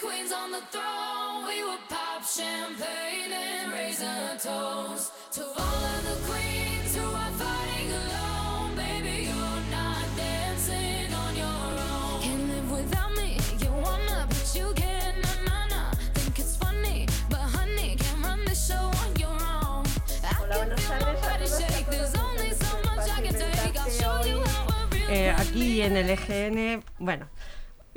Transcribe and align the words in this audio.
queens 0.00 0.32
on 0.32 0.52
the 0.52 0.60
throne. 0.70 1.46
We 1.46 1.64
would 1.64 1.84
pop 1.88 2.22
champagne 2.24 3.32
and 3.32 3.72
raise 3.72 4.00
a 4.00 4.38
toast 4.38 5.12
to 5.32 5.42
all 5.42 5.82
of 5.94 6.00
the 6.08 6.16
queens 6.30 6.94
who 6.94 7.04
are 7.04 7.32
fighting 7.42 7.90
alone. 8.02 8.76
Baby, 8.76 9.24
you're 9.28 9.62
not 9.70 10.04
dancing 10.16 11.12
on 11.12 11.36
your 11.36 11.70
own. 11.90 12.22
Can't 12.22 12.48
live 12.48 12.70
without 12.70 13.12
me. 13.16 13.38
You 13.58 13.70
wanna, 13.72 14.26
but 14.28 14.52
you 14.54 14.72
can't. 14.74 15.16
Nah, 15.24 15.50
nah, 15.50 15.66
nah. 15.74 15.90
Think 16.14 16.38
it's 16.38 16.56
funny, 16.56 17.06
but 17.28 17.40
honey, 17.40 17.96
can't 17.98 18.24
run 18.24 18.44
the 18.44 18.54
show 18.54 18.84
on 19.02 19.16
your 19.16 19.30
own. 19.30 19.84
I 20.24 20.66
can 20.66 20.76
feel 20.76 21.00
my 21.00 21.14
body 21.20 21.46
shake. 21.46 21.86
There's 21.90 22.14
only 22.14 22.50
so 22.52 22.70
much 22.84 23.10
I 23.10 23.20
can 23.20 23.34
take. 23.34 23.76
I'll 23.80 23.90
show 23.90 24.24
you 24.24 24.40
how 24.44 24.68
eh, 25.10 25.34
aquí 25.36 25.80
en 25.80 25.96
el 25.96 26.10
EGN, 26.10 26.84
bueno, 26.98 27.28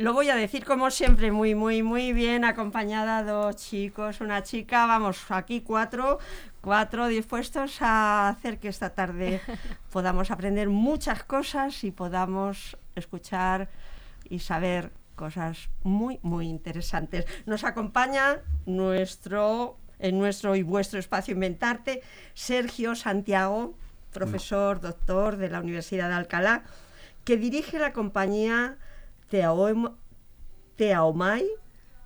lo 0.02 0.14
voy 0.14 0.30
a 0.30 0.36
decir 0.36 0.66
como 0.66 0.90
siempre, 0.90 1.32
muy, 1.32 1.54
muy, 1.54 1.84
muy 1.84 2.12
bien, 2.12 2.44
acompañada 2.44 3.24
dos 3.24 3.56
chicos, 3.58 4.20
una 4.20 4.42
chica, 4.42 4.88
vamos, 4.88 5.30
aquí 5.30 5.62
cuatro, 5.62 6.18
cuatro 6.60 7.08
dispuestos 7.08 7.82
a 7.82 8.30
hacer 8.30 8.58
que 8.58 8.68
esta 8.68 8.96
tarde 8.96 9.42
podamos 9.92 10.32
aprender 10.32 10.70
muchas 10.70 11.24
cosas 11.24 11.84
y 11.84 11.92
podamos 11.92 12.78
escuchar 12.96 13.70
y 14.28 14.40
saber 14.40 14.92
cosas 15.16 15.70
muy, 15.84 16.20
muy 16.24 16.48
interesantes. 16.48 17.26
Nos 17.46 17.64
acompaña 17.64 18.40
nuestro, 18.66 19.78
en 20.00 20.18
nuestro 20.18 20.56
y 20.56 20.64
vuestro 20.64 21.00
espacio 21.00 21.36
Inventarte, 21.36 22.02
Sergio 22.34 22.96
Santiago, 22.96 23.76
profesor, 24.12 24.82
doctor 24.82 25.38
de 25.38 25.50
la 25.50 25.60
Universidad 25.60 26.10
de 26.10 26.16
Alcalá, 26.16 26.64
que 27.24 27.38
dirige 27.38 27.78
la 27.78 27.94
compañía 27.94 28.80
Teaom- 29.32 29.96
Teaomai 30.76 31.46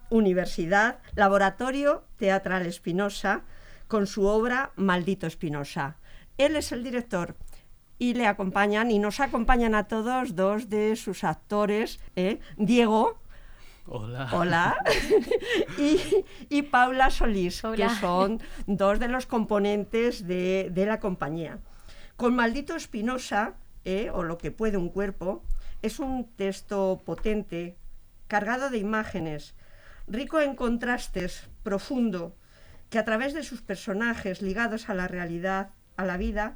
Universidad, 0.10 1.00
Laboratorio 1.16 2.06
Teatral 2.18 2.66
Espinosa, 2.66 3.44
con 3.88 4.06
su 4.08 4.26
obra 4.28 4.72
Maldito 4.76 5.26
Espinosa. 5.28 5.98
Él 6.38 6.56
es 6.56 6.72
el 6.72 6.84
director 6.84 7.36
y 7.98 8.14
le 8.14 8.28
acompañan 8.28 8.92
y 8.92 9.00
nos 9.00 9.20
acompañan 9.20 9.74
a 9.74 9.88
todos 9.88 10.36
dos 10.36 10.70
de 10.70 10.96
sus 10.96 11.24
actores, 11.24 12.00
¿eh? 12.16 12.40
Diego, 12.58 13.18
Hola. 13.88 14.30
Hola. 14.32 14.76
y, 15.78 16.00
y 16.50 16.62
Paula 16.64 17.12
Solís, 17.12 17.64
Hola. 17.64 17.88
que 17.88 17.94
son 17.96 18.42
dos 18.66 19.00
de 19.00 19.08
los 19.08 19.28
componentes 19.28 20.26
de, 20.28 20.70
de 20.72 20.86
la 20.88 21.00
compañía. 21.00 21.60
Con 22.18 22.36
Maldito 22.36 22.76
Espinosa, 22.76 23.54
eh, 23.84 24.10
o 24.12 24.24
Lo 24.24 24.40
que 24.40 24.50
puede 24.50 24.78
un 24.78 24.90
cuerpo, 24.90 25.44
es 25.82 26.00
un 26.00 26.26
texto 26.36 27.02
potente, 27.06 27.78
cargado 28.28 28.70
de 28.70 28.78
imágenes, 28.78 29.56
rico 30.08 30.40
en 30.40 30.56
contrastes, 30.56 31.50
profundo, 31.64 32.36
que 32.90 33.00
a 33.00 33.06
través 33.06 33.34
de 33.34 33.44
sus 33.44 33.62
personajes 33.62 34.42
ligados 34.42 34.90
a 34.90 34.94
la 34.94 35.08
realidad, 35.08 35.70
a 35.98 36.06
la 36.06 36.18
vida, 36.18 36.56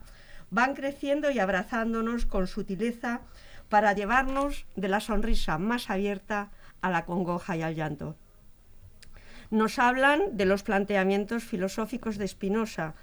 van 0.51 0.73
creciendo 0.73 1.31
y 1.31 1.39
abrazándonos 1.39 2.25
con 2.25 2.47
sutileza 2.47 3.21
para 3.69 3.93
llevarnos 3.93 4.65
de 4.75 4.87
la 4.87 4.99
sonrisa 4.99 5.57
más 5.57 5.89
abierta 5.89 6.51
a 6.81 6.89
la 6.89 7.05
congoja 7.05 7.55
y 7.55 7.61
al 7.61 7.75
llanto. 7.75 8.15
Nos 9.51 9.79
hablan 9.79 10.37
de 10.37 10.45
los 10.45 10.63
planteamientos 10.63 11.43
filosóficos 11.43 12.17
de 12.17 12.27
Spinoza, 12.27 12.95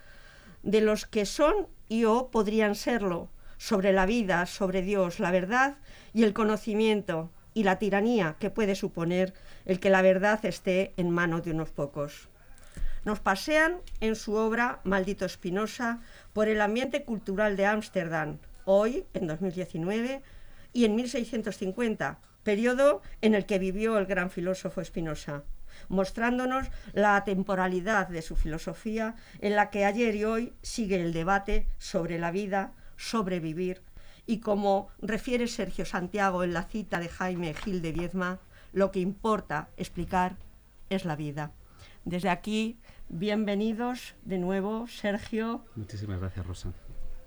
de 0.63 0.81
los 0.81 1.07
que 1.07 1.27
son 1.27 1.69
y 1.89 2.05
o 2.05 2.31
podrían 2.31 2.75
serlo, 2.75 3.31
sobre 3.59 3.93
la 3.93 4.07
vida, 4.07 4.47
sobre 4.47 4.83
Dios, 4.83 5.21
la 5.21 5.31
verdad 5.31 5.77
y 6.13 6.25
el 6.25 6.33
conocimiento 6.33 7.31
y 7.55 7.65
la 7.65 7.79
tiranía 7.79 8.37
que 8.39 8.51
puede 8.51 8.75
suponer 8.75 9.33
el 9.65 9.81
que 9.81 9.91
la 9.91 10.03
verdad 10.03 10.45
esté 10.45 10.93
en 10.97 11.11
manos 11.11 11.45
de 11.45 11.53
unos 11.53 11.71
pocos. 11.71 12.29
Nos 13.05 13.21
pasean 13.21 13.79
en 14.01 14.17
su 14.17 14.35
obra 14.35 14.81
Maldito 14.85 15.25
Espinosa 15.25 16.01
por 16.33 16.49
el 16.49 16.61
ambiente 16.61 17.05
cultural 17.05 17.57
de 17.57 17.67
Ámsterdam, 17.67 18.39
hoy, 18.65 19.07
en 19.15 19.29
2019, 19.29 20.23
y 20.73 20.85
en 20.85 20.97
1650, 20.97 22.19
periodo 22.43 23.01
en 23.23 23.35
el 23.35 23.47
que 23.47 23.59
vivió 23.59 23.97
el 23.97 24.07
gran 24.07 24.31
filósofo 24.31 24.85
Spinoza, 24.85 25.45
mostrándonos 25.89 26.67
la 26.93 27.25
temporalidad 27.25 28.09
de 28.09 28.23
su 28.23 28.37
filosofía 28.37 29.15
en 29.41 29.57
la 29.57 29.71
que 29.71 29.85
ayer 29.85 30.15
y 30.15 30.25
hoy 30.25 30.53
sigue 30.63 31.01
el 31.01 31.13
debate 31.13 31.69
sobre 31.79 32.19
la 32.19 32.31
vida, 32.31 32.73
sobre 32.97 33.41
vivir, 33.41 33.83
y 34.27 34.39
como 34.41 34.89
refiere 35.01 35.47
Sergio 35.47 35.85
Santiago 35.85 36.43
en 36.43 36.53
la 36.53 36.65
cita 36.65 36.99
de 36.99 37.09
Jaime 37.09 37.55
Gil 37.55 37.81
de 37.81 37.93
Viedma, 37.93 38.39
lo 38.73 38.91
que 38.91 39.01
importa 39.01 39.69
explicar 39.77 40.37
es 40.91 41.05
la 41.05 41.17
vida. 41.17 41.53
Desde 42.05 42.29
aquí, 42.29 42.77
bienvenidos 43.09 44.15
de 44.25 44.39
nuevo, 44.39 44.87
Sergio, 44.89 45.65
Muchísimas 45.77 46.21
gracias, 46.21 46.47
Rosa. 46.47 46.73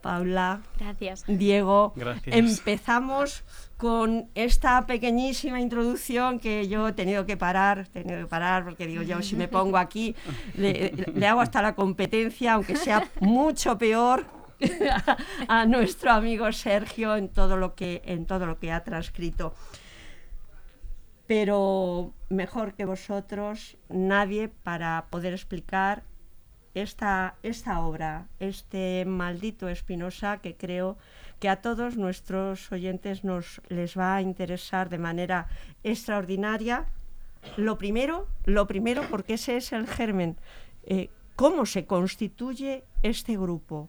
Paula, 0.01 0.61
Gracias. 0.77 1.25
Diego. 1.27 1.91
Gracias. 1.95 2.33
Empezamos 2.33 3.43
con 3.77 4.29
esta 4.33 4.85
pequeñísima 4.85 5.59
introducción 5.59 6.39
que 6.39 6.69
yo 6.69 6.87
he 6.87 6.93
tenido 6.93 7.25
que 7.25 7.35
parar, 7.35 7.79
he 7.79 8.03
tenido 8.03 8.21
que 8.21 8.27
parar 8.27 8.63
porque 8.63 8.87
digo 8.87 9.01
yo 9.01 9.21
si 9.21 9.35
me 9.35 9.47
pongo 9.49 9.77
aquí 9.77 10.15
le, 10.55 10.91
le 11.13 11.27
hago 11.27 11.41
hasta 11.41 11.61
la 11.61 11.75
competencia, 11.75 12.53
aunque 12.53 12.77
sea 12.77 13.09
mucho 13.19 13.77
peor 13.77 14.25
a, 15.47 15.65
nuestro 15.65 16.11
amigo 16.11 16.51
Sergio 16.51 17.15
en 17.15 17.29
todo 17.29 17.57
lo 17.57 17.75
que 17.75 18.01
en 18.05 18.25
todo 18.25 18.45
lo 18.45 18.59
que 18.59 18.71
ha 18.71 18.83
transcrito. 18.83 19.53
Pero 21.27 22.13
mejor 22.29 22.73
que 22.73 22.85
vosotros, 22.85 23.77
nadie 23.87 24.47
para 24.47 25.05
poder 25.11 25.33
explicar 25.33 26.03
esta, 26.73 27.35
esta 27.43 27.81
obra, 27.81 28.27
este 28.39 29.05
maldito 29.05 29.69
Espinosa 29.69 30.37
que 30.37 30.55
creo 30.55 30.97
que 31.39 31.49
a 31.49 31.61
todos 31.61 31.97
nuestros 31.97 32.71
oyentes 32.71 33.23
nos 33.23 33.61
les 33.69 33.97
va 33.97 34.15
a 34.15 34.21
interesar 34.21 34.89
de 34.89 34.97
manera 34.97 35.47
extraordinaria. 35.83 36.85
Lo 37.57 37.77
primero, 37.77 38.27
lo 38.45 38.67
primero, 38.67 39.03
porque 39.09 39.35
ese 39.35 39.57
es 39.57 39.71
el 39.71 39.87
germen. 39.87 40.35
eh, 40.83 41.09
¿Cómo 41.35 41.65
se 41.65 41.85
constituye 41.85 42.83
este 43.01 43.37
grupo? 43.37 43.87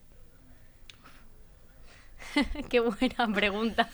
Qué 2.69 2.81
buena 2.81 3.33
pregunta. 3.35 3.89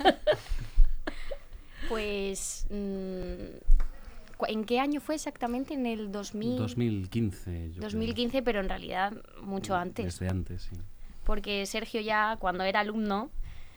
pues, 1.88 2.66
mm, 2.70 4.44
¿en 4.48 4.64
qué 4.64 4.80
año 4.80 5.00
fue 5.00 5.14
exactamente? 5.14 5.74
En 5.74 5.86
el 5.86 6.12
2000, 6.12 6.58
2015. 6.58 7.68
yo 7.68 7.72
creo. 7.74 7.82
2015, 7.82 8.42
pero 8.42 8.60
en 8.60 8.68
realidad 8.68 9.12
mucho 9.42 9.74
antes. 9.74 10.04
Desde 10.04 10.28
antes, 10.28 10.62
sí. 10.62 10.76
Porque 11.24 11.66
Sergio 11.66 12.00
ya 12.00 12.36
cuando 12.38 12.64
era 12.64 12.80
alumno, 12.80 13.30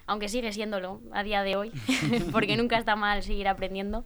aunque 0.05 0.29
sigue 0.29 0.51
siéndolo 0.51 1.01
a 1.11 1.23
día 1.23 1.43
de 1.43 1.55
hoy, 1.55 1.71
porque 2.31 2.57
nunca 2.57 2.77
está 2.77 2.95
mal 2.95 3.23
seguir 3.23 3.47
aprendiendo, 3.47 4.05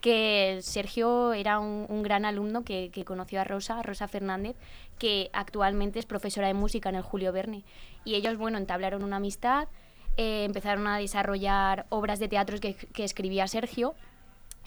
que 0.00 0.58
Sergio 0.62 1.32
era 1.32 1.60
un, 1.60 1.86
un 1.88 2.02
gran 2.02 2.24
alumno 2.24 2.64
que, 2.64 2.90
que 2.92 3.04
conoció 3.04 3.40
a 3.40 3.44
Rosa, 3.44 3.78
a 3.78 3.82
Rosa 3.82 4.08
Fernández, 4.08 4.56
que 4.98 5.30
actualmente 5.32 6.00
es 6.00 6.06
profesora 6.06 6.48
de 6.48 6.54
música 6.54 6.88
en 6.88 6.96
el 6.96 7.02
Julio 7.02 7.32
Verne. 7.32 7.64
Y 8.04 8.16
ellos, 8.16 8.36
bueno, 8.36 8.58
entablaron 8.58 9.04
una 9.04 9.16
amistad, 9.16 9.68
eh, 10.16 10.44
empezaron 10.44 10.86
a 10.86 10.98
desarrollar 10.98 11.86
obras 11.88 12.18
de 12.18 12.28
teatro 12.28 12.58
que, 12.60 12.76
escribía 12.96 13.46
Sergio, 13.48 13.94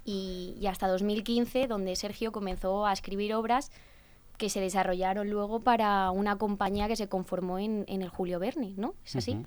y, 0.04 0.56
y 0.60 0.68
hasta 0.68 0.88
2015, 0.88 1.68
donde 1.68 1.96
Sergio 1.96 2.32
comenzó 2.32 2.86
a 2.86 2.94
escribir 2.94 3.34
obras 3.34 3.72
que 4.38 4.50
se 4.50 4.60
desarrollaron 4.60 5.30
luego 5.30 5.62
para 5.62 6.12
una 6.12 6.38
compañía 6.38 6.88
que 6.88 6.96
se 6.96 7.08
conformó 7.08 7.58
en, 7.58 7.86
en 7.88 8.02
el 8.02 8.10
Julio 8.10 8.40
Verne, 8.40 8.74
¿no? 8.78 8.94
¿Es 9.06 9.16
así? 9.16 9.38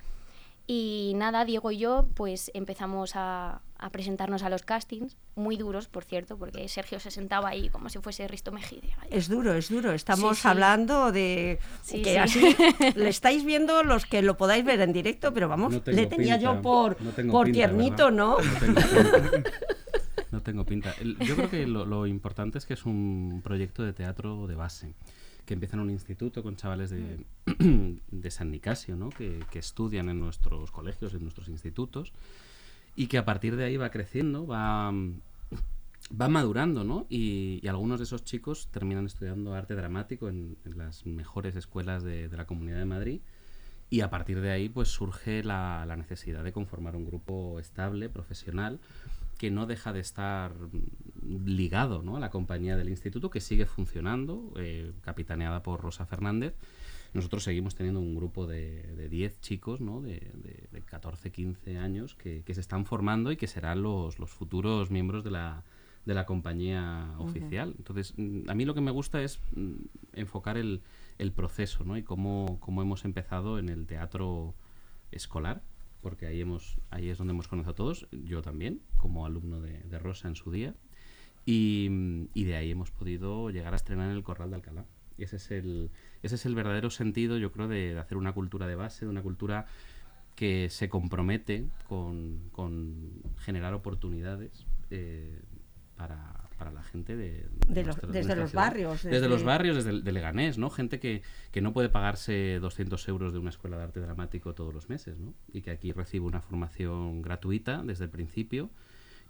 Y 0.71 1.13
nada, 1.15 1.45
Diego 1.45 1.71
y 1.71 1.79
yo 1.79 2.05
pues 2.13 2.51
empezamos 2.53 3.13
a, 3.15 3.61
a 3.79 3.89
presentarnos 3.89 4.43
a 4.43 4.49
los 4.51 4.61
castings, 4.61 5.17
muy 5.35 5.57
duros, 5.57 5.87
por 5.87 6.03
cierto, 6.03 6.37
porque 6.37 6.67
Sergio 6.69 6.99
se 6.99 7.09
sentaba 7.09 7.49
ahí 7.49 7.69
como 7.69 7.89
si 7.89 7.97
fuese 7.97 8.27
Risto 8.27 8.51
Mejide. 8.51 8.87
Es 9.09 9.27
duro, 9.29 9.55
es 9.55 9.69
duro. 9.69 9.93
Estamos 9.93 10.37
Sí, 10.37 10.43
sí. 10.43 10.47
hablando 10.47 11.11
de 11.11 11.57
Sí, 11.81 12.03
que 12.03 12.11
sí. 12.11 12.17
así 12.17 12.55
le 12.95 13.09
estáis 13.09 13.43
viendo 13.45 13.81
los 13.81 14.05
que 14.05 14.21
lo 14.21 14.37
podáis 14.37 14.63
ver 14.63 14.79
en 14.81 14.93
directo, 14.93 15.33
pero 15.33 15.49
vamos, 15.49 15.73
No 15.73 15.81
le 15.87 16.05
tenía 16.05 16.35
pinta, 16.35 16.37
yo 16.37 16.61
por, 16.61 17.01
no 17.01 17.09
por 17.31 17.45
pinta, 17.45 17.51
tiernito, 17.51 18.03
¿verdad? 18.05 18.11
¿no? 18.17 18.37
No 18.39 18.59
tengo 18.59 18.75
pinta. 19.31 19.49
No 20.31 20.41
tengo 20.43 20.65
pinta. 20.65 20.93
El- 21.01 21.17
Yo 21.17 21.35
creo 21.35 21.49
que 21.49 21.65
lo, 21.65 21.83
lo 21.85 22.05
importante 22.05 22.59
es 22.59 22.67
que 22.67 22.75
es 22.75 22.85
un 22.85 23.41
proyecto 23.43 23.81
de 23.81 23.93
teatro 23.93 24.45
de 24.45 24.53
base, 24.53 24.93
que 25.49 25.55
empieza 25.55 25.77
en 25.77 25.81
un 25.81 25.89
instituto 25.89 26.43
con 26.43 26.55
chavales 26.57 26.91
de, 26.91 27.25
de 28.11 28.29
San 28.29 28.51
Nicasio, 28.51 28.95
¿no? 28.95 29.09
que, 29.09 29.43
que 29.49 29.57
estudian 29.57 30.07
en 30.07 30.19
nuestros 30.19 30.69
colegios, 30.69 31.15
en 31.15 31.23
nuestros 31.23 31.49
institutos, 31.49 32.13
y 32.95 33.07
que 33.07 33.17
a 33.17 33.25
partir 33.25 33.55
de 33.55 33.63
ahí 33.63 33.75
va 33.75 33.89
creciendo, 33.89 34.45
va, 34.45 34.91
va 34.91 36.29
madurando, 36.29 36.83
¿no? 36.83 37.07
Y, 37.09 37.61
y 37.63 37.67
algunos 37.67 37.97
de 37.97 38.03
esos 38.03 38.23
chicos 38.23 38.67
terminan 38.69 39.07
estudiando 39.07 39.55
arte 39.55 39.73
dramático 39.73 40.29
en, 40.29 40.55
en 40.65 40.77
las 40.77 41.07
mejores 41.07 41.55
escuelas 41.55 42.03
de, 42.03 42.29
de 42.29 42.37
la 42.37 42.45
Comunidad 42.45 42.77
de 42.77 42.85
Madrid. 42.85 43.21
Y 43.89 44.01
a 44.01 44.11
partir 44.11 44.41
de 44.41 44.51
ahí, 44.51 44.69
pues 44.69 44.89
surge 44.89 45.43
la, 45.43 45.83
la 45.87 45.95
necesidad 45.95 46.43
de 46.43 46.51
conformar 46.51 46.95
un 46.95 47.05
grupo 47.05 47.59
estable, 47.59 48.07
profesional, 48.07 48.79
que 49.39 49.49
no 49.49 49.65
deja 49.65 49.93
de 49.93 50.01
estar 50.01 50.53
ligado 51.23 52.03
¿no? 52.03 52.17
a 52.17 52.19
la 52.19 52.29
compañía 52.29 52.75
del 52.75 52.89
instituto 52.89 53.29
que 53.29 53.39
sigue 53.39 53.65
funcionando, 53.65 54.53
eh, 54.57 54.91
capitaneada 55.01 55.63
por 55.63 55.79
Rosa 55.81 56.05
Fernández. 56.05 56.53
Nosotros 57.13 57.45
seguimos 57.45 57.73
teniendo 57.73 58.01
un 58.01 58.15
grupo 58.15 58.45
de, 58.45 58.83
de 58.97 59.07
10 59.07 59.39
chicos 59.39 59.79
¿no? 59.79 60.01
de, 60.01 60.19
de, 60.33 60.67
de 60.71 60.81
14, 60.81 61.31
15 61.31 61.77
años 61.77 62.15
que, 62.15 62.43
que 62.43 62.53
se 62.53 62.59
están 62.59 62.85
formando 62.85 63.31
y 63.31 63.37
que 63.37 63.47
serán 63.47 63.81
los, 63.81 64.19
los 64.19 64.29
futuros 64.29 64.91
miembros 64.91 65.23
de 65.23 65.31
la, 65.31 65.63
de 66.05 66.13
la 66.13 66.25
compañía 66.25 67.15
oficial. 67.17 67.73
Entonces, 67.77 68.15
mm, 68.17 68.49
a 68.49 68.55
mí 68.55 68.65
lo 68.65 68.73
que 68.73 68.81
me 68.81 68.91
gusta 68.91 69.23
es 69.23 69.39
mm, 69.55 69.73
enfocar 70.15 70.57
el, 70.57 70.81
el 71.17 71.31
proceso 71.31 71.85
¿no? 71.85 71.97
y 71.97 72.03
cómo, 72.03 72.57
cómo 72.59 72.81
hemos 72.81 73.05
empezado 73.05 73.57
en 73.57 73.69
el 73.69 73.87
teatro 73.87 74.53
escolar, 75.11 75.61
porque 76.01 76.25
ahí, 76.25 76.41
hemos, 76.41 76.79
ahí 76.89 77.09
es 77.09 77.17
donde 77.17 77.33
hemos 77.33 77.47
conocido 77.47 77.71
a 77.71 77.75
todos, 77.75 78.07
yo 78.11 78.41
también, 78.41 78.81
como 78.95 79.25
alumno 79.25 79.61
de, 79.61 79.99
Rosa 79.99 80.27
en 80.27 80.35
su 80.35 80.51
día, 80.51 80.75
y, 81.45 81.89
de 82.35 82.55
ahí 82.55 82.71
hemos 82.71 82.91
podido 82.91 83.49
llegar 83.49 83.73
a 83.73 83.75
estrenar 83.75 84.09
en 84.09 84.17
el 84.17 84.23
Corral 84.23 84.49
de 84.51 84.57
Alcalá. 84.57 84.85
Y 85.17 85.23
ese 85.23 85.35
es 85.35 85.51
el, 85.51 85.91
ese 86.23 86.35
es 86.35 86.45
el 86.45 86.55
verdadero 86.55 86.89
sentido, 86.89 87.37
yo 87.37 87.51
creo, 87.51 87.67
de, 87.67 87.93
de 87.93 87.99
hacer 87.99 88.17
una 88.17 88.33
cultura 88.33 88.67
de 88.67 88.75
base, 88.75 89.05
de 89.05 89.11
una 89.11 89.21
cultura 89.21 89.65
que 90.39 90.69
se 90.69 90.87
compromete 90.87 91.67
con, 91.89 92.49
con 92.53 93.21
generar 93.39 93.73
oportunidades 93.73 94.65
eh, 94.89 95.41
para, 95.97 96.48
para 96.59 96.71
la 96.71 96.83
gente 96.83 97.15
de, 97.15 97.45
De 97.67 97.83
los- 97.83 97.95
nuestra- 97.97 98.07
desde 98.09 98.19
nuestra 98.19 98.35
los 98.35 98.49
ciudad. 98.51 98.65
barrios, 98.65 99.03
Desde, 99.03 99.27
los 99.29 99.43
barrios, 99.43 99.75
desde 99.77 99.89
el- 99.89 100.03
de 100.03 100.11
Leganés, 100.11 100.57
¿no? 100.59 100.69
Gente 100.69 100.99
que, 100.99 101.23
que 101.51 101.61
no 101.61 101.73
puede 101.73 101.89
pagarse 101.89 102.59
200 102.59 103.07
euros 103.07 103.33
de 103.33 103.39
una 103.39 103.49
escuela 103.49 103.77
de 103.77 103.83
arte 103.83 103.99
dramático 104.01 104.53
todos 104.53 104.73
los 104.73 104.89
meses, 104.89 105.17
¿no? 105.17 105.33
Y 105.51 105.61
que 105.61 105.71
aquí 105.71 105.91
recibe 105.91 106.25
una 106.25 106.41
formación 106.41 107.21
gratuita 107.23 107.81
desde 107.83 108.03
el 108.03 108.11
principio 108.11 108.69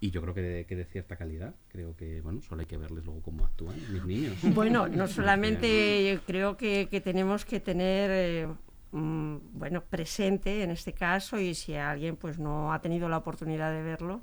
y 0.01 0.11
yo 0.11 0.21
creo 0.21 0.33
que 0.33 0.41
de, 0.41 0.65
que 0.65 0.75
de 0.75 0.85
cierta 0.85 1.15
calidad. 1.17 1.55
Creo 1.69 1.95
que, 1.95 2.21
bueno, 2.21 2.41
solo 2.41 2.61
hay 2.61 2.67
que 2.67 2.77
verles 2.77 3.05
luego 3.05 3.21
cómo 3.21 3.45
actúan 3.45 3.75
mis 3.93 4.03
niños. 4.05 4.35
Bueno, 4.43 4.87
no 4.87 5.07
solamente 5.07 6.19
creo 6.25 6.57
que, 6.57 6.87
que 6.89 7.01
tenemos 7.01 7.45
que 7.45 7.59
tener 7.59 8.09
eh, 8.11 8.47
mm, 8.91 9.35
bueno 9.53 9.83
presente 9.83 10.63
en 10.63 10.71
este 10.71 10.93
caso 10.93 11.39
y 11.39 11.53
si 11.53 11.75
alguien 11.75 12.15
pues 12.15 12.39
no 12.39 12.71
ha 12.73 12.81
tenido 12.81 13.07
la 13.09 13.17
oportunidad 13.17 13.71
de 13.73 13.83
verlo 13.83 14.21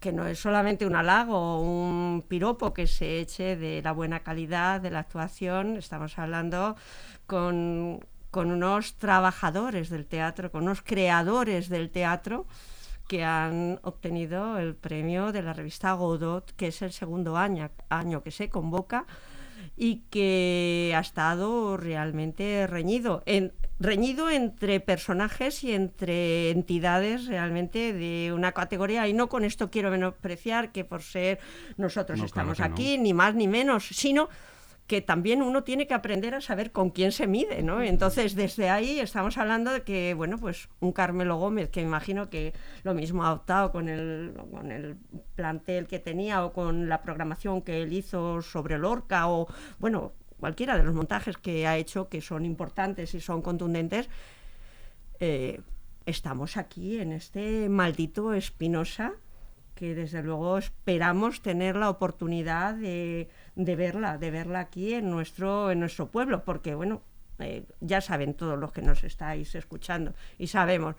que 0.00 0.12
no 0.12 0.26
es 0.26 0.38
solamente 0.38 0.86
un 0.86 0.94
halago 0.94 1.36
o 1.36 1.60
un 1.60 2.24
piropo 2.26 2.72
que 2.72 2.86
se 2.86 3.20
eche 3.20 3.56
de 3.56 3.82
la 3.82 3.92
buena 3.92 4.20
calidad 4.20 4.80
de 4.80 4.90
la 4.90 5.00
actuación, 5.00 5.76
estamos 5.76 6.18
hablando 6.18 6.76
con, 7.26 8.04
con 8.30 8.50
unos 8.50 8.94
trabajadores 8.94 9.90
del 9.90 10.06
teatro, 10.06 10.50
con 10.50 10.64
unos 10.64 10.82
creadores 10.82 11.68
del 11.68 11.90
teatro 11.90 12.46
que 13.08 13.24
han 13.24 13.80
obtenido 13.82 14.58
el 14.58 14.76
premio 14.76 15.32
de 15.32 15.42
la 15.42 15.54
revista 15.54 15.92
Godot, 15.94 16.54
que 16.54 16.68
es 16.68 16.82
el 16.82 16.92
segundo 16.92 17.36
año, 17.36 17.70
año 17.88 18.22
que 18.22 18.30
se 18.30 18.50
convoca 18.50 19.06
y 19.76 20.02
que 20.10 20.92
ha 20.94 21.00
estado 21.00 21.76
realmente 21.76 22.66
reñido, 22.66 23.22
en, 23.26 23.52
reñido 23.80 24.30
entre 24.30 24.80
personajes 24.80 25.62
y 25.64 25.72
entre 25.72 26.50
entidades 26.50 27.26
realmente 27.26 27.92
de 27.92 28.32
una 28.32 28.52
categoría. 28.52 29.06
Y 29.08 29.12
no 29.12 29.28
con 29.28 29.44
esto 29.44 29.70
quiero 29.70 29.90
menospreciar 29.90 30.72
que 30.72 30.84
por 30.84 31.02
ser 31.02 31.38
nosotros 31.76 32.18
No, 32.18 32.26
claro 32.28 32.52
estamos 32.52 32.58
no. 32.58 32.64
aquí, 32.64 32.98
ni 32.98 33.14
más 33.14 33.34
ni 33.34 33.48
menos, 33.48 33.86
sino 33.86 34.28
que 34.88 35.02
también 35.02 35.42
uno 35.42 35.64
tiene 35.64 35.86
que 35.86 35.92
aprender 35.92 36.34
a 36.34 36.40
saber 36.40 36.72
con 36.72 36.88
quién 36.88 37.12
se 37.12 37.26
mide, 37.26 37.62
¿no? 37.62 37.82
Entonces, 37.82 38.34
desde 38.34 38.70
ahí 38.70 39.00
estamos 39.00 39.36
hablando 39.36 39.70
de 39.70 39.82
que, 39.82 40.14
bueno, 40.14 40.38
pues 40.38 40.70
un 40.80 40.92
Carmelo 40.92 41.36
Gómez, 41.36 41.68
que 41.68 41.82
imagino 41.82 42.30
que 42.30 42.54
lo 42.84 42.94
mismo 42.94 43.22
ha 43.22 43.34
optado 43.34 43.70
con 43.70 43.90
el, 43.90 44.32
con 44.50 44.72
el 44.72 44.96
plantel 45.34 45.86
que 45.86 45.98
tenía 45.98 46.42
o 46.42 46.54
con 46.54 46.88
la 46.88 47.02
programación 47.02 47.60
que 47.60 47.82
él 47.82 47.92
hizo 47.92 48.40
sobre 48.40 48.78
Lorca 48.78 49.28
o, 49.28 49.46
bueno, 49.78 50.14
cualquiera 50.38 50.76
de 50.76 50.84
los 50.84 50.94
montajes 50.94 51.36
que 51.36 51.66
ha 51.66 51.76
hecho 51.76 52.08
que 52.08 52.20
son 52.20 52.44
importantes 52.44 53.14
y 53.14 53.20
son 53.20 53.42
contundentes, 53.42 54.08
eh, 55.20 55.60
estamos 56.06 56.56
aquí 56.56 56.98
en 56.98 57.12
este 57.12 57.68
maldito 57.68 58.32
Espinosa 58.32 59.12
que 59.78 59.94
desde 59.94 60.24
luego 60.24 60.58
esperamos 60.58 61.40
tener 61.40 61.76
la 61.76 61.88
oportunidad 61.88 62.74
de, 62.74 63.28
verla, 63.54 64.18
de 64.18 64.32
verla 64.32 64.58
aquí 64.58 64.94
en 64.94 65.08
nuestro, 65.08 65.70
en 65.70 65.78
nuestro 65.78 66.08
pueblo, 66.08 66.44
porque 66.44 66.74
bueno, 66.74 67.00
eh, 67.38 67.64
ya 67.80 68.00
saben 68.00 68.34
todos 68.34 68.58
los 68.58 68.72
que 68.72 68.82
nos 68.82 69.04
estáis 69.04 69.54
escuchando 69.54 70.14
y 70.36 70.48
sabemos 70.48 70.96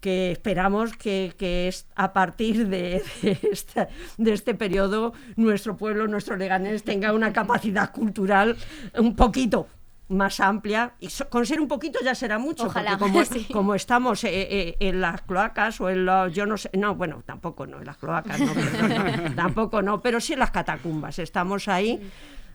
que 0.00 0.32
esperamos 0.32 0.96
que, 0.96 1.34
que 1.38 1.68
es 1.68 1.86
a 1.94 2.12
partir 2.12 2.68
de, 2.68 3.02
de 3.22 3.38
esta- 3.52 3.88
de 4.16 4.32
este 4.32 4.54
periodo 4.54 5.12
nuestro 5.36 5.76
pueblo, 5.76 6.08
nuestro 6.08 6.36
Leganés 6.36 6.82
tenga 6.84 7.12
una 7.12 7.32
capacidad 7.32 7.92
cultural 7.92 8.56
un 8.98 9.14
poquito 9.14 9.68
más 10.08 10.40
amplia 10.40 10.94
y 10.98 11.08
so- 11.10 11.28
con 11.28 11.46
ser 11.46 11.60
un 11.60 11.68
poquito 11.68 12.00
ya 12.02 12.14
será 12.16 12.38
mucho 12.38 12.66
Ojalá, 12.66 12.98
porque 12.98 13.12
como, 13.12 13.24
sí. 13.26 13.46
como 13.52 13.74
estamos 13.76 14.24
eh, 14.24 14.30
eh, 14.32 14.76
en 14.80 15.00
las 15.00 15.22
cloacas 15.22 15.80
o 15.80 15.88
en 15.88 16.04
los 16.04 16.34
yo 16.34 16.46
no 16.46 16.56
sé 16.56 16.68
no 16.76 16.96
bueno 16.96 17.22
tampoco 17.24 17.64
no 17.66 17.78
en 17.78 17.84
las 17.86 17.96
cloacas 17.96 18.40
no, 18.40 18.52
no, 18.52 19.34
tampoco 19.36 19.82
no 19.82 20.00
pero 20.00 20.18
sí 20.18 20.32
en 20.32 20.40
las 20.40 20.50
catacumbas 20.50 21.20
estamos 21.20 21.68
ahí 21.68 22.00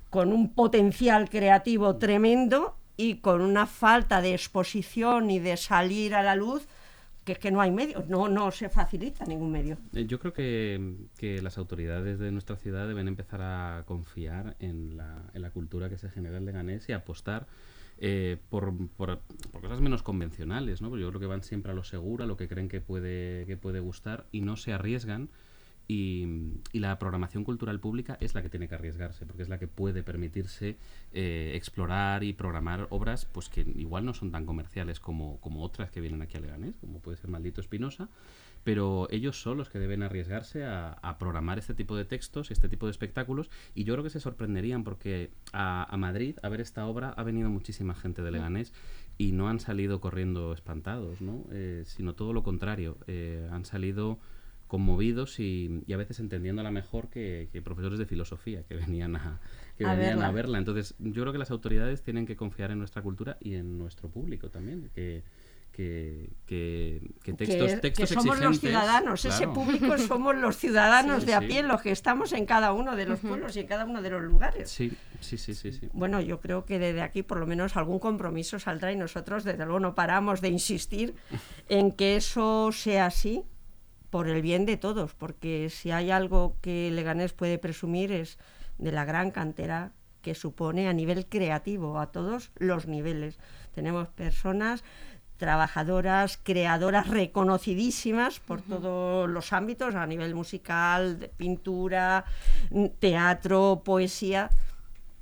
con 0.10 0.34
un 0.34 0.54
potencial 0.54 1.30
creativo 1.30 1.96
tremendo 1.96 2.76
y 2.98 3.16
con 3.18 3.40
una 3.42 3.68
falta 3.68 4.20
de 4.22 4.34
exposición 4.34 5.30
y 5.30 5.40
de 5.40 5.56
salir 5.58 6.14
a 6.16 6.24
la 6.24 6.36
luz 6.36 6.68
que 7.26 7.34
es 7.34 7.40
que 7.40 7.52
no 7.52 7.60
hay 7.60 7.72
medios 7.72 8.08
no 8.08 8.30
no 8.30 8.52
se 8.52 8.70
facilita 8.70 9.26
ningún 9.26 9.52
medio 9.52 9.78
Eh, 9.94 10.06
Yo 10.06 10.20
creo 10.20 10.32
que, 10.32 10.96
que 11.18 11.42
las 11.42 11.58
autoridades 11.58 12.20
de 12.20 12.32
nuestra 12.32 12.56
ciudad 12.56 12.88
deben 12.88 13.08
empezar 13.10 13.42
a 13.42 13.84
confiar 13.86 14.56
en 14.60 14.96
la, 14.96 15.24
en 15.34 15.42
la 15.42 15.50
cultura 15.50 15.90
que 15.90 15.98
se 15.98 16.10
genera 16.10 16.38
en 16.38 16.46
Leganés 16.46 16.88
y 16.88 16.94
apostar 16.94 17.48
eh, 17.98 18.38
por, 18.50 18.74
por- 18.96 19.20
por 19.52 19.62
cosas 19.62 19.82
menos 19.82 20.04
convencionales, 20.04 20.82
¿no? 20.82 20.96
Yo 20.98 21.08
creo 21.10 21.20
que 21.20 21.28
van 21.28 21.44
siempre 21.44 21.72
a 21.72 21.76
lo 21.76 21.84
seguro, 21.84 22.24
a 22.26 22.28
lo 22.28 22.36
que 22.38 22.48
creen 22.48 22.68
que 22.68 22.82
puede, 22.82 23.46
que 23.48 23.58
puede 23.58 23.80
gustar 23.80 24.26
y 24.32 24.42
no 24.42 24.56
se 24.58 24.74
arriesgan. 24.74 25.30
Y, 25.88 26.26
y 26.74 26.80
la 26.80 26.98
programación 26.98 27.44
cultural 27.44 27.80
pública 27.80 28.18
es 28.20 28.34
la 28.34 28.42
que 28.42 28.50
tiene 28.50 28.68
que 28.68 28.76
arriesgarse, 28.76 29.26
porque 29.26 29.44
es 29.44 29.50
la 29.50 29.60
que 29.60 29.68
puede 29.68 30.02
permitirse 30.02 30.78
eh, 31.14 31.52
explorar 31.56 32.24
y 32.24 32.34
programar 32.34 32.88
obras 32.90 33.26
pues 33.26 33.50
que 33.50 33.62
igual 33.62 34.06
no 34.06 34.14
son 34.14 34.32
tan 34.32 34.46
comerciales 34.46 35.00
como, 35.00 35.40
como 35.42 35.64
otras 35.64 35.92
que 35.92 36.02
vienen 36.02 36.22
aquí 36.22 36.38
a 36.38 36.40
Leganés, 36.40 36.76
como 36.78 37.00
puede 37.00 37.18
ser 37.18 37.30
Maldito 37.30 37.62
Espinosa, 37.62 38.10
pero 38.64 39.08
ellos 39.12 39.40
son 39.40 39.58
los 39.58 39.70
que 39.70 39.78
deben 39.78 40.02
arriesgarse 40.02 40.66
a, 40.66 40.94
a 40.94 41.20
programar 41.20 41.60
este 41.60 41.76
tipo 41.76 41.96
de 41.96 42.04
textos, 42.04 42.50
este 42.50 42.68
tipo 42.68 42.88
de 42.88 42.92
espectáculos, 42.92 43.52
y 43.76 43.84
yo 43.84 43.94
creo 43.94 44.04
que 44.04 44.10
se 44.10 44.20
sorprenderían 44.20 44.84
porque 44.84 45.30
a, 45.54 45.84
a 45.94 45.98
Madrid 45.98 46.38
a 46.42 46.50
ver 46.50 46.62
esta 46.62 46.88
obra 46.88 47.10
ha 47.10 47.24
venido 47.24 47.50
muchísima 47.50 47.94
gente 47.94 48.24
de 48.24 48.32
Leganés 48.32 48.74
y 49.18 49.34
no 49.34 49.48
han 49.50 49.60
salido 49.60 50.02
corriendo 50.02 50.52
espantados, 50.52 51.22
¿no? 51.22 51.46
Eh, 51.52 51.84
sino 51.86 52.16
todo 52.16 52.34
lo 52.34 52.44
contrario, 52.44 52.98
eh, 53.08 53.48
han 53.52 53.66
salido 53.66 54.20
conmovidos 54.68 55.40
y, 55.40 55.84
y 55.86 55.94
a 55.94 55.98
veces 55.98 56.20
entendiéndola 56.20 56.72
mejor 56.72 57.10
que, 57.10 57.50
que 57.52 57.62
profesores 57.62 58.00
de 58.00 58.06
filosofía 58.06 58.64
que 58.64 58.76
venían 58.76 59.16
a, 59.16 59.40
que 59.78 59.86
A 59.86 59.94
venían 59.94 60.14
verla. 60.18 60.28
a 60.28 60.32
verla. 60.32 60.58
Entonces, 60.58 60.96
yo 61.00 61.22
creo 61.22 61.32
que 61.34 61.40
las 61.40 61.52
autoridades 61.52 62.02
tienen 62.02 62.26
que 62.26 62.36
confiar 62.36 62.72
en 62.72 62.80
nuestra 62.80 63.02
cultura 63.02 63.38
y 63.40 63.56
en 63.56 63.78
nuestro 63.78 64.10
público 64.10 64.50
también, 64.50 64.90
que, 64.96 65.24
que, 65.72 66.30
que, 66.48 67.02
que 67.22 67.34
textos, 67.34 67.72
que, 67.74 67.78
textos 67.78 68.10
que 68.10 68.14
somos 68.16 68.40
los 68.40 68.60
ciudadanos, 68.60 69.26
ese 69.26 69.38
claro. 69.40 69.54
público 69.54 69.98
somos 69.98 70.36
los 70.36 70.56
ciudadanos 70.64 71.22
Sí, 71.22 71.28
de 71.28 71.34
a 71.36 71.42
sí. 71.42 71.48
pie, 71.48 71.64
los 71.64 71.82
que 71.82 71.92
estamos 71.92 72.32
en 72.34 72.46
cada 72.46 72.72
uno 72.74 72.96
de 72.96 73.06
los 73.06 73.20
pueblos 73.20 73.56
y 73.58 73.60
en 73.60 73.68
cada 73.68 73.84
uno 73.86 74.02
de 74.02 74.10
los 74.10 74.24
lugares. 74.24 74.72
Sí, 74.72 74.94
sí, 75.20 75.38
sí, 75.38 75.54
sí, 75.54 75.74
sí. 75.74 75.90
Bueno, 75.94 76.22
yo 76.22 76.40
creo 76.40 76.66
que 76.66 76.80
desde 76.80 77.02
aquí 77.02 77.24
por 77.24 77.40
lo 77.40 77.46
menos 77.46 77.76
algún 77.76 78.00
compromiso 78.00 78.58
saldrá 78.58 78.94
y 78.94 78.96
nosotros 78.96 79.44
desde 79.44 79.66
luego 79.66 79.80
no 79.82 79.96
paramos 79.96 80.40
de 80.42 80.48
insistir 80.50 81.14
en 81.70 81.92
que 81.92 82.16
eso 82.16 82.72
sea 82.72 83.08
así 83.08 83.44
por 84.10 84.28
el 84.28 84.42
bien 84.42 84.66
de 84.66 84.78
todos, 84.78 85.14
porque 85.14 85.70
si 85.70 85.92
hay 85.92 86.12
algo 86.12 86.58
que 86.62 86.90
Leganés 86.92 87.34
puede 87.34 87.58
presumir 87.58 88.12
es 88.12 88.38
de 88.78 88.92
la 88.92 89.06
gran 89.06 89.32
cantera 89.32 89.92
que 90.22 90.36
supone 90.36 90.88
a 90.88 90.94
nivel 90.94 91.28
creativo, 91.28 92.00
a 92.00 92.12
todos 92.12 92.52
los 92.56 92.88
niveles. 92.88 93.38
Tenemos 93.74 94.08
personas 94.08 94.84
trabajadoras, 95.38 96.40
creadoras 96.42 97.08
reconocidísimas 97.08 98.40
por 98.40 98.62
todos 98.62 99.30
los 99.30 99.54
ámbitos, 99.54 99.96
a 99.96 100.08
nivel 100.08 100.34
musical, 100.34 101.20
de 101.20 101.30
pintura, 101.30 102.26
teatro, 103.00 103.82
poesía, 103.84 104.50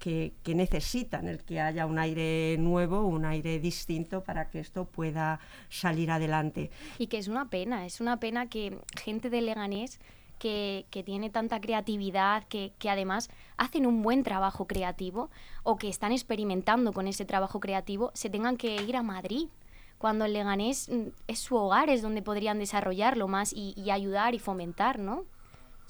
que, 0.03 0.33
que 0.43 0.53
necesitan 0.53 1.29
el 1.29 1.45
que 1.45 1.61
haya 1.61 1.85
un 1.85 1.97
aire 1.97 2.57
nuevo, 2.59 3.05
un 3.05 3.23
aire 3.23 3.57
distinto 3.59 4.21
para 4.21 4.49
que 4.49 4.59
esto 4.59 4.83
pueda 4.83 5.39
salir 5.69 6.11
adelante. 6.11 6.71
Y 6.97 7.07
que 7.07 7.17
es 7.17 7.29
una 7.29 7.49
pena, 7.49 7.85
es 7.85 8.01
una 8.01 8.19
pena 8.19 8.49
que 8.49 8.77
gente 9.01 9.29
de 9.29 9.39
Leganés 9.39 10.01
que, 10.39 10.87
que 10.89 11.03
tiene 11.03 11.29
tanta 11.29 11.61
creatividad, 11.61 12.43
que, 12.49 12.73
que 12.79 12.89
además 12.89 13.29
hacen 13.55 13.85
un 13.85 14.01
buen 14.01 14.23
trabajo 14.23 14.67
creativo 14.67 15.29
o 15.63 15.77
que 15.77 15.87
están 15.87 16.11
experimentando 16.11 16.91
con 16.91 17.07
ese 17.07 17.23
trabajo 17.23 17.61
creativo, 17.61 18.11
se 18.13 18.29
tengan 18.29 18.57
que 18.57 18.75
ir 18.83 18.97
a 18.97 19.03
Madrid. 19.03 19.47
Cuando 19.99 20.25
el 20.25 20.33
Leganés 20.33 20.89
mm, 20.89 21.11
es 21.29 21.39
su 21.39 21.55
hogar, 21.55 21.89
es 21.89 22.01
donde 22.01 22.21
podrían 22.21 22.59
desarrollarlo 22.59 23.29
más 23.29 23.53
y, 23.53 23.73
y 23.77 23.89
ayudar 23.89 24.35
y 24.35 24.39
fomentar, 24.39 24.99
¿no? 24.99 25.23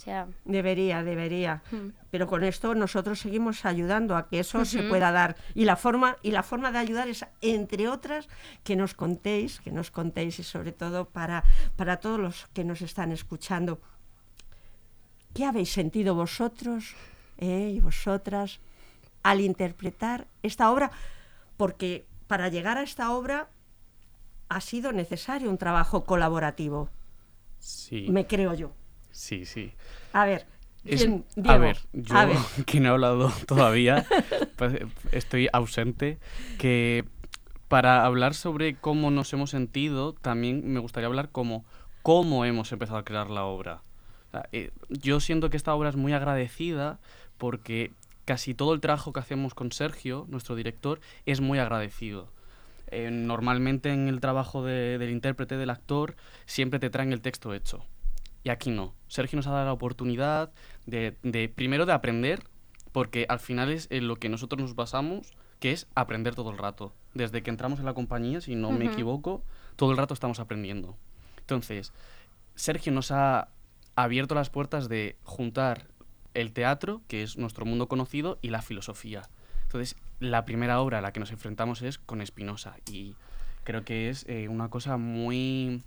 Sea, 0.04 0.28
Debería, 0.44 1.02
debería. 1.02 1.62
Mm. 1.72 1.90
Pero 2.12 2.28
con 2.28 2.44
esto 2.44 2.76
nosotros 2.76 3.22
seguimos 3.22 3.64
ayudando 3.64 4.18
a 4.18 4.28
que 4.28 4.40
eso 4.40 4.66
se 4.66 4.84
pueda 4.84 5.14
dar. 5.14 5.38
Y 5.56 5.64
la 5.64 5.78
forma, 5.78 6.18
y 6.22 6.32
la 6.32 6.44
forma 6.44 6.74
de 6.74 6.80
ayudar 6.80 7.08
es, 7.08 7.26
entre 7.40 7.88
otras, 7.88 8.28
que 8.66 8.76
nos 8.76 8.96
contéis, 8.96 9.62
que 9.62 9.72
nos 9.72 9.92
contéis, 9.92 10.40
y 10.40 10.44
sobre 10.44 10.74
todo 10.74 11.06
para, 11.06 11.46
para 11.78 11.98
todos 11.98 12.20
los 12.20 12.48
que 12.54 12.66
nos 12.66 12.82
están 12.82 13.14
escuchando. 13.14 13.80
¿Qué 15.34 15.46
habéis 15.46 15.72
sentido 15.72 16.16
vosotros 16.16 16.96
eh, 17.38 17.72
y 17.74 17.80
vosotras 17.80 18.60
al 19.24 19.40
interpretar 19.40 20.28
esta 20.44 20.70
obra? 20.70 20.92
Porque 21.56 22.06
para 22.28 22.50
llegar 22.50 22.78
a 22.78 22.84
esta 22.84 23.12
obra 23.12 23.48
ha 24.50 24.60
sido 24.60 24.92
necesario 24.92 25.50
un 25.50 25.58
trabajo 25.58 26.04
colaborativo, 26.04 26.90
Sí, 27.60 28.08
me 28.10 28.28
creo 28.28 28.54
yo. 28.54 28.74
Sí, 29.13 29.46
sí. 29.46 29.72
A 30.12 30.25
ver, 30.25 30.46
a 31.46 31.58
ver, 31.58 31.77
yo 31.93 32.17
a 32.17 32.25
ver. 32.25 32.38
que 32.65 32.79
no 32.82 32.89
he 32.89 32.91
hablado 32.91 33.32
todavía, 33.48 34.05
pues, 34.58 34.75
estoy 35.13 35.48
ausente, 35.53 36.20
que 36.58 37.05
para 37.70 38.03
hablar 38.05 38.34
sobre 38.34 38.75
cómo 38.75 39.10
nos 39.10 39.32
hemos 39.34 39.50
sentido, 39.50 40.12
también 40.13 40.74
me 40.74 40.79
gustaría 40.82 41.08
hablar 41.08 41.29
como 41.29 41.63
cómo 42.01 42.43
hemos 42.43 42.70
empezado 42.74 42.98
a 43.00 43.05
crear 43.05 43.29
la 43.29 43.46
obra. 43.46 43.82
O 44.27 44.32
sea, 44.32 44.50
eh, 44.51 44.72
yo 44.89 45.20
siento 45.22 45.50
que 45.50 45.55
esta 45.58 45.74
obra 45.74 45.88
es 45.89 45.96
muy 45.96 46.12
agradecida 46.12 47.00
porque 47.38 47.91
casi 48.25 48.53
todo 48.53 48.74
el 48.74 48.82
trabajo 48.82 49.13
que 49.13 49.20
hacemos 49.22 49.53
con 49.53 49.72
Sergio, 49.72 50.25
nuestro 50.29 50.55
director, 50.55 51.00
es 51.25 51.39
muy 51.39 51.60
agradecido. 51.60 52.29
Eh, 52.88 53.10
normalmente 53.12 53.91
en 53.91 54.08
el 54.08 54.20
trabajo 54.20 54.63
de- 54.63 54.98
del 54.98 55.10
intérprete, 55.12 55.58
del 55.58 55.70
actor, 55.70 56.15
siempre 56.46 56.79
te 56.79 56.89
traen 56.89 57.12
el 57.13 57.22
texto 57.22 57.53
hecho. 57.53 57.84
Y 58.44 58.50
aquí 58.50 58.72
no. 58.72 58.94
Sergio 59.08 59.38
nos 59.38 59.48
ha 59.48 59.52
dado 59.52 59.66
la 59.66 59.74
oportunidad 59.74 60.52
de, 60.86 61.18
de, 61.24 61.50
primero 61.50 61.86
de 61.86 61.94
aprender, 61.94 62.44
porque 62.92 63.26
al 63.30 63.40
final 63.40 63.72
es 63.72 63.88
en 63.90 64.08
lo 64.08 64.18
que 64.18 64.30
nosotros 64.30 64.62
nos 64.62 64.76
basamos, 64.76 65.34
que 65.60 65.72
es 65.72 65.88
aprender 65.96 66.36
todo 66.36 66.52
el 66.52 66.58
rato. 66.58 66.94
Desde 67.14 67.42
que 67.42 67.50
entramos 67.50 67.80
en 67.80 67.86
la 67.86 67.94
compañía, 67.94 68.42
si 68.42 68.56
no 68.56 68.72
me 68.72 68.86
equivoco, 68.86 69.44
todo 69.76 69.92
el 69.92 69.98
rato 69.98 70.14
estamos 70.14 70.40
aprendiendo. 70.40 70.98
Entonces, 71.40 71.94
Sergio 72.56 72.92
nos 72.92 73.12
ha 73.12 73.50
abierto 73.96 74.36
las 74.36 74.50
puertas 74.50 74.90
de 74.90 75.18
juntar 75.24 75.88
el 76.34 76.52
teatro, 76.52 77.02
que 77.08 77.24
es 77.24 77.38
nuestro 77.38 77.66
mundo 77.66 77.88
conocido, 77.88 78.40
y 78.42 78.50
la 78.50 78.62
filosofía. 78.62 79.24
Entonces, 79.64 79.96
la 80.20 80.46
primera 80.46 80.80
obra 80.80 81.00
a 81.00 81.02
la 81.02 81.14
que 81.14 81.20
nos 81.20 81.32
enfrentamos 81.32 81.82
es 81.82 81.98
con 81.98 82.26
Spinoza 82.26 82.76
y 82.90 83.16
creo 83.64 83.84
que 83.84 84.10
es 84.10 84.26
eh, 84.28 84.48
una 84.48 84.70
cosa 84.70 84.98
muy... 84.98 85.84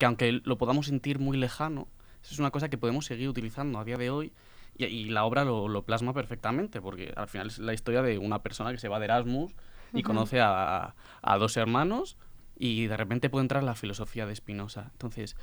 que 0.00 0.06
aunque 0.06 0.32
lo 0.32 0.56
podamos 0.56 0.86
sentir 0.86 1.18
muy 1.18 1.36
lejano, 1.36 1.86
es 2.22 2.38
una 2.38 2.50
cosa 2.50 2.70
que 2.70 2.78
podemos 2.78 3.04
seguir 3.04 3.28
utilizando 3.28 3.78
a 3.78 3.84
día 3.84 3.98
de 3.98 4.08
hoy 4.08 4.32
y, 4.74 4.86
y 4.86 5.04
la 5.10 5.24
obra 5.26 5.44
lo, 5.44 5.68
lo 5.68 5.82
plasma 5.84 6.14
perfectamente, 6.14 6.80
porque 6.80 7.12
al 7.16 7.28
final 7.28 7.48
es 7.48 7.58
la 7.58 7.74
historia 7.74 8.00
de 8.00 8.16
una 8.16 8.42
persona 8.42 8.72
que 8.72 8.78
se 8.78 8.88
va 8.88 8.98
de 8.98 9.04
Erasmus 9.04 9.52
y 9.94 10.00
Ujú. 10.00 10.02
conoce 10.02 10.40
a, 10.40 10.94
a 11.20 11.36
dos 11.38 11.54
hermanos 11.58 12.16
y 12.58 12.86
de 12.86 12.96
repente 12.96 13.28
puede 13.28 13.42
entrar 13.42 13.62
la 13.62 13.74
filosofía 13.74 14.24
de 14.24 14.34
Spinoza. 14.34 14.88
Entonces, 14.92 15.36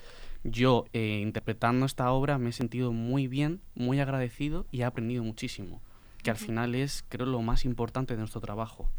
yo 0.43 0.85
eh, 0.91 1.19
interpretando 1.21 1.85
esta 1.85 2.09
obra 2.11 2.39
me 2.39 2.49
he 2.49 2.53
sentido 2.53 2.91
muy 2.91 3.27
bien, 3.27 3.61
muy 3.75 3.99
agradecido 3.99 4.65
y 4.71 4.81
he 4.81 4.85
aprendido 4.85 5.23
muchísimo, 5.23 5.81
que 6.23 6.31
al 6.31 6.37
final 6.37 6.73
es, 6.73 7.05
creo, 7.09 7.27
lo 7.27 7.43
más 7.43 7.63
importante 7.63 8.15
de 8.15 8.19
nuestro 8.21 8.41
trabajo. 8.41 8.89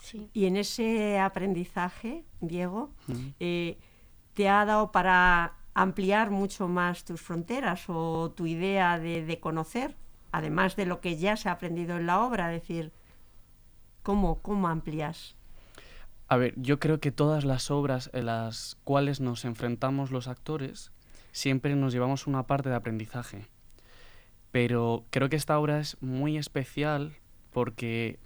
sí. 0.00 0.30
Y 0.32 0.46
en 0.46 0.56
ese 0.56 1.18
aprendizaje, 1.18 2.24
Diego, 2.40 2.90
Ujú. 3.08 3.32
eh, 3.40 3.78
¿te 4.34 4.48
ha 4.48 4.64
dado 4.64 4.92
para 4.92 5.54
ampliar 5.74 6.30
mucho 6.30 6.68
más 6.68 7.04
tus 7.04 7.20
fronteras 7.20 7.84
o 7.88 8.30
tu 8.30 8.46
idea 8.46 8.98
de, 8.98 9.38
conocer, 9.40 9.96
además 10.30 10.76
de 10.76 10.86
lo 10.86 11.00
que 11.00 11.16
ya 11.16 11.36
se 11.36 11.48
ha 11.48 11.52
aprendido 11.52 11.96
en 11.96 12.06
la 12.06 12.20
obra? 12.20 12.54
Es 12.54 12.62
decir, 12.62 12.92
¿cómo, 14.02 14.40
cómo 14.42 14.68
amplias? 14.68 15.36
A 16.28 16.36
ver, 16.36 16.54
yo 16.56 16.78
creo 16.78 17.00
que 17.00 17.12
todas 17.12 17.44
las 17.44 17.70
obras 17.70 18.10
en 18.12 18.26
las 18.26 18.78
cuales 18.84 19.20
nos 19.20 19.44
enfrentamos 19.44 20.10
los 20.10 20.28
actores 20.28 20.92
siempre 21.30 21.74
nos 21.76 21.92
llevamos 21.92 22.26
una 22.26 22.46
parte 22.46 22.68
de 22.68 22.74
aprendizaje. 22.74 23.46
Pero 24.50 25.04
creo 25.10 25.28
que 25.28 25.36
esta 25.36 25.58
obra 25.58 25.80
es 25.80 25.96
muy 26.00 26.36
especial 26.36 27.16
porque 27.52 28.18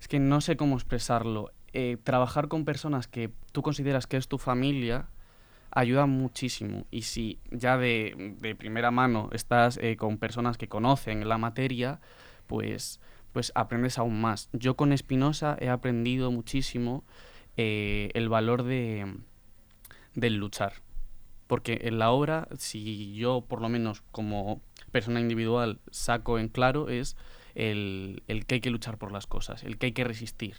es 0.00 0.08
que 0.08 0.18
no 0.18 0.40
sé 0.40 0.56
cómo 0.56 0.76
expresarlo. 0.76 1.52
Eh, 1.72 1.98
trabajar 2.02 2.48
con 2.48 2.64
personas 2.64 3.06
que 3.06 3.32
tú 3.52 3.62
consideras 3.62 4.06
que 4.06 4.16
es 4.16 4.28
tu 4.28 4.38
familia 4.38 5.08
ayuda 5.76 6.06
muchísimo. 6.06 6.86
Y 6.90 7.02
si 7.02 7.38
ya 7.50 7.76
de, 7.76 8.34
de 8.40 8.54
primera 8.54 8.90
mano 8.90 9.28
estás 9.32 9.78
eh, 9.78 9.96
con 9.96 10.18
personas 10.18 10.56
que 10.56 10.68
conocen 10.68 11.28
la 11.28 11.38
materia, 11.38 12.00
pues, 12.46 13.00
pues 13.32 13.52
aprendes 13.54 13.98
aún 13.98 14.20
más. 14.20 14.48
Yo 14.52 14.74
con 14.74 14.96
Spinoza 14.96 15.56
he 15.60 15.68
aprendido 15.68 16.32
muchísimo 16.32 17.04
eh, 17.56 18.10
el 18.14 18.28
valor 18.28 18.62
de, 18.62 19.16
del 20.14 20.36
luchar. 20.36 20.82
Porque 21.46 21.80
en 21.82 21.98
la 21.98 22.10
obra, 22.10 22.48
si 22.56 23.14
yo 23.14 23.44
por 23.46 23.60
lo 23.60 23.68
menos 23.68 24.02
como 24.10 24.62
persona 24.90 25.20
individual 25.20 25.78
saco 25.90 26.38
en 26.38 26.48
claro, 26.48 26.88
es 26.88 27.16
el, 27.54 28.22
el 28.26 28.46
que 28.46 28.56
hay 28.56 28.60
que 28.60 28.70
luchar 28.70 28.98
por 28.98 29.12
las 29.12 29.26
cosas, 29.26 29.62
el 29.62 29.78
que 29.78 29.86
hay 29.86 29.92
que 29.92 30.04
resistir. 30.04 30.56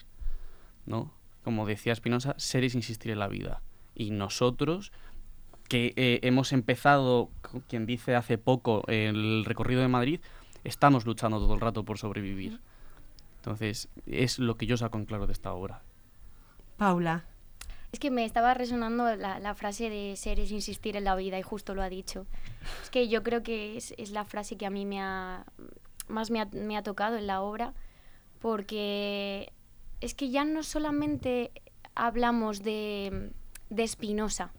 ¿no? 0.85 1.11
Como 1.43 1.65
decía 1.65 1.95
Spinoza, 1.95 2.35
ser 2.37 2.63
es 2.63 2.75
insistir 2.75 3.11
en 3.11 3.19
la 3.19 3.27
vida. 3.27 3.61
Y 3.93 4.11
nosotros, 4.11 4.91
que 5.67 5.93
eh, 5.95 6.19
hemos 6.23 6.53
empezado, 6.53 7.29
quien 7.67 7.85
dice 7.85 8.15
hace 8.15 8.37
poco, 8.37 8.83
el 8.87 9.45
recorrido 9.45 9.81
de 9.81 9.87
Madrid, 9.87 10.19
estamos 10.63 11.05
luchando 11.05 11.39
todo 11.39 11.53
el 11.53 11.61
rato 11.61 11.83
por 11.83 11.97
sobrevivir. 11.97 12.59
Entonces, 13.37 13.89
es 14.05 14.39
lo 14.39 14.57
que 14.57 14.65
yo 14.65 14.77
saco 14.77 14.97
en 14.97 15.05
claro 15.05 15.27
de 15.27 15.33
esta 15.33 15.53
obra. 15.53 15.81
Paula, 16.77 17.25
Es 17.91 17.99
que 17.99 18.11
me 18.11 18.25
estaba 18.25 18.53
resonando 18.53 19.15
la, 19.15 19.39
la 19.39 19.55
frase 19.55 19.89
de 19.89 20.15
ser 20.17 20.39
es 20.39 20.51
insistir 20.51 20.95
en 20.97 21.05
la 21.05 21.15
vida 21.15 21.39
y 21.39 21.41
justo 21.41 21.73
lo 21.73 21.81
ha 21.81 21.89
dicho. 21.89 22.27
Es 22.83 22.89
que 22.89 23.07
yo 23.07 23.23
creo 23.23 23.43
que 23.43 23.77
es, 23.77 23.93
es 23.97 24.11
la 24.11 24.25
frase 24.25 24.57
que 24.57 24.65
a 24.65 24.69
mí 24.69 24.85
me 24.85 25.01
ha, 25.01 25.45
más 26.07 26.29
me 26.29 26.41
ha, 26.41 26.45
me 26.51 26.77
ha 26.77 26.83
tocado 26.83 27.17
en 27.17 27.27
la 27.27 27.41
obra 27.41 27.73
porque 28.39 29.53
es 30.01 30.13
que 30.13 30.29
ya 30.29 30.43
no 30.45 30.63
solamente 30.63 31.51
hablamos 31.95 32.61
de, 32.61 33.31
de 33.69 33.87
Spinoza, 33.87 34.51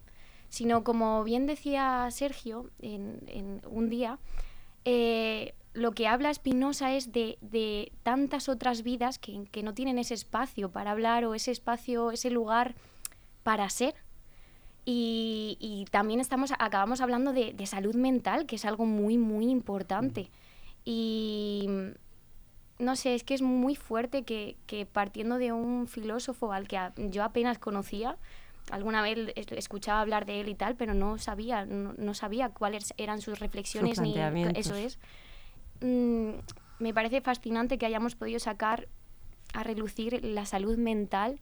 sino 0.49 0.85
como 0.85 1.23
bien 1.25 1.47
decía 1.47 2.09
Sergio 2.11 2.71
en, 2.81 3.21
en 3.27 3.61
un 3.69 3.89
día, 3.89 4.19
eh, 4.85 5.55
lo 5.75 5.93
que 5.93 6.07
habla 6.09 6.33
Spinoza 6.33 6.95
es 6.95 7.13
de, 7.13 7.39
de 7.41 7.93
tantas 8.03 8.49
otras 8.49 8.83
vidas 8.83 9.19
que, 9.19 9.45
que 9.53 9.63
no 9.63 9.75
tienen 9.75 9.99
ese 9.99 10.15
espacio 10.15 10.71
para 10.71 10.91
hablar 10.93 11.25
o 11.25 11.35
ese 11.35 11.51
espacio, 11.53 12.11
ese 12.11 12.31
lugar 12.31 12.75
para 13.43 13.69
ser. 13.71 13.95
Y, 14.85 15.59
y 15.61 15.85
también 15.91 16.19
estamos, 16.21 16.53
acabamos 16.59 17.01
hablando 17.03 17.33
de, 17.35 17.53
de 17.53 17.67
salud 17.67 17.95
mental, 17.95 18.47
que 18.47 18.57
es 18.57 18.65
algo 18.65 18.87
muy, 18.87 19.19
muy 19.19 19.51
importante. 19.51 20.31
Y 20.85 21.69
no 22.79 22.97
sé, 22.97 23.15
es 23.15 23.23
que 23.23 23.35
es 23.35 23.43
muy 23.43 23.77
fuerte 23.77 24.23
que, 24.23 24.57
que 24.67 24.87
partiendo 24.87 25.37
de 25.37 25.53
un 25.53 25.87
filósofo 25.89 26.53
al 26.53 26.67
que 26.67 26.79
a- 26.79 26.95
yo 26.97 27.23
apenas 27.23 27.59
conocía, 27.59 28.17
alguna 28.71 29.03
vez 29.03 29.33
es- 29.37 29.47
escuchaba 29.53 30.01
hablar 30.01 30.27
de 30.27 30.41
él 30.41 30.49
y 30.49 30.55
tal, 30.55 30.77
pero 30.77 30.95
no 30.95 31.19
sabía, 31.19 31.65
no, 31.65 31.95
no 31.97 32.15
sabía 32.15 32.51
cuáles 32.51 32.95
eran 32.97 33.21
sus 33.21 33.39
reflexiones 33.41 33.99
ni 34.01 34.13
planteamientos. 34.13 34.67
eso 34.67 34.75
es. 34.75 34.99
Mm, 35.81 36.31
me 36.79 36.95
parece 36.95 37.21
fascinante 37.21 37.79
que 37.79 37.87
hayamos 37.87 38.15
podido 38.15 38.39
sacar 38.39 38.89
a 39.55 39.63
relucir 39.63 40.25
la 40.25 40.45
salud 40.47 40.77
mental 40.77 41.41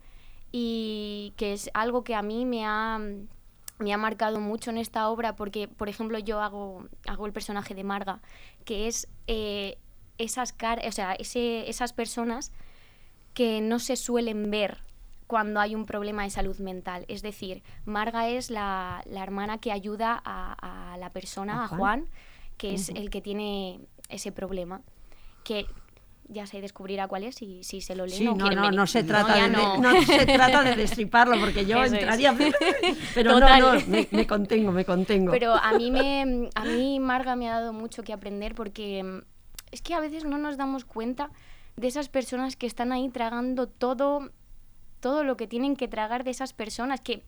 y 0.52 1.32
que 1.36 1.52
es 1.52 1.70
algo 1.74 2.04
que 2.04 2.14
a 2.14 2.22
mí 2.22 2.44
me 2.46 2.64
ha, 2.64 2.98
me 3.78 3.92
ha 3.92 3.96
marcado 3.98 4.40
mucho 4.40 4.70
en 4.70 4.78
esta 4.78 5.08
obra 5.08 5.34
porque, 5.36 5.68
por 5.68 5.88
ejemplo, 5.88 6.18
yo 6.18 6.40
hago, 6.40 6.86
hago 7.06 7.26
el 7.26 7.32
personaje 7.32 7.74
de 7.74 7.84
Marga, 7.84 8.20
que 8.64 8.86
es 8.86 9.08
eh, 9.26 9.76
esas, 10.18 10.52
car 10.52 10.80
o 10.86 10.92
sea, 10.92 11.14
ese, 11.14 11.68
esas 11.68 11.92
personas 11.92 12.52
que 13.34 13.60
no 13.60 13.78
se 13.78 13.96
suelen 13.96 14.50
ver 14.50 14.78
cuando 15.26 15.60
hay 15.60 15.74
un 15.74 15.86
problema 15.86 16.22
de 16.24 16.30
salud 16.30 16.58
mental. 16.58 17.04
Es 17.08 17.22
decir, 17.22 17.62
Marga 17.84 18.28
es 18.28 18.50
la, 18.50 19.02
la 19.06 19.22
hermana 19.22 19.58
que 19.58 19.72
ayuda 19.72 20.20
a, 20.24 20.92
a 20.92 20.96
la 20.98 21.10
persona, 21.10 21.62
¿A 21.62 21.64
a 21.64 21.68
Juan? 21.68 22.06
Que 22.56 22.74
es 22.74 22.88
el 22.90 23.10
que 23.10 23.20
tiene 23.20 23.80
ese 24.08 24.32
problema. 24.32 24.82
Que 25.44 25.66
ya 26.28 26.46
se 26.46 26.60
descubrirá 26.60 27.06
cuál 27.06 27.22
es 27.24 27.40
y 27.42 27.62
si 27.62 27.80
se 27.80 27.94
lo 27.94 28.04
leen 28.06 28.18
sí, 28.18 28.24
no, 28.24 28.34
no, 28.34 28.48
venir. 28.48 28.72
no 28.74 28.86
se 28.86 29.04
trata 29.04 29.34
de, 29.34 29.48
no. 29.48 29.78
no 29.78 30.02
se 30.02 30.26
trata 30.26 30.62
de 30.62 30.74
destriparlo 30.74 31.38
porque 31.38 31.66
yo 31.66 31.76
Eso 31.82 31.94
es. 31.94 32.00
entraría, 32.00 32.36
pero 33.14 33.34
Total. 33.34 33.60
no, 33.60 33.74
no, 33.74 33.80
me, 33.86 34.08
me 34.10 34.26
contengo, 34.26 34.72
me 34.72 34.84
contengo. 34.84 35.30
Pero 35.32 35.54
a 35.54 35.72
mí, 35.74 35.90
me, 35.90 36.48
a 36.54 36.64
mí 36.64 36.98
Marga 36.98 37.36
me 37.36 37.48
ha 37.48 37.60
dado 37.60 37.72
mucho 37.72 38.02
que 38.02 38.12
aprender 38.12 38.54
porque 38.54 39.22
es 39.70 39.82
que 39.82 39.94
a 39.94 40.00
veces 40.00 40.24
no 40.24 40.38
nos 40.38 40.56
damos 40.56 40.84
cuenta 40.84 41.30
de 41.76 41.86
esas 41.86 42.08
personas 42.08 42.56
que 42.56 42.66
están 42.66 42.90
ahí 42.92 43.08
tragando 43.08 43.68
todo, 43.68 44.30
todo 45.00 45.24
lo 45.24 45.36
que 45.36 45.46
tienen 45.46 45.76
que 45.76 45.88
tragar 45.88 46.24
de 46.24 46.30
esas 46.30 46.52
personas 46.52 47.00
que 47.00 47.22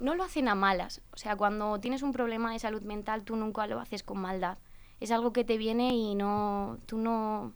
no 0.00 0.14
lo 0.14 0.24
hacen 0.24 0.48
a 0.48 0.54
malas. 0.54 1.02
O 1.12 1.16
sea, 1.16 1.36
cuando 1.36 1.78
tienes 1.78 2.02
un 2.02 2.12
problema 2.12 2.52
de 2.52 2.58
salud 2.58 2.82
mental, 2.82 3.24
tú 3.24 3.36
nunca 3.36 3.66
lo 3.66 3.80
haces 3.80 4.02
con 4.02 4.18
maldad. 4.18 4.58
Es 4.98 5.10
algo 5.10 5.32
que 5.32 5.44
te 5.44 5.58
viene 5.58 5.94
y 5.94 6.14
no, 6.14 6.78
tú 6.86 6.98
no, 6.98 7.52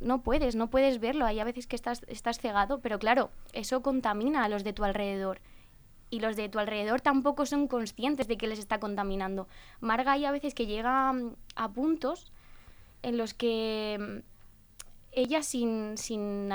no 0.00 0.22
puedes, 0.22 0.56
no 0.56 0.70
puedes 0.70 1.00
verlo. 1.00 1.24
Hay 1.26 1.40
a 1.40 1.44
veces 1.44 1.66
que 1.66 1.76
estás, 1.76 2.02
estás 2.08 2.38
cegado, 2.38 2.80
pero 2.80 2.98
claro, 2.98 3.30
eso 3.52 3.82
contamina 3.82 4.44
a 4.44 4.48
los 4.48 4.64
de 4.64 4.72
tu 4.72 4.84
alrededor. 4.84 5.40
Y 6.10 6.18
los 6.18 6.34
de 6.34 6.48
tu 6.48 6.58
alrededor 6.58 7.00
tampoco 7.00 7.46
son 7.46 7.68
conscientes 7.68 8.26
de 8.26 8.36
que 8.36 8.48
les 8.48 8.58
está 8.58 8.80
contaminando. 8.80 9.46
Marga 9.80 10.12
hay 10.12 10.24
a 10.24 10.32
veces 10.32 10.54
que 10.54 10.66
llega 10.66 11.12
mm, 11.12 11.36
a 11.54 11.68
puntos 11.68 12.32
en 13.02 13.16
los 13.16 13.32
que 13.32 13.96
mm, 14.00 14.18
ella 15.12 15.42
sin, 15.42 15.96
sin, 15.96 16.50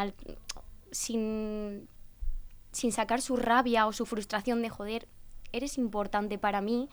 sin, 0.95 1.87
sin 2.71 2.91
sacar 2.91 3.21
su 3.21 3.35
rabia 3.35 3.85
o 3.85 3.93
su 3.93 4.05
frustración 4.05 4.61
de 4.61 4.69
joder, 4.69 5.07
eres 5.51 5.77
importante 5.77 6.37
para 6.37 6.61
mí 6.61 6.89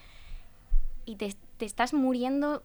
y 1.05 1.17
te, 1.17 1.35
te 1.57 1.65
estás 1.65 1.95
muriendo 1.95 2.63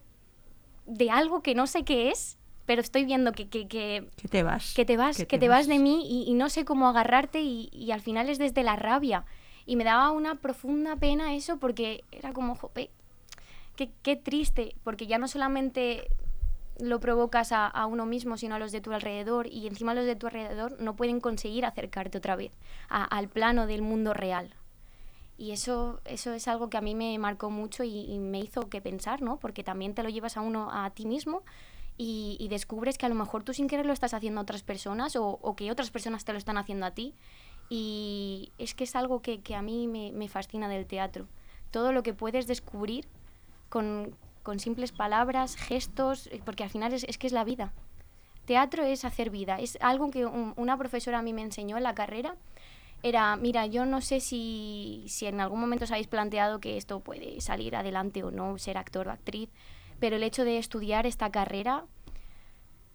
de 0.86 1.10
algo 1.10 1.42
que 1.42 1.54
no 1.54 1.66
sé 1.66 1.84
qué 1.84 2.10
es, 2.10 2.38
pero 2.66 2.80
estoy 2.80 3.04
viendo 3.04 3.32
que, 3.32 3.48
que, 3.48 3.66
que, 3.68 4.08
Que 4.16 4.28
te 4.28 4.42
vas. 4.42 4.74
que 4.74 4.84
te 4.84 4.96
vas, 4.96 5.16
que 5.24 5.38
te, 5.38 5.48
vas 5.48 5.66
de 5.66 5.78
mí 5.78 6.06
y, 6.08 6.30
y 6.30 6.34
no 6.34 6.48
sé 6.50 6.64
cómo 6.64 6.88
agarrarte 6.88 7.40
y, 7.40 7.70
y 7.72 7.92
al 7.92 8.00
final 8.00 8.28
es 8.28 8.38
desde 8.38 8.62
la 8.62 8.76
rabia. 8.76 9.24
Y 9.64 9.76
me 9.76 9.84
daba 9.84 10.10
una 10.10 10.36
profunda 10.36 10.96
pena 10.96 11.34
eso 11.34 11.58
porque 11.58 12.04
era 12.10 12.32
como, 12.32 12.54
jope, 12.56 12.90
qué, 13.76 13.90
qué 14.02 14.16
triste, 14.16 14.74
porque 14.82 15.06
ya 15.06 15.18
no 15.18 15.28
solamente 15.28 16.08
lo 16.78 17.00
provocas 17.00 17.52
a, 17.52 17.66
a 17.66 17.86
uno 17.86 18.06
mismo, 18.06 18.36
sino 18.36 18.54
a 18.54 18.58
los 18.58 18.72
de 18.72 18.80
tu 18.80 18.92
alrededor 18.92 19.46
y 19.46 19.66
encima 19.66 19.94
los 19.94 20.06
de 20.06 20.16
tu 20.16 20.26
alrededor 20.26 20.80
no 20.80 20.96
pueden 20.96 21.20
conseguir 21.20 21.64
acercarte 21.64 22.18
otra 22.18 22.36
vez 22.36 22.52
al 22.88 23.28
plano 23.28 23.66
del 23.66 23.82
mundo 23.82 24.14
real. 24.14 24.54
Y 25.36 25.52
eso, 25.52 26.00
eso 26.04 26.32
es 26.32 26.48
algo 26.48 26.68
que 26.68 26.76
a 26.76 26.80
mí 26.80 26.96
me 26.96 27.16
marcó 27.18 27.48
mucho 27.48 27.84
y, 27.84 28.18
me 28.18 28.40
hizo 28.40 28.68
que 28.68 28.80
pensar, 28.80 29.22
¿no? 29.22 29.38
Porque 29.38 29.62
también 29.62 29.94
te 29.94 30.02
lo 30.02 30.08
llevas 30.08 30.36
a 30.36 30.40
uno, 30.40 30.68
a 30.72 30.90
ti 30.90 31.06
mismo, 31.06 31.44
y, 31.96 32.36
y 32.40 32.48
descubres 32.48 32.98
que 32.98 33.06
a 33.06 33.08
lo 33.08 33.14
mejor 33.14 33.44
tú 33.44 33.54
sin 33.54 33.68
querer 33.68 33.86
lo 33.86 33.92
estás 33.92 34.14
haciendo 34.14 34.40
a 34.40 34.42
otras 34.42 34.64
personas 34.64 35.14
o, 35.14 35.38
o 35.40 35.54
que 35.54 35.70
otras 35.70 35.90
personas 35.90 36.24
te 36.24 36.32
lo 36.32 36.38
están 36.38 36.58
haciendo 36.58 36.86
a 36.86 36.90
ti. 36.90 37.14
Y 37.70 38.50
es 38.58 38.74
que 38.74 38.84
es 38.84 38.96
algo 38.96 39.22
que, 39.22 39.40
que 39.40 39.54
a 39.54 39.62
mí 39.62 39.86
me, 39.86 40.10
me 40.12 40.28
fascina 40.28 40.68
del 40.68 40.86
teatro. 40.86 41.28
Todo 41.70 41.92
lo 41.92 42.02
que 42.02 42.14
puedes 42.14 42.48
descubrir 42.48 43.06
con, 43.68 44.16
con 44.48 44.60
simples 44.60 44.92
palabras, 44.92 45.56
gestos, 45.56 46.26
eh, 46.28 46.40
porque 46.42 46.64
al 46.64 46.70
final 46.70 46.94
es, 46.94 47.18
que 47.18 47.26
es 47.26 47.34
la 47.34 47.44
vida. 47.44 47.74
Teatro 48.46 48.82
es 48.82 49.04
hacer 49.04 49.28
vida. 49.28 49.60
Es 49.60 49.76
algo 49.82 50.10
que 50.10 50.24
un- 50.24 50.54
una 50.56 50.78
profesora 50.78 51.18
a 51.18 51.22
mí 51.22 51.34
me 51.34 51.42
enseñó 51.42 51.76
en 51.76 51.82
la 51.82 51.94
carrera. 51.94 52.34
Era, 53.02 53.36
mira, 53.36 53.66
yo 53.66 53.84
no 53.84 54.00
sé 54.00 54.20
si, 54.20 55.04
en 55.20 55.42
algún 55.42 55.60
momento 55.60 55.84
os 55.84 55.90
habéis 55.90 56.06
planteado 56.06 56.60
que 56.60 56.78
esto 56.78 57.00
puede 57.00 57.42
salir 57.42 57.76
adelante 57.76 58.24
o 58.24 58.30
no, 58.30 58.56
ser 58.56 58.78
actor 58.78 59.08
o 59.08 59.10
actriz, 59.10 59.50
pero 60.00 60.16
el 60.16 60.22
hecho 60.22 60.44
de 60.44 60.56
estudiar 60.56 61.04
esta 61.04 61.30
carrera 61.30 61.84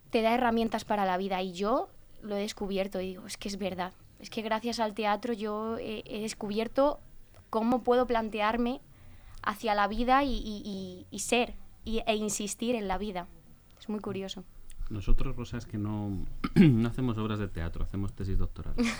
te 0.10 0.24
da 0.24 0.34
herramientas 0.34 0.86
para 0.86 1.06
la 1.06 1.18
vida 1.18 1.40
y 1.44 1.54
yo 1.54 1.88
lo 2.24 2.36
he 2.36 2.40
descubierto 2.40 2.98
digo, 2.98 3.28
es 3.28 3.38
que 3.38 3.48
es 3.50 3.60
verdad. 3.60 3.94
Es 4.20 4.32
que 4.32 4.42
gracias 4.42 4.80
al 4.80 4.96
teatro 4.96 5.34
yo 5.34 5.78
he 5.78 6.22
descubierto 6.22 7.00
cómo 7.52 7.84
puedo 7.84 8.08
plantearme 8.08 8.82
hacia 9.44 9.76
la 9.76 9.88
vida 9.88 10.24
y, 10.24 10.34
y- 10.34 10.62
y- 10.66 11.08
y 11.12 11.20
ser 11.20 11.54
y- 11.86 12.02
e 12.08 12.16
insistir 12.16 12.76
en 12.76 12.88
la 12.88 12.98
vida. 12.98 13.28
Es 13.80 13.90
muy 13.90 14.00
curioso. 14.00 14.44
Nosotros, 14.90 15.36
Rosa, 15.36 15.58
es 15.58 15.66
que 15.66 15.78
no, 15.78 16.26
no 16.56 16.88
hacemos 16.90 17.18
obras 17.18 17.40
de 17.40 17.48
teatro, 17.48 17.84
hacemos 17.84 18.14
tesis 18.14 18.38
doctorales. 18.38 18.86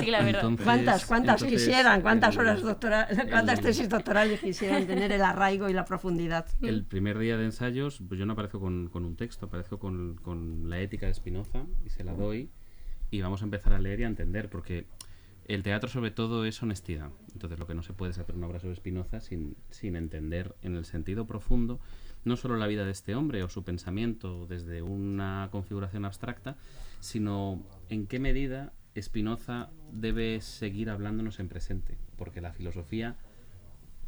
Sí, 0.00 0.06
la 0.10 0.22
verdad. 0.22 0.40
Entonces- 0.44 0.64
¿Cuántas, 0.64 1.06
cuántas 1.06 1.42
entonces, 1.42 1.66
quisieran? 1.66 2.00
¿Cuántas 2.02 2.34
el- 2.34 2.40
horas 2.40 2.62
doctora- 2.62 3.08
cuántas 3.30 3.58
el- 3.58 3.64
tesis 3.64 3.88
doctorales 3.88 4.40
quisieran 4.40 4.86
tener 4.86 5.12
el 5.12 5.22
arraigo 5.22 5.68
y 5.68 5.72
la 5.72 5.84
profundidad? 5.84 6.46
El 6.62 6.84
primer 6.84 7.18
día 7.18 7.36
de 7.36 7.44
ensayos, 7.44 8.02
pues 8.08 8.18
yo 8.18 8.26
no 8.26 8.32
aparezco 8.32 8.58
con, 8.60 8.88
con 8.88 9.04
un 9.04 9.16
texto, 9.16 9.46
aparezco 9.46 9.78
con, 9.78 10.16
con 10.16 10.68
la 10.70 10.80
ética 10.80 11.06
de 11.06 11.14
Spinoza 11.14 11.64
y 11.84 11.90
se 11.90 12.02
la 12.04 12.14
doy 12.14 12.50
y 13.10 13.20
vamos 13.20 13.42
a 13.42 13.44
empezar 13.44 13.72
a 13.74 13.78
leer 13.78 14.00
y 14.00 14.04
a 14.04 14.08
entender, 14.08 14.48
porque 14.50 14.86
el 15.46 15.62
teatro 15.62 15.88
sobre 15.88 16.10
todo 16.10 16.44
es 16.44 16.62
honestidad. 16.62 17.10
Entonces 17.32 17.58
lo 17.58 17.66
que 17.66 17.74
no 17.74 17.82
se 17.82 17.92
puede 17.92 18.12
es 18.12 18.18
hacer 18.18 18.34
una 18.34 18.46
obra 18.46 18.60
sobre 18.60 18.76
Spinoza 18.76 19.20
sin, 19.20 19.56
sin 19.70 19.96
entender 19.96 20.54
en 20.62 20.76
el 20.76 20.84
sentido 20.84 21.26
profundo 21.26 21.80
no 22.24 22.36
solo 22.36 22.56
la 22.56 22.66
vida 22.66 22.84
de 22.84 22.90
este 22.90 23.14
hombre 23.14 23.44
o 23.44 23.48
su 23.48 23.62
pensamiento 23.62 24.46
desde 24.46 24.82
una 24.82 25.48
configuración 25.52 26.04
abstracta, 26.04 26.56
sino 26.98 27.62
en 27.88 28.08
qué 28.08 28.18
medida 28.18 28.72
Spinoza 29.00 29.70
debe 29.92 30.40
seguir 30.40 30.90
hablándonos 30.90 31.38
en 31.38 31.48
presente, 31.48 31.96
porque 32.16 32.40
la 32.40 32.52
filosofía 32.52 33.16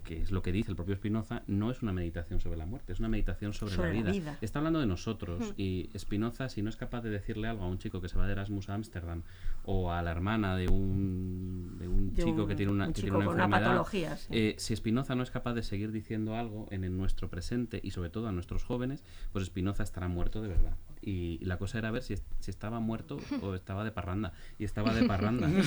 que 0.08 0.22
es 0.22 0.30
lo 0.32 0.40
que 0.42 0.52
dice 0.52 0.70
el 0.70 0.76
propio 0.76 0.96
Spinoza, 0.96 1.42
no 1.46 1.70
es 1.70 1.82
una 1.82 1.92
meditación 1.92 2.40
sobre 2.40 2.56
la 2.56 2.64
muerte, 2.64 2.92
es 2.94 2.98
una 2.98 3.08
meditación 3.08 3.52
sobre, 3.52 3.74
Sobre 3.74 3.94
la 3.94 4.04
la, 4.06 4.10
vida. 4.12 4.38
Está 4.40 4.58
hablando 4.58 4.80
de 4.80 4.86
nosotros 4.86 5.52
y 5.58 5.90
Spinoza, 5.98 6.48
si 6.48 6.62
no 6.62 6.70
es 6.70 6.76
capaz 6.76 7.02
de 7.02 7.10
decirle 7.10 7.46
algo 7.48 7.64
a 7.64 7.68
un 7.68 7.78
chico 7.78 8.00
que 8.00 8.08
se 8.08 8.16
va 8.16 8.26
de 8.26 8.32
Erasmus 8.32 8.70
a 8.70 8.74
Ámsterdam 8.74 9.22
o 9.64 9.92
a 9.92 10.00
la 10.02 10.10
hermana 10.10 10.56
de 10.56 10.68
un, 10.68 11.76
de 11.78 11.88
un 11.88 12.14
De 12.14 12.22
chico 12.24 12.42
un- 12.42 12.48
que 12.48 12.54
tiene 12.54 12.72
una, 12.72 12.86
un 12.86 12.92
que 12.94 13.02
chico 13.02 13.16
tiene 13.18 13.18
una 13.18 13.26
con 13.26 13.34
una 13.34 13.44
enfermedad, 13.44 13.70
patología, 13.70 14.16
sí. 14.16 14.26
eh, 14.30 14.54
si 14.58 14.74
Spinoza 14.74 15.14
no 15.14 15.22
es 15.22 15.30
capaz 15.30 15.52
de 15.52 15.62
seguir 15.62 15.92
diciendo 15.92 16.36
algo 16.36 16.66
en, 16.70 16.84
en 16.84 16.96
nuestro 16.96 17.28
presente 17.28 17.78
y 17.82 17.90
sobre 17.90 18.08
todo 18.08 18.28
a 18.28 18.32
nuestros 18.32 18.64
jóvenes, 18.64 19.04
pues 19.32 19.44
Spinoza 19.44 19.82
estará 19.82 20.08
muerto 20.08 20.40
de 20.40 20.48
verdad. 20.48 20.76
Y, 21.08 21.38
y 21.40 21.44
la 21.46 21.56
cosa 21.56 21.78
era 21.78 21.90
ver 21.90 22.02
si, 22.02 22.16
si 22.38 22.50
estaba 22.50 22.80
muerto 22.80 23.18
o 23.42 23.54
estaba 23.54 23.82
de 23.82 23.92
parranda. 23.92 24.32
Y 24.58 24.64
estaba 24.64 24.92
de 24.92 25.06
parranda. 25.06 25.48
Eh, 25.58 25.62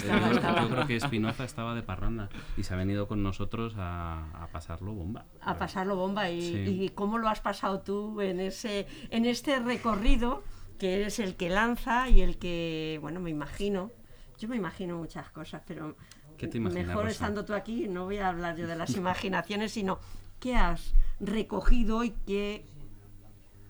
yo, 0.62 0.70
creo 0.70 0.88
que 0.88 1.00
Spinoza 1.00 1.44
estaba 1.46 1.74
de 1.74 1.82
parranda 1.84 2.30
y 2.58 2.64
se 2.64 2.74
ha 2.74 2.78
venido 2.78 3.08
con 3.08 3.24
nosotros 3.24 3.74
a, 3.78 4.44
a 4.44 4.48
pasarlo 4.48 4.94
bomba. 4.94 5.26
a 5.42 5.58
pasarlo 5.58 5.96
bomba 5.96 6.30
y, 6.30 6.42
Sí. 6.42 6.84
y 6.84 6.90
cómo 6.90 7.18
lo 7.18 7.28
has 7.30 7.40
pasado 7.42 7.82
tú 7.82 8.22
en 8.22 8.40
ese 8.40 8.88
en 9.10 9.26
este 9.26 9.60
recorrido 9.60 10.44
que 10.78 10.96
eres 10.96 11.20
el 11.20 11.36
que 11.36 11.50
lanza 11.50 12.10
y 12.10 12.22
el 12.22 12.38
que 12.38 13.00
bueno 13.02 13.20
me 13.20 13.30
imagino 13.30 13.92
yo 14.38 14.48
me 14.48 14.56
imagino 14.58 14.98
muchas 14.98 15.30
cosas 15.32 15.62
pero 15.66 15.96
¿Qué 16.38 16.48
te 16.48 16.58
imaginas, 16.58 16.88
mejor 16.88 17.04
Rosa? 17.06 17.12
estando 17.14 17.46
tú 17.46 17.54
aquí 17.54 17.88
no 17.88 18.06
voy 18.06 18.18
a 18.18 18.30
hablar 18.30 18.56
yo 18.58 18.68
de 18.68 18.76
las 18.76 18.96
imaginaciones 19.04 19.72
sino 19.72 20.00
qué 20.40 20.56
has 20.56 20.94
recogido 21.20 22.04
y 22.04 22.12
qué 22.26 22.66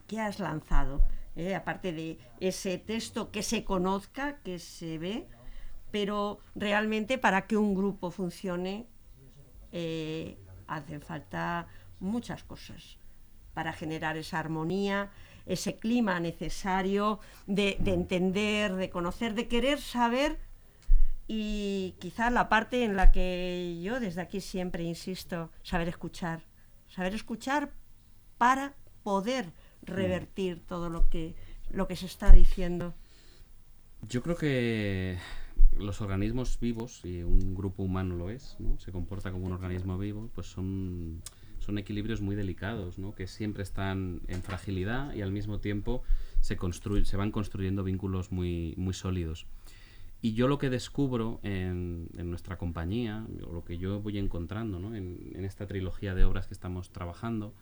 qué 0.07 0.19
has 0.19 0.39
lanzado 0.39 1.01
¿eh? 1.35 1.55
aparte 1.55 1.93
de 1.93 2.17
ese 2.39 2.77
texto 2.77 3.31
que 3.31 3.43
se 3.43 3.63
conozca 3.63 4.39
que 4.43 4.59
se 4.59 4.97
ve 4.97 5.27
pero 5.91 6.39
realmente 6.55 7.17
para 7.17 7.47
que 7.47 7.57
un 7.57 7.75
grupo 7.75 8.11
funcione 8.11 8.87
eh, 9.71 10.37
hacen 10.67 11.01
falta 11.01 11.67
muchas 11.99 12.43
cosas 12.43 12.97
para 13.53 13.73
generar 13.73 14.15
esa 14.15 14.39
armonía, 14.39 15.11
ese 15.45 15.75
clima 15.75 16.19
necesario 16.21 17.19
de, 17.45 17.75
de 17.79 17.93
entender, 17.93 18.73
de 18.75 18.89
conocer, 18.89 19.33
de 19.33 19.49
querer 19.49 19.81
saber 19.81 20.39
y 21.27 21.95
quizá 21.99 22.29
la 22.29 22.49
parte 22.49 22.83
en 22.83 22.95
la 22.95 23.11
que 23.11 23.79
yo 23.81 23.99
desde 23.99 24.21
aquí 24.21 24.41
siempre 24.41 24.83
insisto, 24.83 25.51
saber 25.63 25.89
escuchar, 25.89 26.41
saber 26.87 27.13
escuchar 27.13 27.71
para 28.37 28.73
poder 29.03 29.51
revertir 29.83 30.61
todo 30.67 30.89
lo 30.89 31.09
que, 31.09 31.35
lo 31.71 31.87
que 31.87 31.95
se 31.95 32.05
está 32.05 32.31
diciendo. 32.31 32.93
Yo 34.09 34.21
creo 34.21 34.35
que 34.35 35.17
los 35.77 36.01
organismos 36.01 36.59
vivos, 36.59 37.01
y 37.05 37.23
un 37.23 37.53
grupo 37.55 37.83
humano 37.83 38.15
lo 38.15 38.29
es, 38.29 38.55
¿no? 38.59 38.77
se 38.79 38.91
comporta 38.91 39.31
como 39.31 39.45
un 39.45 39.53
organismo 39.53 39.97
vivo, 39.97 40.29
pues 40.33 40.47
son, 40.47 41.21
son 41.59 41.77
equilibrios 41.77 42.21
muy 42.21 42.35
delicados, 42.35 42.97
¿no? 42.97 43.13
que 43.13 43.27
siempre 43.27 43.63
están 43.63 44.21
en 44.27 44.41
fragilidad 44.41 45.13
y 45.13 45.21
al 45.21 45.31
mismo 45.31 45.59
tiempo 45.59 46.03
se, 46.41 46.57
se 47.03 47.17
van 47.17 47.31
construyendo 47.31 47.83
vínculos 47.83 48.31
muy, 48.31 48.73
muy 48.77 48.93
sólidos. 48.93 49.45
Y 50.23 50.33
yo 50.33 50.47
lo 50.47 50.59
que 50.59 50.69
descubro 50.69 51.39
en, 51.41 52.07
en 52.15 52.29
nuestra 52.29 52.57
compañía, 52.57 53.25
o 53.47 53.53
lo 53.53 53.63
que 53.63 53.79
yo 53.79 54.01
voy 54.01 54.19
encontrando 54.19 54.79
¿no? 54.79 54.95
en, 54.95 55.31
en 55.33 55.45
esta 55.45 55.65
trilogía 55.65 56.13
de 56.13 56.25
obras 56.25 56.45
que 56.45 56.53
estamos 56.53 56.91
trabajando, 56.91 57.55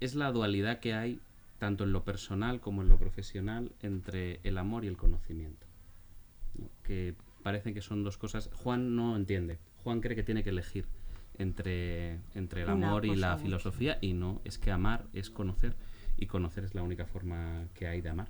es 0.00 0.14
la 0.14 0.32
dualidad 0.32 0.80
que 0.80 0.94
hay 0.94 1.20
tanto 1.58 1.84
en 1.84 1.92
lo 1.92 2.04
personal 2.04 2.60
como 2.60 2.82
en 2.82 2.88
lo 2.88 2.98
profesional 2.98 3.72
entre 3.80 4.40
el 4.44 4.58
amor 4.58 4.84
y 4.84 4.88
el 4.88 4.96
conocimiento. 4.96 5.66
¿no? 6.58 6.68
Que 6.82 7.14
parece 7.42 7.72
que 7.72 7.80
son 7.80 8.04
dos 8.04 8.18
cosas. 8.18 8.50
Juan 8.52 8.96
no 8.96 9.16
entiende. 9.16 9.58
Juan 9.82 10.00
cree 10.00 10.16
que 10.16 10.22
tiene 10.22 10.42
que 10.42 10.50
elegir 10.50 10.86
entre, 11.38 12.20
entre 12.34 12.62
el 12.62 12.70
Una 12.70 12.88
amor 12.88 13.06
y 13.06 13.16
la 13.16 13.38
filosofía 13.38 13.98
y 14.00 14.14
no, 14.14 14.40
es 14.44 14.58
que 14.58 14.70
amar 14.70 15.06
es 15.12 15.30
conocer 15.30 15.74
y 16.16 16.26
conocer 16.26 16.64
es 16.64 16.74
la 16.74 16.82
única 16.82 17.06
forma 17.06 17.66
que 17.74 17.86
hay 17.86 18.00
de 18.00 18.08
amar. 18.08 18.28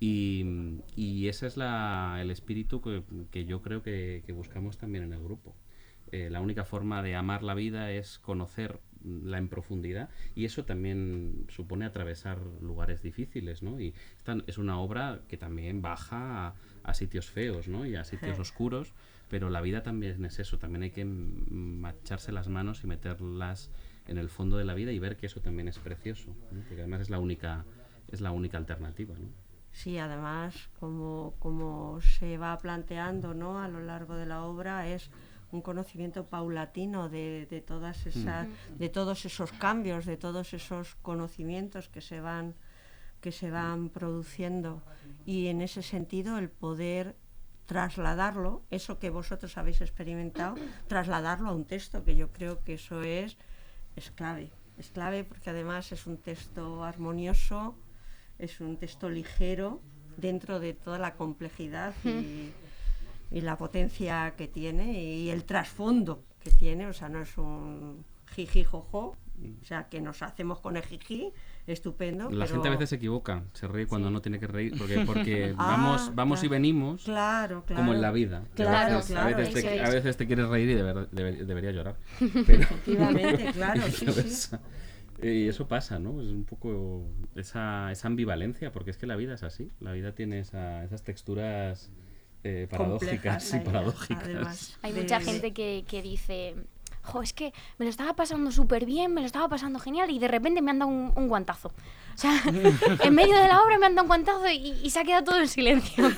Y, 0.00 0.80
y 0.96 1.28
ese 1.28 1.46
es 1.46 1.56
la, 1.56 2.18
el 2.20 2.30
espíritu 2.30 2.80
que, 2.80 3.02
que 3.30 3.44
yo 3.44 3.62
creo 3.62 3.82
que, 3.82 4.22
que 4.26 4.32
buscamos 4.32 4.76
también 4.76 5.04
en 5.04 5.12
el 5.12 5.22
grupo. 5.22 5.54
Eh, 6.12 6.28
la 6.30 6.40
única 6.40 6.64
forma 6.64 7.02
de 7.02 7.14
amar 7.14 7.42
la 7.42 7.54
vida 7.54 7.90
es 7.90 8.18
conocer 8.18 8.80
la 9.04 9.38
en 9.38 9.48
profundidad 9.48 10.08
y 10.34 10.44
eso 10.46 10.64
también 10.64 11.46
supone 11.48 11.84
atravesar 11.84 12.38
lugares 12.60 13.02
difíciles, 13.02 13.62
¿no? 13.62 13.80
Y 13.80 13.94
esta 14.16 14.36
es 14.46 14.58
una 14.58 14.78
obra 14.78 15.20
que 15.28 15.36
también 15.36 15.82
baja 15.82 16.48
a, 16.48 16.54
a 16.82 16.94
sitios 16.94 17.30
feos, 17.30 17.68
¿no? 17.68 17.86
Y 17.86 17.96
a 17.96 18.04
sitios 18.04 18.36
Sí. 18.36 18.42
oscuros 18.42 18.94
pero 19.30 19.50
la 19.50 19.60
vida 19.62 19.82
también 19.82 20.24
es 20.24 20.38
eso, 20.38 20.58
también 20.58 20.82
hay 20.84 20.90
que 20.90 21.04
macharse 21.04 22.30
las 22.30 22.48
manos 22.48 22.84
y 22.84 22.86
meterlas 22.86 23.70
en 24.06 24.18
el 24.18 24.28
fondo 24.28 24.56
de 24.58 24.64
la 24.64 24.74
vida 24.74 24.92
y 24.92 24.98
ver 24.98 25.16
que 25.16 25.26
eso 25.26 25.40
también 25.40 25.66
es 25.66 25.78
precioso, 25.78 26.30
¿no? 26.52 26.60
porque 26.68 26.82
además 26.82 27.00
es 27.00 27.10
la 27.10 27.18
única, 27.18 27.64
es 28.12 28.20
la 28.20 28.30
única 28.30 28.58
alternativa. 28.58 29.14
¿no? 29.18 29.28
Sí, 29.72 29.98
además, 29.98 30.68
como, 30.78 31.34
como 31.38 32.00
se 32.00 32.38
va 32.38 32.56
planteando 32.58 33.34
¿no? 33.34 33.60
a 33.60 33.68
lo 33.68 33.80
largo 33.80 34.14
de 34.14 34.26
la 34.26 34.44
obra, 34.44 34.88
es 34.88 35.10
un 35.54 35.62
conocimiento 35.62 36.26
paulatino 36.26 37.08
de, 37.08 37.46
de 37.48 37.60
todas 37.60 38.06
esas, 38.06 38.48
de 38.76 38.88
todos 38.88 39.24
esos 39.24 39.52
cambios, 39.52 40.04
de 40.04 40.16
todos 40.16 40.52
esos 40.52 40.96
conocimientos 40.96 41.88
que 41.88 42.00
se 42.00 42.20
van 42.20 42.54
que 43.20 43.32
se 43.32 43.50
van 43.50 43.88
produciendo. 43.88 44.82
Y 45.24 45.46
en 45.46 45.62
ese 45.62 45.80
sentido 45.80 46.36
el 46.36 46.50
poder 46.50 47.16
trasladarlo, 47.64 48.62
eso 48.70 48.98
que 48.98 49.08
vosotros 49.08 49.56
habéis 49.56 49.80
experimentado, 49.80 50.56
trasladarlo 50.88 51.48
a 51.48 51.52
un 51.52 51.64
texto, 51.64 52.04
que 52.04 52.16
yo 52.16 52.30
creo 52.32 52.62
que 52.62 52.74
eso 52.74 53.02
es, 53.02 53.38
es 53.96 54.10
clave. 54.10 54.50
Es 54.76 54.90
clave 54.90 55.24
porque 55.24 55.48
además 55.48 55.90
es 55.92 56.06
un 56.06 56.18
texto 56.18 56.84
armonioso, 56.84 57.78
es 58.38 58.60
un 58.60 58.76
texto 58.76 59.08
ligero 59.08 59.80
dentro 60.18 60.60
de 60.60 60.74
toda 60.74 60.98
la 60.98 61.14
complejidad 61.14 61.94
y, 62.04 62.52
y 63.30 63.40
la 63.40 63.56
potencia 63.56 64.34
que 64.36 64.48
tiene 64.48 65.02
y 65.02 65.30
el 65.30 65.44
trasfondo 65.44 66.22
que 66.40 66.50
tiene, 66.50 66.86
o 66.86 66.92
sea, 66.92 67.08
no 67.08 67.20
es 67.22 67.36
un 67.38 68.04
jiji 68.34 68.64
jojo, 68.64 69.16
o 69.62 69.64
sea, 69.64 69.88
que 69.88 70.00
nos 70.00 70.22
hacemos 70.22 70.60
con 70.60 70.76
el 70.76 70.82
jiji, 70.84 71.32
estupendo. 71.66 72.30
La 72.30 72.44
pero- 72.44 72.54
gente 72.56 72.68
a 72.68 72.70
veces 72.72 72.90
se 72.90 72.96
equivoca, 72.96 73.42
se 73.52 73.66
ríe 73.66 73.86
cuando 73.86 74.10
no 74.10 74.20
tiene 74.20 74.38
que 74.38 74.46
reír, 74.46 74.74
porque, 74.78 75.00
porque 75.06 75.54
Ah, 75.58 75.76
vamos, 75.76 76.14
vamos 76.14 76.38
y 76.40 76.42
claro. 76.48 76.52
venimos 76.52 77.04
Claro, 77.04 77.64
claro. 77.64 77.80
como 77.82 77.94
en 77.94 78.00
la 78.00 78.10
vida. 78.12 78.44
que 78.54 78.62
a 78.62 78.66
Claro, 78.66 78.96
veces, 78.96 79.10
claro, 79.12 79.34
a, 79.34 79.38
veces 79.38 79.54
te, 79.64 79.76
es. 79.76 79.88
a 79.88 79.90
veces 79.92 80.16
te 80.16 80.26
quieres 80.26 80.48
reír 80.48 80.70
y 80.70 80.74
de 80.74 80.82
verdad 80.82 81.08
debe- 81.10 81.44
debería 81.44 81.70
llorar. 81.72 81.96
Pero, 82.46 82.62
Efectivamente, 82.62 83.46
claro, 83.54 83.82
sí, 83.82 83.90
sí. 83.92 84.04
viceversa. 84.06 84.60
Y 85.22 85.48
eso 85.48 85.66
pasa, 85.68 85.98
¿no? 85.98 86.20
Es 86.20 86.28
un 86.28 86.44
poco 86.44 87.06
esa, 87.34 87.90
esa 87.92 88.08
ambivalencia, 88.08 88.72
porque 88.72 88.90
es 88.90 88.98
que 88.98 89.06
la 89.06 89.16
vida 89.16 89.34
es 89.34 89.42
así. 89.42 89.70
La 89.80 89.92
vida 89.92 90.12
tiene 90.14 90.40
esa- 90.40 90.84
esas 90.84 91.02
texturas 91.02 91.90
eh, 92.44 92.68
paradójicas 92.70 93.50
Complejas, 93.50 93.54
y 93.54 93.60
paradójicas. 93.60 94.24
además. 94.24 94.78
Hay 94.82 94.92
mucha 94.92 95.20
gente 95.20 95.52
que, 95.52 95.84
que 95.88 96.02
dice, 96.02 96.54
jo, 97.02 97.22
es 97.22 97.32
que 97.32 97.52
me 97.78 97.84
lo 97.86 97.90
estaba 97.90 98.14
pasando 98.14 98.50
súper 98.52 98.84
bien, 98.86 99.12
me 99.14 99.20
lo 99.22 99.26
estaba 99.26 99.48
pasando 99.48 99.78
genial 99.78 100.10
y 100.10 100.18
de 100.18 100.28
repente 100.28 100.62
me 100.62 100.70
han 100.70 100.78
dado 100.78 100.90
un, 100.92 101.12
un 101.16 101.28
guantazo. 101.28 101.68
O 102.14 102.18
sea, 102.18 102.40
en 103.02 103.14
medio 103.14 103.36
de 103.38 103.48
la 103.48 103.62
obra 103.62 103.78
me 103.78 103.86
han 103.86 103.94
dado 103.94 104.04
un 104.04 104.08
guantazo 104.08 104.48
y, 104.48 104.78
y 104.82 104.90
se 104.90 105.00
ha 105.00 105.04
quedado 105.04 105.24
todo 105.24 105.40
en 105.40 105.48
silencio. 105.48 106.04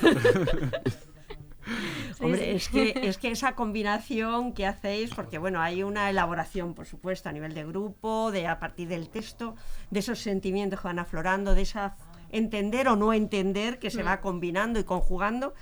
Hombre, 2.21 2.55
es 2.55 2.69
que, 2.69 2.93
es 3.03 3.17
que 3.17 3.29
esa 3.29 3.53
combinación 3.53 4.53
que 4.53 4.65
hacéis, 4.65 5.13
porque 5.13 5.37
bueno, 5.37 5.61
hay 5.61 5.83
una 5.83 6.09
elaboración, 6.09 6.73
por 6.73 6.85
supuesto, 6.87 7.27
a 7.29 7.31
nivel 7.33 7.53
de 7.53 7.65
grupo, 7.65 8.31
de 8.31 8.47
a 8.47 8.57
partir 8.57 8.87
del 8.87 9.09
texto, 9.09 9.55
de 9.91 9.99
esos 9.99 10.19
sentimientos 10.19 10.79
que 10.81 10.87
van 10.87 10.97
aflorando, 10.99 11.53
de 11.55 11.61
esa 11.63 11.95
entender 12.31 12.87
o 12.87 12.95
no 12.95 13.11
entender 13.13 13.79
que 13.79 13.91
se 13.91 14.01
Mm. 14.03 14.07
va 14.07 14.21
combinando 14.21 14.79
y 14.79 14.83
conjugando. 14.85 15.53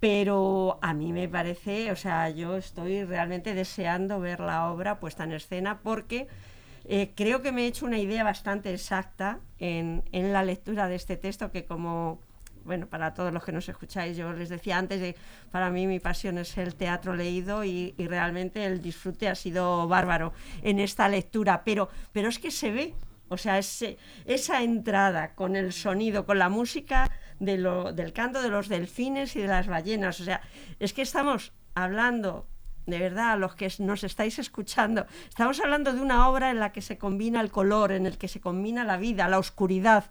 Pero 0.00 0.78
a 0.80 0.94
mí 0.94 1.12
me 1.12 1.28
parece, 1.28 1.92
o 1.92 1.96
sea, 1.96 2.30
yo 2.30 2.56
estoy 2.56 3.04
realmente 3.04 3.54
deseando 3.54 4.18
ver 4.18 4.40
la 4.40 4.70
obra 4.70 4.98
puesta 4.98 5.24
en 5.24 5.32
escena 5.32 5.80
porque 5.82 6.26
eh, 6.86 7.12
creo 7.14 7.42
que 7.42 7.52
me 7.52 7.62
he 7.62 7.66
hecho 7.66 7.86
una 7.86 7.98
idea 7.98 8.24
bastante 8.24 8.72
exacta 8.72 9.40
en, 9.58 10.02
la 10.12 10.42
lectura 10.42 10.88
de 10.88 10.94
este 10.94 11.16
texto 11.16 11.52
que 11.52 11.64
como, 11.64 12.20
bueno, 12.64 12.86
para 12.86 13.12
todos 13.14 13.32
los 13.32 13.44
que 13.44 13.52
nos 13.52 13.68
escucháis, 13.68 14.16
yo 14.16 14.32
les 14.32 14.48
decía 14.48 14.78
antes, 14.78 15.00
de, 15.00 15.16
para 15.50 15.70
mí 15.70 15.86
mi 15.86 16.00
pasión 16.00 16.38
es 16.38 16.56
el 16.56 16.74
teatro 16.74 17.14
leído 17.14 17.62
y, 17.64 17.94
realmente 17.98 18.64
el 18.64 18.80
disfrute 18.80 19.28
ha 19.28 19.34
sido 19.34 19.86
bárbaro 19.86 20.32
en 20.62 20.80
esta 20.80 21.08
lectura, 21.08 21.62
pero, 21.64 21.90
pero 22.12 22.28
es 22.28 22.38
que 22.38 22.50
se 22.50 22.70
ve, 22.70 22.94
o 23.28 23.36
sea, 23.36 23.58
esa 23.58 24.62
entrada 24.62 25.34
con 25.34 25.56
el 25.56 25.72
sonido, 25.72 26.26
con 26.26 26.38
la 26.38 26.48
música 26.48 27.10
de 27.40 27.58
lo- 27.58 27.92
del 27.92 28.12
canto 28.12 28.40
de 28.40 28.48
los 28.50 28.68
delfines 28.68 29.34
y 29.34 29.40
de 29.40 29.48
las 29.48 29.66
ballenas, 29.66 30.20
o 30.20 30.24
sea, 30.24 30.40
es 30.78 30.92
que 30.92 31.02
estamos 31.02 31.52
hablando 31.74 32.46
de 32.86 32.98
verdad, 32.98 33.32
a 33.32 33.36
los 33.36 33.54
que 33.54 33.70
nos 33.78 34.02
estáis 34.04 34.38
escuchando, 34.40 35.06
estamos 35.28 35.60
hablando 35.60 35.92
de 35.92 36.00
una 36.00 36.28
obra 36.28 36.50
en 36.50 36.58
la 36.58 36.72
que 36.72 36.80
se 36.80 36.98
combina 36.98 37.40
el 37.40 37.50
color, 37.50 37.92
en 37.92 38.04
el 38.06 38.18
que 38.18 38.26
se 38.26 38.40
combina 38.40 38.84
la 38.84 38.96
vida, 38.96 39.28
la 39.28 39.38
oscuridad, 39.38 40.10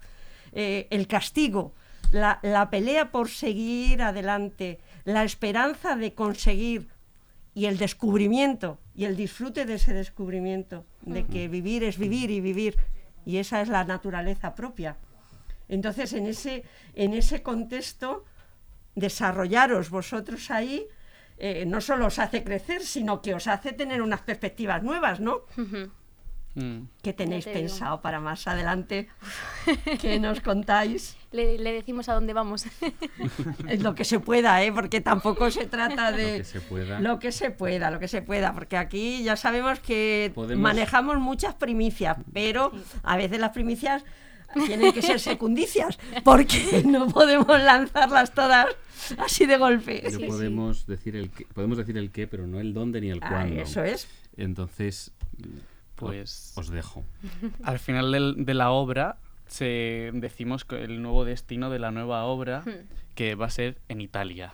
eh, 0.54 0.88
el 0.92 1.08
castigo, 1.08 1.74
la, 2.12 2.40
la 2.42 2.70
pelea 2.70 3.12
por 3.12 3.28
seguir 3.30 4.02
adelante, 4.02 4.80
la 5.04 5.24
esperanza 5.26 5.96
de 5.98 6.14
conseguir 6.14 6.90
y 7.54 7.66
el 7.66 7.78
descubrimiento 7.78 8.80
y 8.96 9.06
el 9.06 9.18
disfrute 9.18 9.66
de 9.66 9.74
ese 9.74 9.94
descubrimiento, 9.94 10.86
de 11.02 11.26
que 11.26 11.48
vivir 11.50 11.84
es 11.84 11.98
vivir 11.98 12.30
y 12.32 12.40
vivir, 12.40 12.78
y 13.26 13.38
esa 13.38 13.62
es 13.62 13.68
la 13.68 13.84
naturaleza 13.84 14.56
propia. 14.56 14.96
Entonces, 15.70 16.12
en 16.14 16.28
ese, 16.28 16.64
en 16.96 17.14
ese 17.14 17.42
contexto, 17.42 18.26
desarrollaros 18.96 19.90
vosotros 19.90 20.52
ahí 20.52 20.86
eh, 21.38 21.64
no 21.66 21.80
solo 21.80 22.08
os 22.08 22.20
hace 22.20 22.44
crecer, 22.44 22.82
sino 22.84 23.22
que 23.22 23.34
os 23.34 23.48
hace 23.48 23.72
tener 23.72 24.02
unas 24.02 24.22
perspectivas 24.22 24.84
nuevas, 24.84 25.22
¿no? 25.22 25.44
Mm. 26.56 26.82
¿Qué 27.04 27.14
tenéis 27.14 27.46
te 27.46 27.52
digo. 27.52 27.62
pensado 27.62 28.02
para 28.02 28.20
más 28.20 28.46
adelante? 28.48 29.08
¿Qué 30.02 30.20
nos 30.20 30.42
contáis? 30.42 31.16
Le, 31.32 31.58
le 31.60 31.72
decimos 31.72 32.10
a 32.10 32.14
dónde 32.16 32.34
vamos. 32.34 32.66
Es 33.70 33.82
lo 33.84 33.94
que 33.96 34.04
se 34.04 34.20
pueda, 34.20 34.62
¿eh? 34.64 34.72
Porque 34.74 35.00
tampoco 35.00 35.50
se 35.52 35.68
trata 35.68 36.12
Lo 36.12 36.18
de... 36.18 36.38
que 36.40 36.44
se 36.44 36.60
pueda. 36.60 37.00
Lo 37.00 37.20
que 37.20 37.32
se 37.32 37.52
pueda, 37.52 37.92
lo 37.92 38.00
que 38.00 38.08
se 38.10 38.22
pueda, 38.24 38.52
porque 38.54 38.76
aquí 38.78 39.24
ya 39.24 39.36
sabemos 39.38 39.80
que 39.80 40.32
Podemos- 40.36 40.62
manejamos 40.64 41.20
muchas 41.20 41.54
primicias, 41.56 42.18
pero 42.34 42.72
a 43.04 43.16
veces 43.16 43.40
las 43.40 43.52
primicias 43.52 44.04
tienen 44.66 44.92
que 44.94 45.02
ser 45.02 45.20
secundicias, 45.20 45.98
porque 46.24 46.84
no 46.86 47.08
podemos 47.08 47.48
lanzarlas 47.62 48.34
todas 48.34 48.68
así 49.18 49.46
de 49.46 49.58
golpe. 49.58 50.04
Yo 50.12 50.28
podemos, 50.28 50.86
Decir 50.88 51.16
el 51.16 51.30
qué, 51.32 51.46
podemos 51.54 51.78
decir 51.78 51.98
el 51.98 52.12
qué, 52.12 52.28
pero 52.28 52.48
no 52.48 52.60
el 52.60 52.74
dónde 52.74 53.02
ni 53.02 53.10
el 53.10 53.20
Ah, 53.22 53.30
cuándo. 53.30 53.62
eso 53.62 53.84
es. 53.84 54.08
Entonces, 54.38 55.12
Pues 55.96 56.54
os 56.56 56.70
dejo. 56.70 57.04
al 57.64 57.80
final 57.80 58.12
del- 58.12 58.46
de 58.46 58.54
la 58.54 58.72
obra 58.72 59.18
se, 59.48 60.12
decimos 60.14 60.66
el 60.70 61.02
nuevo 61.02 61.26
destino 61.26 61.70
de 61.70 61.80
la 61.80 61.92
nueva 61.92 62.24
obra 62.26 62.64
que 63.16 63.36
va 63.36 63.48
a 63.48 63.50
ser 63.50 63.78
en 63.90 64.00
Italia. 64.02 64.54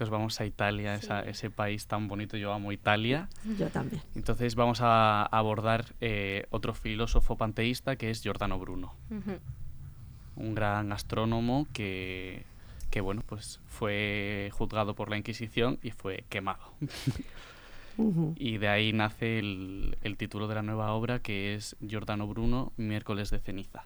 Entonces 0.00 0.12
vamos 0.12 0.40
a 0.40 0.46
Italia, 0.46 0.94
esa- 0.94 1.20
ese 1.20 1.50
país 1.50 1.86
tan 1.86 2.08
bonito, 2.08 2.38
yo 2.38 2.54
amo 2.54 2.72
Italia. 2.72 3.28
Yo 3.58 3.68
también. 3.68 4.00
Entonces 4.16 4.54
vamos 4.54 4.80
a 4.80 5.24
abordar 5.26 5.84
eh, 6.00 6.46
otro 6.48 6.72
filósofo 6.72 7.36
panteísta 7.36 7.96
que 7.96 8.08
es 8.08 8.22
Giordano 8.22 8.58
Bruno, 8.58 8.94
un 10.36 10.54
gran 10.54 10.90
astrónomo 10.92 11.66
que, 11.74 12.44
que 12.90 13.02
bueno, 13.02 13.22
pues 13.26 13.60
fue 13.68 14.48
juzgado 14.54 14.94
por 14.94 15.10
la 15.10 15.18
Inquisición 15.18 15.78
y 15.82 15.90
fue 15.90 16.24
quemado. 16.30 16.62
Y 18.38 18.56
de 18.56 18.68
ahí 18.68 18.94
nace 18.94 19.38
el, 19.38 19.98
el 20.02 20.16
título 20.16 20.48
de 20.48 20.54
la 20.54 20.62
nueva 20.62 20.92
obra 20.92 21.18
que 21.18 21.54
es 21.54 21.76
Giordano 21.86 22.26
Bruno, 22.26 22.72
miércoles 22.78 23.28
de 23.28 23.40
ceniza. 23.40 23.84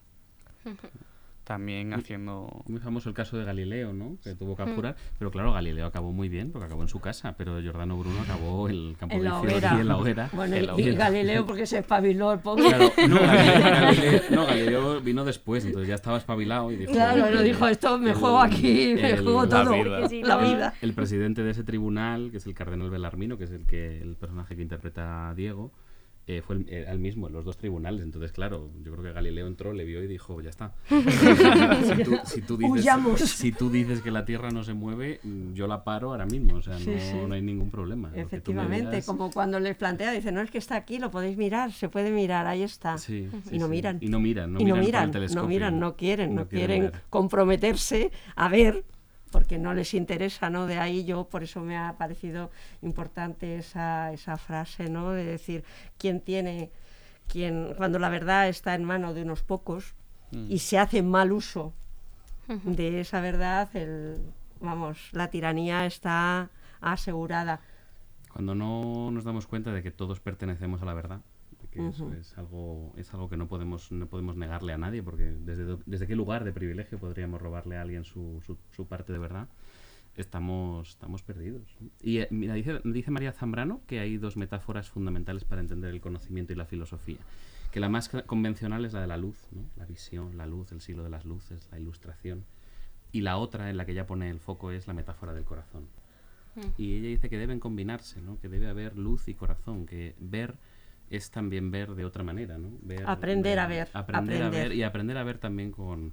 También 1.45 1.93
haciendo... 1.93 2.63
Muy 2.67 2.81
famoso 2.81 3.11
el 3.11 3.15
caso 3.15 3.37
de 3.37 3.45
Galileo, 3.45 3.93
¿no? 3.93 4.17
Que 4.25 4.35
tuvo 4.35 4.57
que 4.57 4.65
Mm. 4.65 4.69
abjurar. 4.71 4.97
Pero 5.19 5.31
claro, 5.31 5.53
Galileo 5.53 5.85
acabó 5.87 6.11
muy 6.11 6.31
bien, 6.31 6.51
porque 6.51 6.65
acabó 6.67 6.81
en 6.81 6.89
su 6.89 7.01
casa. 7.01 7.35
Pero 7.37 7.61
Giordano 7.61 7.99
Bruno 7.99 8.19
acabó 8.23 8.67
en 8.71 8.75
el 8.75 8.97
campo 8.99 9.15
En 9.15 9.23
de 9.23 9.29
la 9.29 9.39
hoguera. 9.41 9.81
en 9.81 9.89
la 9.89 9.97
hoguera. 9.99 10.31
Bueno, 10.35 10.57
En 10.57 10.67
la 10.67 10.73
y 10.73 10.75
hoguera. 10.75 10.99
Galileo 11.11 11.45
porque 11.47 11.67
se 11.67 11.79
espabiló 11.81 12.33
el 12.33 12.39
pobre. 12.41 12.65
Claro, 12.69 12.91
no, 13.09 13.21
Galileo, 13.21 14.21
no, 14.31 14.47
Galileo 14.47 15.01
vino 15.03 15.25
después, 15.25 15.65
entonces 15.67 15.89
ya 15.89 15.97
estaba 15.97 16.17
espabilado 16.17 16.73
y 16.73 16.77
dijo... 16.77 16.93
Claro, 16.93 17.31
lo 17.31 17.43
dijo, 17.43 17.69
esto 17.69 17.99
me 17.99 18.11
el- 18.11 18.17
juego 18.17 18.41
aquí, 18.41 18.95
me 18.95 19.11
el- 19.11 19.23
juego 19.23 19.43
la 19.45 19.49
todo. 19.65 19.73
vida. 19.75 20.09
Sí, 20.09 20.23
La 20.23 20.37
no. 20.37 20.43
vida. 20.49 20.75
El 20.81 20.95
presidente 20.95 21.43
de 21.43 21.51
ese 21.51 21.63
tribunal, 21.63 22.31
que 22.31 22.39
es 22.39 22.47
el 22.47 22.55
cardenal 22.55 22.89
Belarmino, 22.89 23.37
que 23.37 23.45
es 23.45 23.51
el 23.51 23.67
que 23.67 24.01
el 24.01 24.17
personaje 24.17 24.57
que 24.57 24.63
interpreta 24.63 25.29
a 25.29 25.35
Diego, 25.35 25.73
eh, 26.27 26.41
fue 26.41 26.57
el, 26.57 26.69
era 26.71 26.91
el 26.93 26.99
mismo 26.99 27.27
en 27.27 27.35
los 27.35 27.45
dos 27.45 27.57
tribunales. 27.59 28.03
Entonces, 28.03 28.33
claro, 28.33 28.71
yo 28.83 28.93
creo 28.93 29.05
que 29.05 29.13
Galileo 29.13 29.47
entró, 29.47 29.73
le 29.73 29.85
vio 29.85 30.03
y 30.03 30.07
dijo, 30.07 30.41
ya 30.41 30.51
está. 30.51 30.73
si, 30.89 32.03
tú, 32.03 32.17
si 32.25 32.41
tú 32.43 32.57
dices, 32.57 32.73
Huyamos. 32.73 33.21
si 33.21 33.53
tú 33.53 33.71
dices 33.71 34.01
que 34.01 34.11
la 34.11 34.25
Tierra 34.25 34.51
no 34.51 34.65
se 34.65 34.75
mueve, 34.75 35.21
yo 35.53 35.67
la 35.67 35.85
paro 35.85 36.11
ahora 36.11 36.27
mismo. 36.27 36.57
O 36.57 36.63
sea, 36.63 36.79
Sí, 36.79 36.91
no, 36.91 36.99
sí. 37.01 37.15
no 37.29 37.35
hay 37.35 37.43
ningún 37.43 37.71
problema. 37.71 38.11
Efectivamente, 38.15 38.91
digas- 38.97 39.07
como 39.07 39.31
cuando 39.31 39.61
les 39.61 39.77
plantea, 39.77 40.13
dice, 40.13 40.33
no 40.33 40.41
es 40.41 40.51
que 40.51 40.59
está 40.59 40.77
aquí, 40.77 40.99
lo 40.99 41.11
podéis 41.11 41.37
mirar, 41.37 41.73
se 41.73 41.89
puede 41.89 42.11
mirar, 42.11 42.47
ahí 42.47 42.63
está. 42.63 42.97
Sí, 42.99 43.29
sí, 43.45 43.57
y 43.57 43.59
no 43.59 43.67
sí. 43.67 43.71
miran. 43.71 43.99
Y 44.01 44.09
no 44.09 44.19
miran, 44.21 44.53
no 44.53 44.61
y 44.61 44.65
no 44.65 44.77
miran, 44.77 45.11
miran, 45.11 45.35
no 45.35 45.47
miran, 45.47 45.79
no 45.81 45.97
quieren, 45.97 46.35
no, 46.35 46.49
quieren, 46.49 46.91
comprometerse 47.11 48.11
a 48.37 48.49
ver, 48.49 48.85
porque 49.35 49.59
no 49.59 49.75
les 49.75 49.95
interesa, 49.95 50.49
¿no? 50.49 50.69
De 50.69 50.79
ahí 50.79 51.05
yo, 51.05 51.25
por 51.25 51.43
eso 51.43 51.61
me 51.61 51.77
ha 51.77 51.97
parecido 51.99 52.53
importante 52.83 53.57
esa, 53.57 54.13
esa 54.13 54.37
frase, 54.37 54.89
¿no? 54.89 55.11
De 55.11 55.25
decir, 55.25 55.65
quién 55.99 56.21
tiene, 56.21 56.71
quién, 57.27 57.75
cuando 57.77 57.99
la 57.99 58.11
verdad 58.11 58.49
está 58.49 58.77
en 58.77 58.85
manos 58.85 59.17
de 59.17 59.23
unos 59.23 59.43
pocos 59.43 59.97
y 60.31 60.61
se 60.61 60.79
hace 60.79 61.03
mal 61.03 61.33
uso 61.33 61.73
de 62.47 63.01
esa 63.01 63.21
verdad, 63.21 63.69
el, 63.75 64.19
vamos, 64.61 65.09
la 65.11 65.31
tiranía 65.31 65.85
está 65.85 66.49
asegurada. 66.81 67.59
Cuando 68.33 68.55
no 68.55 69.11
nos 69.11 69.25
damos 69.25 69.49
cuenta 69.49 69.73
de 69.73 69.83
que 69.83 69.91
todos 69.91 70.21
pertenecemos 70.21 70.81
a 70.81 70.85
la 70.85 70.95
verdad, 70.95 71.23
que 71.75 71.89
eso 71.89 72.13
es 72.13 72.39
algo, 72.39 72.93
es 72.97 73.13
algo 73.13 73.29
que 73.29 73.37
no 73.37 73.49
podemos, 73.49 73.91
no 73.91 74.07
podemos 74.07 74.37
negarle 74.37 74.73
a 74.73 74.79
nadie, 74.79 75.03
porque 75.03 75.25
desde, 75.25 75.77
desde 75.87 76.07
qué 76.07 76.15
lugar 76.15 76.45
de 76.45 76.53
privilegio 76.53 76.99
podríamos 76.99 77.43
robarle 77.43 77.77
a 77.77 77.83
alguien 77.83 78.05
su, 78.05 78.41
su, 78.47 78.57
su 78.71 78.87
parte 78.87 79.13
de 79.13 79.19
verdad, 79.19 79.49
estamos, 80.17 80.91
estamos 80.91 81.23
perdidos. 81.23 81.77
Y 82.01 82.19
eh, 82.19 82.29
mira, 82.31 82.55
dice, 82.55 82.81
dice 82.85 83.11
María 83.11 83.33
Zambrano 83.33 83.81
que 83.87 83.99
hay 83.99 84.17
dos 84.17 84.37
metáforas 84.37 84.89
fundamentales 84.89 85.45
para 85.45 85.61
entender 85.61 85.91
el 85.93 86.01
conocimiento 86.01 86.53
y 86.53 86.57
la 86.57 86.67
filosofía. 86.67 87.19
Que 87.73 87.81
la 87.81 87.89
más 87.89 88.09
convencional 88.09 88.85
es 88.85 88.93
la 88.93 89.01
de 89.01 89.09
la 89.09 89.17
luz, 89.17 89.49
¿no? 89.51 89.63
la 89.77 89.85
visión, 89.85 90.37
la 90.37 90.47
luz, 90.47 90.71
el 90.71 90.81
siglo 90.81 91.03
de 91.03 91.11
las 91.11 91.25
luces, 91.25 91.69
la 91.73 91.81
ilustración. 91.81 92.45
Y 93.11 93.23
la 93.23 93.37
otra, 93.37 93.69
en 93.69 93.77
la 93.77 93.85
que 93.85 93.93
ella 93.93 94.07
pone 94.07 94.31
el 94.31 94.39
foco, 94.39 94.71
es 94.71 94.87
la 94.87 94.95
metáfora 94.95 95.33
del 95.33 95.45
corazón. 95.45 95.89
Y 96.79 96.99
ella 96.99 97.09
dice 97.09 97.29
que 97.29 97.37
deben 97.37 97.59
combinarse, 97.59 98.23
¿no? 98.23 98.39
que 98.39 98.49
debe 98.49 98.69
haber 98.69 98.97
luz 98.97 99.27
y 99.27 99.35
corazón, 99.35 99.87
que 99.87 100.15
ver 100.21 100.55
es 101.11 101.31
también 101.31 101.71
ver 101.71 101.95
de 101.95 102.05
otra 102.05 102.25
manera. 102.25 102.59
¿no? 102.59 102.71
Ver- 102.83 103.07
Aprender 103.09 103.59
a 103.59 103.67
ver, 103.67 103.89
Aprender, 103.93 104.43
a 104.43 104.51
ver 104.51 104.73
y 104.73 104.83
aprender 104.83 105.17
a 105.19 105.25
ver 105.25 105.39
también 105.39 105.71
con, 105.71 106.13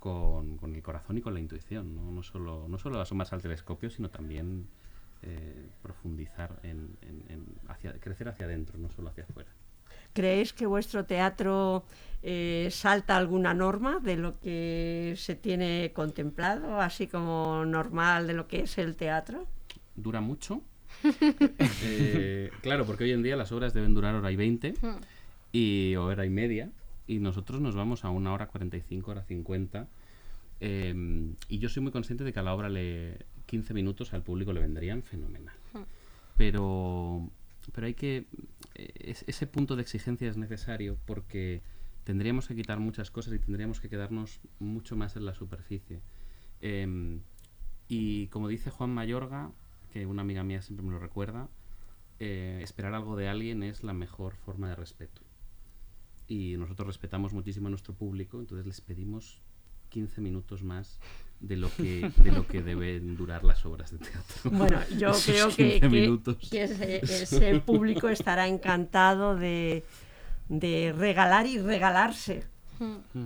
con, 0.00 0.56
con 0.58 0.74
el 0.74 0.82
corazón 0.82 1.18
y 1.18 1.20
con 1.20 1.34
la 1.34 1.40
intuición. 1.40 1.94
No, 1.94 2.10
no, 2.12 2.22
solo, 2.22 2.66
no 2.68 2.78
solo 2.78 3.00
asomarse 3.00 3.34
al 3.34 3.42
telescopio, 3.42 3.90
sino 3.90 4.10
también 4.10 4.66
eh, 5.22 5.68
profundizar 5.82 6.58
en, 6.62 6.96
en- 7.02 7.24
en 7.28 7.44
hacia, 7.68 7.92
crecer 7.94 8.28
hacia 8.28 8.46
adentro, 8.46 8.78
no 8.78 8.90
solo 8.90 9.08
hacia 9.08 9.24
afuera. 9.24 9.50
¿Creéis 10.12 10.52
que 10.52 10.66
vuestro 10.66 11.04
teatro 11.04 11.84
eh, 12.22 12.68
salta 12.70 13.16
alguna 13.16 13.52
norma 13.54 13.98
de 14.00 14.16
lo 14.16 14.38
que 14.40 15.14
se 15.16 15.34
tiene 15.34 15.92
contemplado, 15.94 16.80
así 16.80 17.06
como 17.06 17.64
normal 17.64 18.26
de 18.26 18.32
lo 18.34 18.46
que 18.48 18.60
es 18.60 18.78
el 18.78 18.96
teatro? 18.96 19.46
dura 19.94 20.20
mucho. 20.20 20.60
Eh, 21.82 22.50
claro, 22.62 22.84
porque 22.86 23.04
hoy 23.04 23.12
en 23.12 23.22
día 23.22 23.36
las 23.36 23.52
obras 23.52 23.74
deben 23.74 23.94
durar 23.94 24.14
hora 24.14 24.30
y 24.32 24.36
20 24.36 24.74
y, 25.52 25.94
o 25.96 26.04
hora 26.04 26.26
y 26.26 26.30
media 26.30 26.70
y 27.06 27.18
nosotros 27.18 27.60
nos 27.60 27.74
vamos 27.74 28.04
a 28.04 28.10
una 28.10 28.32
hora 28.32 28.46
45, 28.48 29.10
hora 29.10 29.22
50 29.22 29.86
eh, 30.60 31.34
y 31.48 31.58
yo 31.58 31.68
soy 31.68 31.82
muy 31.82 31.92
consciente 31.92 32.24
de 32.24 32.32
que 32.32 32.40
a 32.40 32.42
la 32.42 32.54
obra 32.54 32.68
le 32.68 33.18
15 33.46 33.74
minutos 33.74 34.12
al 34.12 34.22
público 34.22 34.52
le 34.52 34.60
vendrían 34.60 35.02
fenomenal. 35.02 35.54
Pero, 36.36 37.30
pero 37.72 37.86
hay 37.86 37.94
que... 37.94 38.24
eh, 38.74 38.90
es- 38.98 39.24
ese 39.26 39.46
punto 39.46 39.76
de 39.76 39.82
exigencia 39.82 40.28
es 40.28 40.36
necesario 40.36 40.96
porque 41.06 41.60
tendríamos 42.04 42.48
que 42.48 42.54
quitar 42.56 42.78
muchas 42.80 43.10
cosas 43.10 43.34
y 43.34 43.38
tendríamos 43.38 43.80
que 43.80 43.88
quedarnos 43.88 44.40
mucho 44.58 44.96
más 44.96 45.16
en 45.16 45.24
la 45.26 45.34
superficie. 45.34 46.00
Em, 46.60 47.20
y 47.88 48.26
como 48.28 48.48
dice 48.48 48.70
Juan 48.70 48.90
Mayorga, 48.90 49.50
que 49.96 50.06
una 50.06 50.20
amiga 50.22 50.44
mía 50.44 50.60
siempre 50.60 50.84
me 50.84 50.92
lo 50.92 50.98
recuerda, 50.98 51.48
eh, 52.18 52.60
esperar 52.62 52.92
algo 52.94 53.16
de 53.16 53.28
alguien 53.28 53.62
es 53.62 53.82
la 53.82 53.94
mejor 53.94 54.34
forma 54.36 54.68
de 54.68 54.76
respeto. 54.76 55.22
Y 56.28 56.56
nosotros 56.58 56.86
respetamos 56.88 57.32
muchísimo 57.32 57.68
a 57.68 57.70
nuestro 57.70 57.94
público, 57.94 58.38
entonces 58.40 58.66
les 58.66 58.80
pedimos 58.82 59.40
15 59.90 60.20
minutos 60.20 60.62
más 60.62 60.98
de 61.40 61.56
lo 61.56 61.70
que, 61.74 62.10
de 62.16 62.32
lo 62.32 62.46
que 62.46 62.62
deben 62.62 63.16
durar 63.16 63.42
las 63.44 63.64
obras 63.64 63.90
de 63.92 63.98
teatro. 63.98 64.50
Bueno, 64.50 64.80
yo 64.98 65.10
Esos 65.10 65.24
creo 65.24 65.48
que, 65.48 65.80
15 65.80 65.80
que- 65.80 65.88
minutos. 65.88 66.48
que 66.50 66.62
ese, 66.64 66.96
ese 67.04 67.60
público 67.60 68.08
estará 68.08 68.48
encantado 68.48 69.34
de, 69.36 69.84
de 70.50 70.92
regalar 70.96 71.46
y 71.46 71.58
regalarse. 71.58 72.44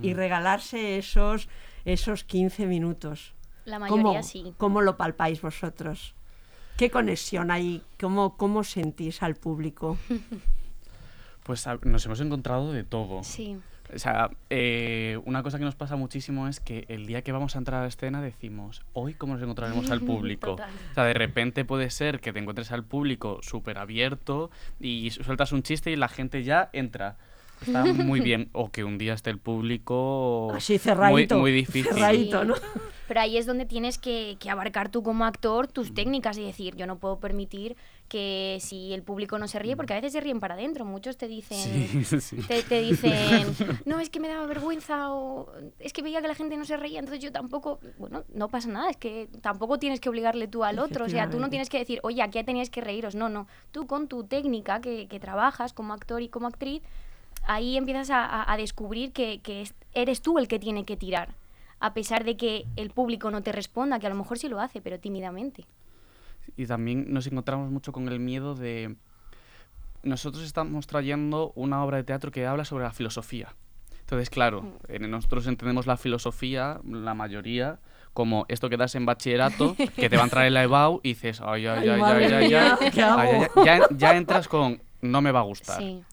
Y 0.01 0.13
regalarse 0.13 0.97
esos, 0.97 1.49
esos 1.83 2.23
15 2.23 2.65
minutos. 2.67 3.33
La 3.65 3.79
¿Cómo, 3.79 3.97
mayoría 4.03 4.23
sí. 4.23 4.53
¿Cómo 4.57 4.79
lo 4.81 4.95
palpáis 4.95 5.41
vosotros? 5.41 6.15
¿Qué 6.77 6.89
conexión 6.89 7.51
hay? 7.51 7.81
¿Cómo, 7.99 8.37
cómo 8.37 8.63
sentís 8.63 9.21
al 9.23 9.35
público? 9.35 9.97
Pues 11.43 11.65
a- 11.65 11.79
nos 11.83 12.05
hemos 12.05 12.19
encontrado 12.21 12.71
de 12.71 12.83
todo. 12.83 13.23
Sí. 13.23 13.57
O 13.93 13.97
sea, 13.97 14.29
eh, 14.51 15.19
una 15.25 15.41
cosa 15.41 15.57
que 15.57 15.65
nos 15.65 15.73
pasa 15.75 15.95
muchísimo 15.95 16.47
es 16.47 16.59
que 16.59 16.85
el 16.87 17.07
día 17.07 17.23
que 17.23 17.31
vamos 17.31 17.55
a 17.55 17.57
entrar 17.57 17.79
a 17.79 17.81
la 17.81 17.87
escena 17.89 18.21
decimos, 18.21 18.83
hoy 18.93 19.15
cómo 19.15 19.33
nos 19.33 19.41
encontraremos 19.41 19.89
al 19.89 20.01
público. 20.05 20.51
Total. 20.51 20.69
O 20.91 20.93
sea, 20.93 21.03
de 21.05 21.13
repente 21.15 21.65
puede 21.65 21.89
ser 21.89 22.19
que 22.21 22.31
te 22.31 22.37
encuentres 22.39 22.71
al 22.71 22.83
público 22.85 23.39
súper 23.41 23.79
abierto 23.79 24.51
y 24.79 25.09
sueltas 25.09 25.51
un 25.51 25.63
chiste 25.63 25.89
y 25.91 25.95
la 25.95 26.09
gente 26.09 26.43
ya 26.43 26.69
entra. 26.73 27.17
Está 27.65 27.85
muy 27.85 28.19
bien. 28.21 28.49
O 28.53 28.69
que 28.71 28.83
un 28.83 28.97
día 28.97 29.13
esté 29.13 29.29
el 29.29 29.37
público 29.39 30.51
Así 30.55 30.77
cerradito. 30.77 31.35
muy, 31.35 31.41
muy 31.41 31.51
difícil. 31.51 31.85
Cerradito, 31.93 32.43
¿no? 32.43 32.55
Pero 33.07 33.19
ahí 33.19 33.37
es 33.37 33.45
donde 33.45 33.65
tienes 33.65 33.97
que, 33.97 34.37
que 34.39 34.49
abarcar 34.49 34.87
tú 34.89 35.03
como 35.03 35.25
actor 35.25 35.67
Mm. 35.67 35.71
tus 35.73 35.93
técnicas 35.93 36.37
y 36.37 36.43
decir, 36.45 36.75
yo 36.77 36.87
no 36.87 36.97
puedo 36.97 37.19
permitir 37.19 37.75
que 38.07 38.57
si 38.61 38.93
el 38.93 39.03
público 39.03 39.37
no 39.37 39.47
se 39.49 39.59
ríe, 39.59 39.75
porque 39.75 39.93
a 39.93 39.97
veces 39.97 40.13
se 40.13 40.21
ríen 40.21 40.39
para 40.39 40.53
adentro, 40.53 40.85
muchos 40.85 41.17
te 41.17 41.27
dicen, 41.27 41.57
Mm. 41.93 42.03
Sí, 42.05 42.21
sí. 42.21 42.37
te, 42.47 42.63
te 42.63 42.79
dicen, 42.81 43.47
no, 43.85 43.99
es 43.99 44.09
que 44.09 44.19
me 44.21 44.29
daba 44.29 44.45
vergüenza 44.45 45.11
o 45.13 45.51
es 45.79 45.91
que 45.91 46.01
veía 46.01 46.21
que 46.21 46.27
la 46.29 46.35
gente 46.35 46.55
no 46.55 46.63
se 46.63 46.77
reía, 46.77 46.99
entonces 46.99 47.21
yo 47.21 47.31
tampoco, 47.33 47.79
bueno, 47.97 48.23
no 48.33 48.47
pasa 48.47 48.69
nada, 48.69 48.89
es 48.89 48.97
que 48.97 49.27
tampoco 49.41 49.77
tienes 49.77 49.99
que 49.99 50.07
obligarle 50.09 50.47
tú 50.47 50.63
al 50.63 50.79
otro, 50.79 51.05
o 51.05 51.09
sea, 51.09 51.29
tú 51.29 51.37
no 51.39 51.49
tienes 51.49 51.69
que 51.69 51.79
decir, 51.79 51.99
oye, 52.03 52.21
aquí 52.21 52.41
teníais 52.45 52.69
que 52.69 52.79
reíros, 52.81 53.13
no, 53.15 53.27
no, 53.27 53.47
tú 53.71 53.87
con 53.87 54.07
tu 54.07 54.23
técnica 54.23 54.79
que, 54.79 55.07
que 55.07 55.19
trabajas 55.19 55.73
como 55.73 55.93
actor 55.93 56.21
y 56.21 56.29
como 56.29 56.47
actriz, 56.47 56.81
ahí 57.47 57.77
empiezas 57.77 58.09
a, 58.09 58.25
a- 58.25 58.51
a 58.53 58.57
descubrir 58.57 59.11
que, 59.11 59.39
que 59.41 59.61
es- 59.61 59.73
eres 59.93 60.21
tú 60.21 60.37
el 60.39 60.47
que 60.47 60.59
tiene 60.59 60.85
que 60.85 60.97
tirar, 60.97 61.35
a 61.79 61.93
pesar 61.93 62.23
de 62.23 62.37
que 62.37 62.65
el 62.75 62.89
público 62.91 63.31
no 63.31 63.41
te 63.41 63.51
responda, 63.51 63.99
que 63.99 64.07
a 64.07 64.09
lo 64.09 64.15
mejor 64.15 64.37
sí 64.37 64.47
lo 64.49 64.59
hace, 64.59 64.81
pero 64.81 64.99
tímidamente. 64.99 65.65
Y 66.57 66.65
también 66.65 67.11
nos 67.13 67.27
encontramos 67.27 67.69
mucho 67.71 67.91
con 67.91 68.07
el 68.09 68.19
miedo 68.19 68.55
de... 68.55 68.95
Nosotros 70.03 70.43
estamos 70.43 70.87
trayendo 70.87 71.51
una 71.55 71.83
obra 71.83 71.97
de 71.97 72.03
teatro 72.03 72.31
que 72.31 72.47
habla 72.47 72.65
sobre 72.65 72.83
la 72.85 72.91
filosofía. 72.91 73.53
Entonces, 73.99 74.29
claro, 74.29 74.73
en- 74.87 75.09
nosotros 75.09 75.45
entendemos 75.47 75.85
la 75.87 75.95
filosofía, 75.97 76.79
la 76.83 77.13
mayoría, 77.13 77.79
como 78.13 78.45
esto 78.49 78.69
que 78.69 78.75
das 78.77 78.95
en 78.95 79.05
bachillerato, 79.05 79.75
que 79.95 80.09
te 80.09 80.17
va 80.17 80.23
a 80.23 80.25
entrar 80.25 80.45
en 80.45 80.53
la 80.55 80.63
EBAU 80.63 80.99
y 81.03 81.09
dices, 81.09 81.39
ay, 81.41 81.67
ay, 81.67 81.87
Ay, 81.87 82.01
ay, 82.01 82.01
ay, 82.01 82.33
ay, 82.33 82.53
ay, 82.53 82.91
¿qué 82.91 83.01
ay, 83.03 83.29
ay". 83.55 83.65
Ya, 83.65 83.79
ya 83.95 84.17
entras 84.17 84.47
con, 84.47 84.81
no 85.01 85.21
me 85.21 85.31
va 85.31 85.39
a 85.39 85.43
gustar. 85.43 85.77
Sí. 85.77 86.03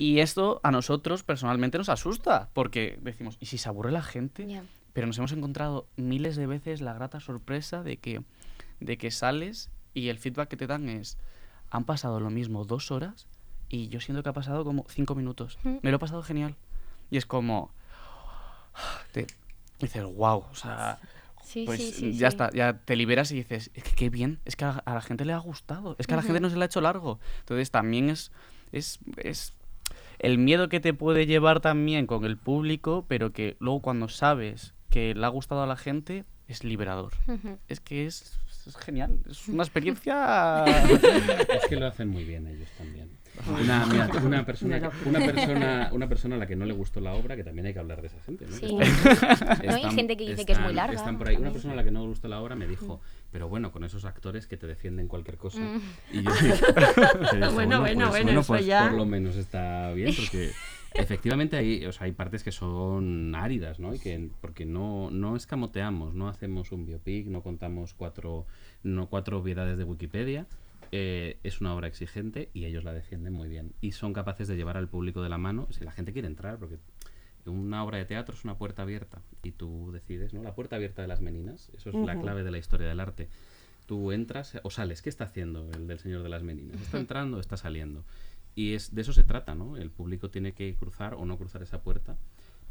Y 0.00 0.20
esto 0.20 0.60
a 0.62 0.70
nosotros 0.70 1.22
personalmente 1.24 1.76
nos 1.76 1.90
asusta, 1.90 2.48
porque 2.54 2.98
decimos, 3.02 3.36
¿y 3.38 3.44
si 3.44 3.58
se 3.58 3.68
aburre 3.68 3.92
la 3.92 4.00
gente? 4.00 4.62
Pero 4.94 5.06
nos 5.06 5.18
hemos 5.18 5.32
encontrado 5.32 5.88
miles 5.98 6.36
de 6.36 6.46
veces 6.46 6.80
la 6.80 6.94
grata 6.94 7.20
sorpresa 7.20 7.82
de 7.82 7.98
que, 7.98 8.22
de 8.80 8.96
que 8.96 9.10
sales 9.10 9.68
y 9.92 10.08
el 10.08 10.16
feedback 10.16 10.48
que 10.48 10.56
te 10.56 10.66
dan 10.66 10.88
es, 10.88 11.18
han 11.68 11.84
pasado 11.84 12.18
lo 12.18 12.30
mismo 12.30 12.64
dos 12.64 12.90
horas 12.90 13.26
y 13.68 13.88
yo 13.88 14.00
siento 14.00 14.22
que 14.22 14.30
ha 14.30 14.32
pasado 14.32 14.64
como 14.64 14.86
cinco 14.88 15.14
minutos. 15.14 15.58
Mm. 15.64 15.76
Me 15.82 15.90
lo 15.90 15.96
he 15.96 16.00
pasado 16.00 16.22
genial. 16.22 16.56
Y 17.10 17.18
es 17.18 17.26
como, 17.26 17.70
te 19.12 19.26
dices, 19.80 20.04
wow, 20.04 20.46
o 20.50 20.54
sea, 20.54 20.98
Sí, 21.42 21.64
pues 21.66 21.78
sí, 21.78 21.92
sí, 21.92 22.12
ya 22.14 22.28
está, 22.28 22.50
ya 22.52 22.78
te 22.78 22.96
liberas 22.96 23.32
y 23.32 23.34
dices, 23.34 23.70
es 23.74 23.82
que 23.82 23.92
qué 23.92 24.08
bien, 24.08 24.38
es 24.46 24.56
que 24.56 24.64
a, 24.64 24.82
la 24.86 25.00
gente 25.02 25.26
le 25.26 25.34
ha 25.34 25.38
gustado, 25.38 25.96
es 25.98 26.06
que 26.06 26.14
a 26.14 26.16
la 26.16 26.22
gente 26.22 26.40
no 26.40 26.48
se 26.48 26.56
le 26.56 26.62
ha 26.62 26.66
hecho 26.66 26.80
largo. 26.80 27.18
Entonces 27.40 27.70
también 27.70 28.08
es, 28.08 28.30
es, 28.70 29.00
es 29.16 29.54
el 30.20 30.36
miedo 30.38 30.68
que 30.68 30.80
te 30.80 30.94
puede 30.94 31.26
llevar 31.26 31.60
también 31.60 32.06
con 32.06 32.24
el 32.24 32.36
público, 32.36 33.06
pero 33.08 33.32
que 33.32 33.56
luego 33.58 33.80
cuando 33.80 34.08
sabes 34.08 34.74
que 34.90 35.14
le 35.14 35.24
ha 35.24 35.28
gustado 35.28 35.62
a 35.62 35.66
la 35.66 35.76
gente, 35.76 36.24
es 36.46 36.62
liberador. 36.62 37.12
Es 37.68 37.80
que 37.80 38.06
es, 38.06 38.38
es 38.66 38.76
genial, 38.76 39.20
es 39.28 39.48
una 39.48 39.62
experiencia... 39.64 40.64
Es 40.64 41.66
que 41.68 41.76
lo 41.76 41.86
hacen 41.86 42.08
muy 42.08 42.24
bien 42.24 42.46
ellos 42.46 42.68
también. 42.76 43.19
Una, 43.48 43.86
mira, 43.86 44.10
una 44.22 44.44
persona, 44.44 44.90
una 45.06 45.20
persona, 45.20 45.88
una 45.92 46.08
persona 46.08 46.36
a 46.36 46.38
la 46.38 46.46
que 46.46 46.56
no 46.56 46.66
le 46.66 46.74
gustó 46.74 47.00
la 47.00 47.14
obra, 47.14 47.36
que 47.36 47.44
también 47.44 47.66
hay 47.66 47.72
que 47.72 47.78
hablar 47.78 48.00
de 48.02 48.08
esa 48.08 48.20
gente, 48.20 48.44
¿no? 48.46 48.56
Sí. 48.56 48.66
No, 49.70 49.74
hay 49.74 49.94
gente 49.94 50.16
que 50.16 50.28
dice 50.28 50.44
que 50.44 50.52
es 50.52 50.60
muy 50.60 50.72
larga, 50.74 50.96
Están 50.96 51.16
por 51.16 51.28
ahí. 51.28 51.36
Una 51.36 51.50
persona 51.50 51.72
a 51.74 51.76
la 51.76 51.84
que 51.84 51.90
no 51.90 52.00
le 52.02 52.08
gustó 52.08 52.28
la 52.28 52.40
obra 52.40 52.54
me 52.54 52.66
dijo, 52.66 53.00
pero 53.30 53.48
bueno, 53.48 53.72
con 53.72 53.84
esos 53.84 54.04
actores 54.04 54.46
que 54.46 54.56
te 54.56 54.66
defienden 54.66 55.08
cualquier 55.08 55.36
cosa. 55.36 55.60
Mm. 55.60 55.80
Y 56.12 56.22
yo 56.22 56.30
dije, 56.32 56.48
yo 56.48 57.38
dije, 57.38 57.48
Bueno, 57.54 57.80
bueno, 57.80 58.08
pues, 58.10 58.24
bueno, 58.24 58.40
eso 58.40 58.48
pues 58.48 58.66
ya- 58.66 58.88
por 58.88 58.98
lo 58.98 59.06
menos 59.06 59.36
está 59.36 59.92
bien, 59.92 60.14
porque 60.14 60.50
efectivamente 60.94 61.56
hay, 61.56 61.86
o 61.86 61.92
sea, 61.92 62.06
hay 62.06 62.12
partes 62.12 62.42
que 62.42 62.52
son 62.52 63.34
áridas, 63.34 63.78
¿no? 63.78 63.94
Y 63.94 63.98
que, 63.98 64.28
porque 64.40 64.66
no, 64.66 65.10
no 65.10 65.36
escamoteamos, 65.36 66.14
no 66.14 66.28
hacemos 66.28 66.72
un 66.72 66.84
biopic, 66.86 67.26
no 67.26 67.42
contamos 67.42 67.94
cuatro, 67.94 68.46
no 68.82 69.06
cuatro 69.08 69.38
obviedades 69.38 69.78
de 69.78 69.84
Wikipedia. 69.84 70.46
Eh, 70.92 71.38
es 71.44 71.60
una 71.60 71.74
obra 71.74 71.86
exigente 71.86 72.50
y 72.52 72.64
ellos 72.64 72.82
la 72.82 72.92
defienden 72.92 73.32
muy 73.32 73.48
bien. 73.48 73.72
Y 73.80 73.92
son 73.92 74.12
capaces 74.12 74.48
de 74.48 74.56
llevar 74.56 74.76
al 74.76 74.88
público 74.88 75.22
de 75.22 75.28
la 75.28 75.38
mano 75.38 75.68
si 75.70 75.84
la 75.84 75.92
gente 75.92 76.12
quiere 76.12 76.26
entrar, 76.26 76.58
porque 76.58 76.78
una 77.46 77.84
obra 77.84 77.98
de 77.98 78.04
teatro 78.04 78.34
es 78.34 78.44
una 78.44 78.58
puerta 78.58 78.82
abierta 78.82 79.22
y 79.42 79.52
tú 79.52 79.90
decides, 79.92 80.34
¿no? 80.34 80.42
La 80.42 80.54
puerta 80.54 80.76
abierta 80.76 81.02
de 81.02 81.08
las 81.08 81.20
meninas, 81.20 81.70
eso 81.76 81.90
es 81.90 81.94
la 81.94 82.18
clave 82.18 82.42
de 82.42 82.50
la 82.50 82.58
historia 82.58 82.88
del 82.88 83.00
arte. 83.00 83.28
Tú 83.86 84.12
entras 84.12 84.58
o 84.62 84.70
sales, 84.70 85.02
¿qué 85.02 85.08
está 85.08 85.24
haciendo 85.24 85.68
el 85.72 85.86
del 85.86 85.98
Señor 85.98 86.22
de 86.22 86.28
las 86.28 86.44
Meninas? 86.44 86.80
¿Está 86.80 86.98
entrando 86.98 87.38
o 87.38 87.40
está 87.40 87.56
saliendo? 87.56 88.04
Y 88.54 88.74
es 88.74 88.94
de 88.94 89.02
eso 89.02 89.12
se 89.12 89.24
trata, 89.24 89.56
¿no? 89.56 89.76
El 89.76 89.90
público 89.90 90.30
tiene 90.30 90.52
que 90.52 90.74
cruzar 90.76 91.14
o 91.14 91.24
no 91.24 91.36
cruzar 91.38 91.62
esa 91.62 91.82
puerta, 91.82 92.16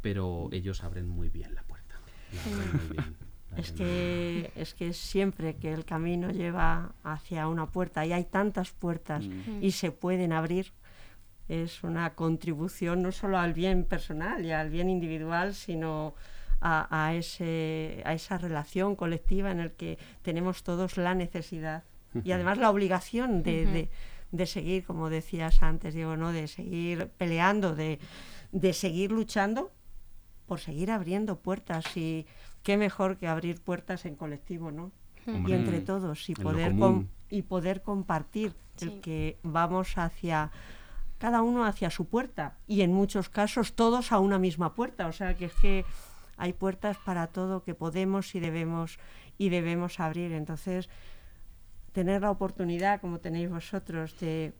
pero 0.00 0.48
ellos 0.52 0.82
abren 0.82 1.08
muy 1.08 1.28
bien 1.28 1.54
la 1.54 1.62
puerta. 1.62 1.96
La 2.32 2.54
abren 2.54 2.72
muy 2.72 2.96
bien. 2.96 3.16
Es 3.56 3.72
que, 3.72 4.52
es 4.54 4.74
que 4.74 4.92
siempre 4.92 5.56
que 5.56 5.72
el 5.72 5.84
camino 5.84 6.30
lleva 6.30 6.92
hacia 7.02 7.48
una 7.48 7.66
puerta 7.66 8.06
y 8.06 8.12
hay 8.12 8.24
tantas 8.24 8.70
puertas 8.70 9.26
Mm. 9.26 9.62
y 9.62 9.72
se 9.72 9.90
pueden 9.90 10.32
abrir, 10.32 10.72
es 11.48 11.82
una 11.82 12.14
contribución 12.14 13.02
no 13.02 13.10
solo 13.12 13.38
al 13.38 13.52
bien 13.52 13.84
personal 13.84 14.44
y 14.44 14.52
al 14.52 14.70
bien 14.70 14.88
individual, 14.88 15.54
sino 15.54 16.14
a, 16.60 16.86
a 17.06 17.14
ese, 17.14 18.02
a 18.04 18.12
esa 18.14 18.38
relación 18.38 18.94
colectiva 18.94 19.50
en 19.50 19.58
el 19.60 19.72
que 19.72 19.98
tenemos 20.22 20.62
todos 20.62 20.96
la 20.96 21.14
necesidad 21.14 21.82
y 22.24 22.32
además 22.32 22.58
la 22.58 22.70
obligación 22.70 23.42
de, 23.42 23.66
de- 23.66 23.90
de 24.32 24.46
seguir, 24.46 24.84
como 24.84 25.10
decías 25.10 25.60
antes, 25.60 25.92
Diego, 25.92 26.16
¿no? 26.16 26.30
de 26.32 26.46
seguir 26.46 27.08
peleando, 27.18 27.74
de, 27.74 27.98
de 28.52 28.72
seguir 28.72 29.10
luchando 29.10 29.72
por 30.46 30.60
seguir 30.60 30.92
abriendo 30.92 31.40
puertas 31.40 31.96
y 31.96 32.26
qué 32.62 32.76
mejor 32.76 33.16
que 33.16 33.26
abrir 33.28 33.60
puertas 33.60 34.04
en 34.04 34.14
colectivo, 34.16 34.70
¿no? 34.70 34.90
Hombre, 35.26 35.52
y 35.52 35.56
entre 35.56 35.80
todos 35.80 36.28
y 36.28 36.32
en 36.32 36.42
poder 36.42 36.76
com- 36.78 37.06
y 37.28 37.42
poder 37.42 37.82
compartir 37.82 38.52
Sí. 38.76 38.86
el 38.86 39.00
que 39.02 39.36
vamos 39.42 39.98
hacia 39.98 40.50
cada 41.18 41.42
uno 41.42 41.64
hacia 41.66 41.90
su 41.90 42.06
puerta 42.06 42.56
y 42.66 42.80
en 42.80 42.92
muchos 42.94 43.28
casos 43.28 43.74
todos 43.74 44.10
a 44.12 44.18
una 44.18 44.38
misma 44.38 44.74
puerta, 44.74 45.06
o 45.06 45.12
sea 45.12 45.34
que 45.34 45.44
es 45.46 45.52
que 45.60 45.84
hay 46.38 46.54
puertas 46.54 46.96
para 47.04 47.26
todo 47.26 47.62
que 47.62 47.74
podemos 47.74 48.34
y 48.34 48.40
debemos 48.40 48.98
y 49.36 49.50
debemos 49.50 50.00
abrir, 50.00 50.32
entonces 50.32 50.88
tener 51.92 52.22
la 52.22 52.30
oportunidad 52.30 53.00
como 53.02 53.18
tenéis 53.20 53.50
vosotros 53.50 54.18
de 54.20 54.54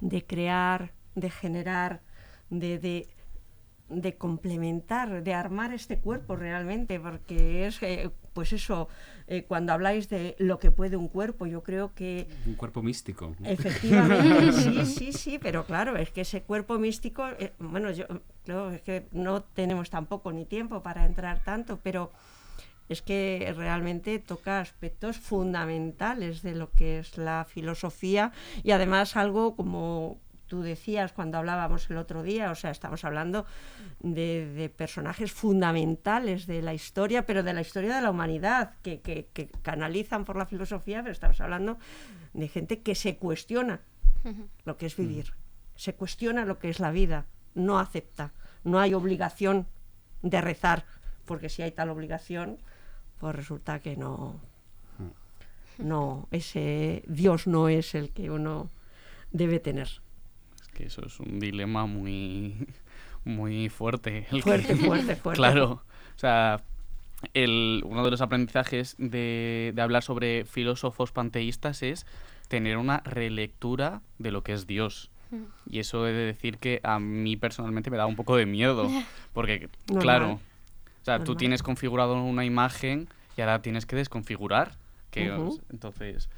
de 0.00 0.24
crear, 0.24 0.92
de 1.16 1.28
generar, 1.30 2.00
de, 2.50 2.78
de, 2.78 3.08
de 3.88 4.16
complementar, 4.16 5.22
de 5.22 5.34
armar 5.34 5.72
este 5.72 5.98
cuerpo 5.98 6.36
realmente, 6.36 7.00
porque 7.00 7.66
es, 7.66 7.82
eh, 7.82 8.10
pues 8.34 8.52
eso, 8.52 8.88
eh, 9.26 9.44
cuando 9.44 9.72
habláis 9.72 10.08
de 10.08 10.36
lo 10.38 10.58
que 10.58 10.70
puede 10.70 10.96
un 10.96 11.08
cuerpo, 11.08 11.46
yo 11.46 11.62
creo 11.62 11.94
que 11.94 12.28
Un 12.46 12.54
cuerpo 12.54 12.82
místico. 12.82 13.34
¿no? 13.38 13.48
efectivamente, 13.48 14.52
sí, 14.52 14.86
sí, 14.86 15.12
sí, 15.12 15.38
pero 15.38 15.64
claro, 15.64 15.96
es 15.96 16.10
que 16.10 16.22
ese 16.22 16.42
cuerpo 16.42 16.78
místico, 16.78 17.26
eh, 17.38 17.52
bueno, 17.58 17.90
yo 17.90 18.06
creo 18.44 18.70
es 18.70 18.82
que 18.82 19.06
no 19.12 19.42
tenemos 19.42 19.90
tampoco 19.90 20.32
ni 20.32 20.44
tiempo 20.44 20.82
para 20.82 21.06
entrar 21.06 21.42
tanto, 21.42 21.78
pero 21.82 22.10
es 22.88 23.02
que 23.02 23.52
realmente 23.56 24.18
toca 24.18 24.60
aspectos 24.60 25.18
fundamentales 25.18 26.42
de 26.42 26.54
lo 26.54 26.70
que 26.72 27.00
es 27.00 27.18
la 27.18 27.44
filosofía 27.44 28.32
y 28.62 28.70
además 28.70 29.16
algo 29.16 29.56
como 29.56 30.18
tú 30.48 30.62
decías 30.62 31.12
cuando 31.12 31.38
hablábamos 31.38 31.88
el 31.90 31.96
otro 31.98 32.22
día, 32.22 32.50
o 32.50 32.54
sea, 32.54 32.70
estamos 32.70 33.04
hablando 33.04 33.46
de, 34.00 34.46
de 34.54 34.68
personajes 34.68 35.30
fundamentales 35.30 36.46
de 36.46 36.62
la 36.62 36.74
historia, 36.74 37.24
pero 37.26 37.42
de 37.42 37.52
la 37.52 37.60
historia 37.60 37.94
de 37.94 38.02
la 38.02 38.10
humanidad, 38.10 38.74
que, 38.82 39.00
que- 39.00 39.26
que 39.32 39.48
canalizan 39.62 40.24
por 40.24 40.36
la 40.36 40.46
filosofía, 40.46 41.00
pero 41.02 41.12
estamos 41.12 41.40
hablando 41.40 41.78
de 42.32 42.48
gente 42.48 42.80
que 42.82 42.94
se 42.94 43.16
cuestiona 43.16 43.80
lo 44.64 44.76
que 44.76 44.86
es 44.86 44.96
vivir, 44.96 45.32
se 45.76 45.94
cuestiona 45.94 46.44
lo 46.44 46.58
que 46.58 46.68
es 46.70 46.80
la 46.80 46.90
vida, 46.90 47.26
no 47.54 47.78
acepta, 47.78 48.32
no 48.64 48.80
hay 48.80 48.94
obligación 48.94 49.66
de 50.22 50.40
rezar, 50.40 50.84
porque 51.24 51.48
si 51.48 51.62
hay 51.62 51.70
tal 51.70 51.90
obligación, 51.90 52.58
pues 53.20 53.34
resulta 53.36 53.80
que 53.80 53.96
no, 53.96 54.40
no, 55.78 56.26
ese 56.32 57.04
Dios 57.06 57.46
no 57.46 57.68
es 57.68 57.94
el 57.94 58.10
que 58.10 58.30
uno 58.30 58.70
debe 59.30 59.60
tener. 59.60 59.88
Que 60.78 60.86
eso 60.86 61.04
es 61.04 61.18
un 61.18 61.40
dilema 61.40 61.86
muy, 61.86 62.54
muy 63.24 63.68
fuerte. 63.68 64.26
el 64.30 64.44
que- 64.44 64.76
Fuerte, 64.76 65.16
fuerte. 65.16 65.36
Claro. 65.36 65.82
O 66.14 66.18
sea, 66.18 66.60
el, 67.34 67.82
uno 67.84 68.04
de 68.04 68.12
los 68.12 68.20
aprendizajes 68.20 68.94
de, 68.98 69.72
de 69.74 69.82
hablar 69.82 70.04
sobre 70.04 70.44
filósofos 70.44 71.10
panteístas 71.10 71.82
es 71.82 72.06
tener 72.46 72.76
una 72.76 72.98
relectura 73.00 74.02
de 74.18 74.30
lo 74.30 74.42
que 74.44 74.52
es 74.52 74.68
Dios. 74.68 75.10
Y 75.68 75.80
eso 75.80 76.06
he 76.06 76.12
de 76.12 76.24
decir 76.26 76.58
que 76.58 76.80
a 76.84 77.00
mí 77.00 77.36
personalmente 77.36 77.90
me 77.90 77.96
da 77.96 78.06
un 78.06 78.14
poco 78.16 78.36
de 78.36 78.46
miedo. 78.46 78.88
Porque, 79.34 79.68
Normal. 79.88 80.02
claro, 80.02 80.32
o 80.34 81.04
sea, 81.04 81.24
tú 81.24 81.34
tienes 81.34 81.62
configurado 81.64 82.22
una 82.22 82.44
imagen 82.44 83.08
y 83.36 83.40
ahora 83.40 83.60
tienes 83.62 83.84
que 83.84 83.96
desconfigurar. 83.96 84.76
Que. 85.10 85.26
Entonces, 85.70 86.28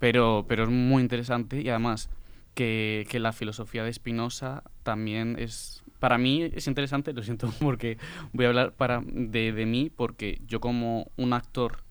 pero, 0.00 0.44
pero 0.48 0.64
es 0.64 0.68
muy 0.70 1.00
interesante 1.02 1.60
y 1.62 1.68
además 1.68 2.10
que, 2.54 3.06
que 3.10 3.20
la 3.20 3.32
filosofía 3.32 3.84
de 3.84 3.92
Spinoza 3.92 4.62
también 4.82 5.36
es, 5.38 5.82
para 5.98 6.18
mí 6.18 6.42
es 6.42 6.66
interesante, 6.66 7.12
lo 7.12 7.22
siento 7.22 7.52
porque 7.60 7.98
voy 8.32 8.46
a 8.46 8.48
hablar 8.48 8.72
para, 8.74 9.02
de, 9.04 9.52
de 9.52 9.66
mí, 9.66 9.90
porque 9.94 10.40
yo 10.46 10.60
como 10.60 11.10
un 11.16 11.32
actor 11.32 11.84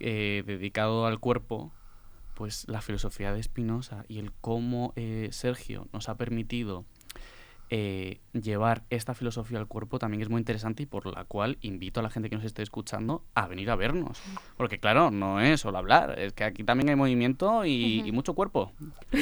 eh, 0.00 0.42
dedicado 0.46 1.06
al 1.06 1.20
cuerpo, 1.20 1.72
pues 2.34 2.66
la 2.68 2.80
filosofía 2.80 3.32
de 3.32 3.42
Spinoza 3.42 4.04
y 4.08 4.18
el 4.18 4.32
cómo 4.32 4.92
eh, 4.96 5.28
Sergio 5.30 5.86
nos 5.92 6.08
ha 6.08 6.16
permitido 6.16 6.84
eh, 7.74 8.20
llevar 8.34 8.82
esta 8.90 9.14
filosofía 9.14 9.58
al 9.58 9.66
cuerpo 9.66 9.98
también 9.98 10.20
es 10.20 10.28
muy 10.28 10.38
interesante 10.40 10.82
y 10.82 10.86
por 10.86 11.06
la 11.06 11.24
cual 11.24 11.56
invito 11.62 12.00
a 12.00 12.02
la 12.02 12.10
gente 12.10 12.28
que 12.28 12.36
nos 12.36 12.44
esté 12.44 12.60
escuchando 12.62 13.24
a 13.34 13.46
venir 13.46 13.70
a 13.70 13.76
vernos. 13.76 14.20
Porque 14.58 14.78
claro, 14.78 15.10
no 15.10 15.40
es 15.40 15.60
solo 15.62 15.78
hablar, 15.78 16.18
es 16.18 16.34
que 16.34 16.44
aquí 16.44 16.64
también 16.64 16.90
hay 16.90 16.96
movimiento 16.96 17.64
y, 17.64 18.02
y 18.06 18.12
mucho 18.12 18.34
cuerpo. 18.34 18.72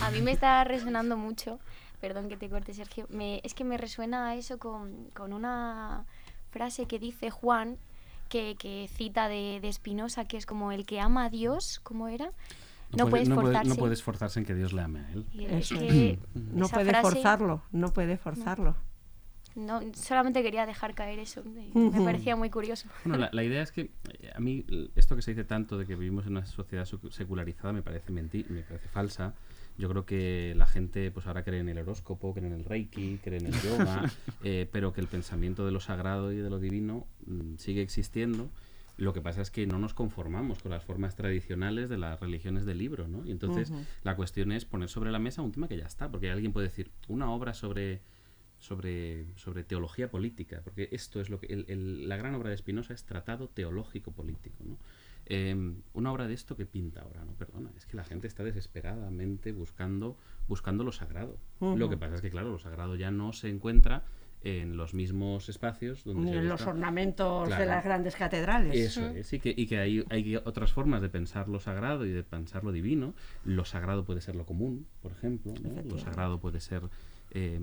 A 0.00 0.10
mí 0.10 0.20
me 0.22 0.32
está 0.32 0.64
resonando 0.64 1.16
mucho, 1.16 1.60
perdón 2.00 2.28
que 2.28 2.36
te 2.36 2.48
corte 2.48 2.74
Sergio, 2.74 3.06
me- 3.08 3.40
es 3.44 3.54
que 3.54 3.64
me 3.64 3.76
resuena 3.78 4.28
a 4.30 4.34
eso 4.34 4.58
con, 4.58 5.04
con 5.14 5.32
una 5.32 6.04
frase 6.50 6.86
que 6.86 6.98
dice 6.98 7.30
Juan, 7.30 7.76
que, 8.28 8.56
que 8.58 8.88
cita 8.92 9.28
de, 9.28 9.60
de 9.60 9.72
Spinoza, 9.72 10.24
que 10.24 10.36
es 10.36 10.46
como 10.46 10.72
el 10.72 10.84
que 10.86 11.00
ama 11.00 11.26
a 11.26 11.30
Dios, 11.30 11.80
¿cómo 11.82 12.08
era? 12.08 12.30
No, 12.96 13.08
puede 13.08 13.24
no 13.24 13.34
puede- 13.36 13.64
no 13.64 13.74
puede 13.76 13.94
esforzarse 13.94 14.38
en 14.40 14.46
que 14.46 14.54
Dios 14.54 14.72
le 14.72 14.82
ame 14.82 15.00
a 15.00 15.10
él. 15.12 15.26
Eso 15.34 15.74
No 16.34 16.68
puede 16.68 16.90
frase- 16.90 17.02
forzarlo, 17.02 17.62
no 17.72 17.92
puede 17.92 18.16
forzarlo. 18.18 18.76
No, 19.54 19.82
solamente 19.94 20.42
quería 20.42 20.64
dejar 20.64 20.94
caer 20.94 21.18
eso, 21.18 21.42
me, 21.44 21.70
parecía 22.04 22.36
muy 22.36 22.48
curioso. 22.48 22.88
Bueno, 23.04 23.18
la, 23.18 23.28
la 23.34 23.44
idea 23.44 23.62
es 23.62 23.70
que 23.70 23.90
eh, 24.20 24.30
a 24.34 24.40
mí 24.40 24.64
esto 24.96 25.14
que 25.14 25.20
se 25.20 25.32
dice 25.32 25.44
tanto 25.44 25.76
de 25.76 25.84
que 25.84 25.94
vivimos 25.94 26.24
en 26.24 26.32
una 26.32 26.46
sociedad 26.46 26.86
secu- 26.86 27.10
secularizada 27.10 27.74
me 27.74 27.82
parece 27.82 28.12
menti 28.12 28.46
me 28.48 28.62
parece 28.62 28.88
falsa. 28.88 29.34
Yo 29.76 29.88
creo 29.90 30.06
que 30.06 30.54
la 30.56 30.66
gente 30.66 31.10
pues 31.10 31.26
ahora 31.26 31.44
cree 31.44 31.60
en 31.60 31.68
el 31.68 31.78
horóscopo, 31.78 32.32
cree 32.32 32.46
en 32.46 32.54
el 32.54 32.64
reiki, 32.64 33.18
cree 33.22 33.38
en 33.40 33.46
el 33.46 33.52
yoga, 33.60 34.10
eh, 34.42 34.66
pero 34.72 34.94
que 34.94 35.02
el 35.02 35.06
pensamiento 35.06 35.66
de 35.66 35.72
lo 35.72 35.80
sagrado 35.80 36.32
y 36.32 36.36
de 36.36 36.48
lo 36.48 36.58
divino 36.58 37.06
mm, 37.26 37.56
sigue 37.56 37.82
existiendo. 37.82 38.48
Lo 38.98 39.12
que 39.12 39.20
pasa 39.22 39.40
es 39.42 39.50
que 39.50 39.66
no 39.66 39.78
nos 39.78 39.94
conformamos 39.94 40.62
con 40.62 40.70
las 40.70 40.84
formas 40.84 41.16
tradicionales 41.16 41.88
de 41.88 41.98
las 41.98 42.20
religiones 42.20 42.64
del 42.66 42.78
libro, 42.78 43.08
¿no? 43.08 43.24
Y 43.24 43.30
entonces 43.30 43.70
la 44.04 44.16
cuestión 44.16 44.52
es 44.52 44.64
poner 44.64 44.88
sobre 44.88 45.10
la 45.10 45.18
mesa 45.18 45.42
un 45.42 45.50
tema 45.52 45.66
que 45.68 45.76
ya 45.78 45.86
está, 45.86 46.10
porque 46.10 46.30
alguien 46.30 46.52
puede 46.52 46.68
decir 46.68 46.90
una 47.08 47.30
obra 47.30 47.54
sobre 47.54 48.00
sobre, 48.58 49.26
sobre 49.36 49.64
teología 49.64 50.08
política, 50.08 50.60
porque 50.62 50.88
esto 50.92 51.20
es 51.20 51.30
lo 51.30 51.40
que 51.40 51.46
el- 51.46 51.64
el- 51.68 52.08
la 52.08 52.16
gran 52.16 52.32
obra 52.36 52.50
de 52.50 52.56
Spinoza 52.56 52.94
es 52.94 53.02
tratado 53.04 53.48
teológico 53.48 54.12
político, 54.12 54.62
¿no? 54.64 54.78
Eh, 55.26 55.56
una 55.94 56.12
obra 56.12 56.28
de 56.28 56.34
esto 56.34 56.54
que 56.56 56.64
pinta 56.64 57.00
ahora, 57.02 57.24
no 57.24 57.32
perdona, 57.32 57.72
es 57.76 57.86
que 57.86 57.96
la 57.96 58.04
gente 58.04 58.28
está 58.28 58.44
desesperadamente 58.44 59.50
buscando 59.52 60.16
buscando 60.46 60.84
lo 60.84 60.92
sagrado. 60.92 61.38
Lo 61.76 61.88
que 61.88 61.96
pasa 61.96 62.14
es 62.16 62.20
que 62.20 62.30
claro, 62.30 62.50
lo 62.50 62.58
sagrado 62.60 62.94
ya 62.94 63.10
no 63.10 63.32
se 63.32 63.48
encuentra 63.48 64.04
en 64.44 64.76
los 64.76 64.92
mismos 64.94 65.48
espacios 65.48 66.04
donde 66.04 66.30
se 66.32 66.38
en 66.38 66.48
los 66.48 66.60
busca- 66.60 66.70
ornamentos 66.70 67.46
Claro. 67.48 67.62
de 67.62 67.68
las 67.68 67.84
grandes 67.84 68.16
catedrales. 68.16 68.74
eso 68.76 69.06
es, 69.08 69.32
y 69.32 69.38
que, 69.40 69.54
y 69.56 69.66
que 69.66 69.78
hay, 69.78 70.04
hay 70.10 70.36
otras 70.36 70.72
formas 70.72 71.00
de 71.02 71.08
pensar 71.08 71.48
lo 71.48 71.60
sagrado 71.60 72.04
y 72.06 72.10
de 72.10 72.22
pensar 72.24 72.64
lo 72.64 72.72
divino. 72.72 73.14
Lo 73.44 73.64
sagrado 73.64 74.04
puede 74.04 74.20
ser 74.20 74.34
lo 74.34 74.44
común, 74.46 74.86
por 75.00 75.12
ejemplo. 75.12 75.54
¿no? 75.62 75.82
Lo 75.82 75.98
sagrado 75.98 76.40
puede 76.40 76.60
ser 76.60 76.82
eh, 77.30 77.58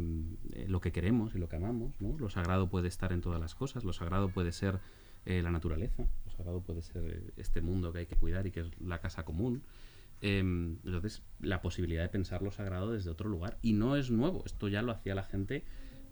eh, 0.54 0.66
lo 0.68 0.80
que 0.82 0.92
queremos 0.92 1.36
y 1.36 1.38
lo 1.40 1.50
que 1.50 1.58
amamos. 1.58 1.94
¿no? 2.00 2.18
Lo 2.18 2.30
sagrado 2.30 2.70
puede 2.70 2.88
estar 2.88 3.12
en 3.12 3.22
todas 3.22 3.40
las 3.40 3.56
cosas. 3.56 3.84
Lo 3.84 3.94
sagrado 3.94 4.30
puede 4.30 4.52
ser 4.52 4.80
eh, 5.26 5.42
la 5.42 5.52
naturaleza. 5.52 6.06
Lo 6.26 6.32
sagrado 6.32 6.62
puede 6.62 6.82
ser 6.82 7.04
eh, 7.06 7.32
este 7.38 7.62
mundo 7.62 7.92
que 7.92 8.00
hay 8.00 8.06
que 8.06 8.16
cuidar 8.16 8.48
y 8.48 8.52
que 8.52 8.62
es 8.62 8.68
la 8.80 9.00
casa 9.00 9.24
común. 9.26 9.64
Em, 10.22 10.78
entonces, 10.84 11.22
la 11.40 11.62
posibilidad 11.62 12.04
de 12.04 12.10
pensar 12.10 12.42
lo 12.42 12.52
sagrado 12.52 12.92
desde 12.92 13.10
otro 13.10 13.30
lugar. 13.30 13.58
Y 13.62 13.74
no 13.74 13.96
es 13.96 14.12
nuevo. 14.12 14.44
Esto 14.46 14.68
ya 14.68 14.82
lo 14.82 14.92
hacía 14.92 15.16
la 15.16 15.24
gente 15.24 15.64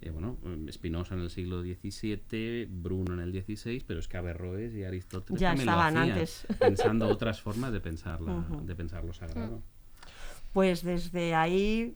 eh, 0.01 0.09
bueno, 0.11 0.37
em, 0.43 0.67
Spinoza 0.71 1.15
en 1.15 1.21
el 1.21 1.29
siglo 1.29 1.61
XVII, 1.61 2.65
Bruno 2.69 3.13
en 3.13 3.19
el 3.19 3.31
XVI, 3.31 3.83
pero 3.87 3.99
es 3.99 4.07
que 4.07 4.17
Averroes 4.17 4.73
y 4.75 4.83
Aristóteles 4.83 5.39
Ya 5.41 5.49
también 5.49 5.69
estaban 5.69 5.93
lo 5.93 5.99
hacían, 6.01 6.13
antes. 6.17 6.47
pensando 6.59 7.07
otras 7.07 7.41
formas 7.41 7.71
de 7.71 7.79
pensar, 7.81 8.21
la- 8.21 8.45
de 8.63 8.75
pensar 8.75 9.03
lo 9.03 9.13
sagrado. 9.13 9.61
Pues 10.53 10.83
desde 10.83 11.35
ahí 11.35 11.95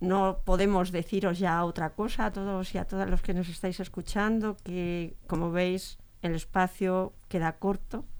no 0.00 0.40
podemos 0.44 0.92
deciros 0.92 1.38
ya 1.38 1.64
otra 1.64 1.90
cosa 1.94 2.26
a 2.26 2.32
todos 2.32 2.74
y 2.74 2.78
a 2.78 2.84
todas 2.84 3.08
los 3.08 3.22
que 3.22 3.32
nos 3.34 3.48
estáis 3.48 3.80
escuchando, 3.80 4.56
que 4.62 5.16
como 5.26 5.50
veis 5.50 5.98
el 6.26 6.34
espacio 6.34 7.12
queda 7.28 7.52
corto. 7.52 8.04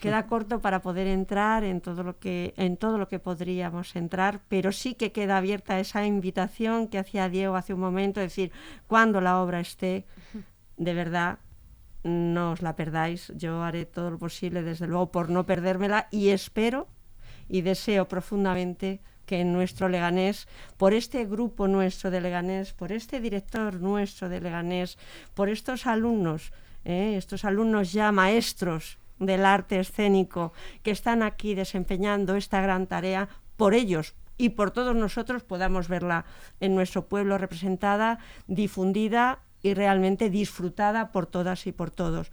Queda 0.00 0.26
corto 0.26 0.62
para 0.62 0.80
poder 0.80 1.06
entrar 1.06 1.62
en 1.62 1.82
todo 1.82 2.02
lo 2.02 2.18
que 2.18 2.54
en 2.56 2.78
todo 2.78 2.96
lo 2.96 3.06
que 3.06 3.18
podríamos 3.18 3.94
entrar, 3.96 4.40
pero 4.48 4.72
sí 4.72 4.94
que 4.94 5.12
queda 5.12 5.36
abierta 5.36 5.78
esa 5.78 6.06
invitación 6.06 6.88
que 6.88 6.96
hacía 6.96 7.28
Diego 7.28 7.54
hace 7.54 7.74
un 7.74 7.80
momento, 7.80 8.22
es 8.22 8.28
decir, 8.30 8.50
cuando 8.86 9.20
la 9.20 9.42
obra 9.42 9.60
esté 9.60 10.06
de 10.78 10.94
verdad, 10.94 11.38
no 12.02 12.52
os 12.52 12.62
la 12.62 12.76
perdáis. 12.76 13.30
Yo 13.36 13.62
haré 13.62 13.84
todo 13.84 14.10
lo 14.10 14.18
posible, 14.18 14.62
desde 14.62 14.86
luego, 14.86 15.12
por 15.12 15.28
no 15.28 15.44
perdérmela 15.44 16.08
y 16.10 16.30
espero 16.30 16.88
y 17.48 17.60
deseo 17.60 18.08
profundamente 18.08 19.00
que 19.26 19.40
en 19.40 19.52
nuestro 19.52 19.88
Leganés, 19.88 20.48
por 20.76 20.94
este 20.94 21.24
grupo 21.26 21.68
nuestro 21.68 22.10
de 22.10 22.20
Leganés, 22.20 22.72
por 22.72 22.90
este 22.92 23.20
director 23.20 23.80
nuestro 23.80 24.28
de 24.28 24.40
Leganés, 24.40 24.98
por 25.34 25.48
estos 25.48 25.86
alumnos, 25.86 26.52
¿eh? 26.84 27.14
estos 27.16 27.44
alumnos 27.44 27.92
ya 27.92 28.12
maestros 28.12 28.98
del 29.18 29.44
arte 29.44 29.78
escénico 29.78 30.52
que 30.82 30.90
están 30.90 31.22
aquí 31.22 31.54
desempeñando 31.54 32.36
esta 32.36 32.60
gran 32.60 32.86
tarea, 32.86 33.28
por 33.56 33.74
ellos 33.74 34.14
y 34.38 34.50
por 34.50 34.70
todos 34.70 34.96
nosotros 34.96 35.42
podamos 35.42 35.88
verla 35.88 36.24
en 36.60 36.74
nuestro 36.74 37.06
pueblo 37.06 37.36
representada, 37.36 38.18
difundida 38.46 39.40
y 39.62 39.74
realmente 39.74 40.30
disfrutada 40.30 41.12
por 41.12 41.26
todas 41.26 41.66
y 41.66 41.72
por 41.72 41.90
todos. 41.90 42.32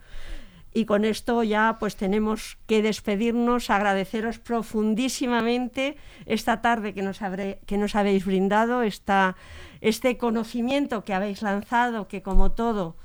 Y 0.72 0.84
con 0.84 1.04
esto 1.04 1.42
ya 1.42 1.76
pues 1.78 1.96
tenemos 1.96 2.58
que 2.66 2.82
despedirnos, 2.82 3.68
agradeceros 3.68 4.38
profundísimamente 4.38 5.96
esta 6.24 6.62
tarde 6.62 6.94
que 6.94 7.02
nos, 7.02 7.18
que 7.66 7.78
nos 7.78 7.94
habéis 7.94 8.24
brindado, 8.24 8.82
esta, 8.82 9.36
este 9.80 10.16
conocimiento 10.16 11.04
que 11.04 11.14
habéis 11.14 11.42
lanzado, 11.42 12.08
que 12.08 12.22
como 12.22 12.52
todo 12.52 12.96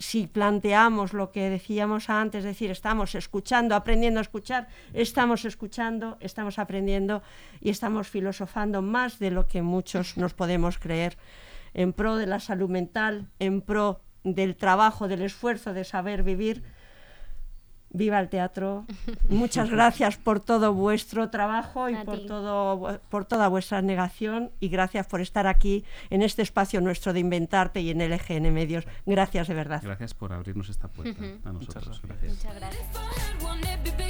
si 0.00 0.26
planteamos 0.26 1.12
lo 1.12 1.30
que 1.30 1.50
decíamos 1.50 2.08
antes, 2.08 2.38
es 2.40 2.44
decir, 2.44 2.70
estamos 2.70 3.14
escuchando, 3.14 3.74
aprendiendo 3.74 4.18
a 4.18 4.22
escuchar, 4.22 4.66
estamos 4.94 5.44
escuchando, 5.44 6.16
estamos 6.20 6.58
aprendiendo 6.58 7.22
y 7.60 7.68
estamos 7.68 8.08
filosofando 8.08 8.80
más 8.80 9.18
de 9.18 9.30
lo 9.30 9.46
que 9.46 9.60
muchos 9.60 10.16
nos 10.16 10.32
podemos 10.32 10.78
creer 10.78 11.18
en 11.74 11.92
pro 11.92 12.16
de 12.16 12.26
la 12.26 12.40
salud 12.40 12.70
mental, 12.70 13.28
en 13.38 13.60
pro 13.60 14.00
del 14.24 14.56
trabajo, 14.56 15.06
del 15.06 15.20
esfuerzo 15.20 15.74
de 15.74 15.84
saber 15.84 16.22
vivir. 16.22 16.62
Viva 17.90 18.20
el 18.20 18.28
teatro. 18.28 18.86
Muchas 19.28 19.70
gracias 19.70 20.16
por 20.16 20.40
todo 20.40 20.72
vuestro 20.72 21.30
trabajo 21.30 21.88
y 21.88 21.96
por, 21.96 22.26
todo, 22.26 23.00
por 23.08 23.24
toda 23.24 23.48
vuestra 23.48 23.82
negación 23.82 24.50
y 24.60 24.68
gracias 24.68 25.06
por 25.06 25.20
estar 25.20 25.46
aquí 25.46 25.84
en 26.08 26.22
este 26.22 26.42
espacio 26.42 26.80
nuestro 26.80 27.12
de 27.12 27.20
Inventarte 27.20 27.80
y 27.80 27.90
en 27.90 27.98
LGN 27.98 28.52
Medios. 28.52 28.84
Gracias 29.06 29.48
de 29.48 29.54
verdad. 29.54 29.80
Gracias 29.82 30.14
por 30.14 30.32
abrirnos 30.32 30.68
esta 30.68 30.88
puerta 30.88 31.24
a 31.44 31.52
nosotros. 31.52 32.00
Muchas 32.02 32.54
gracias. 32.54 34.09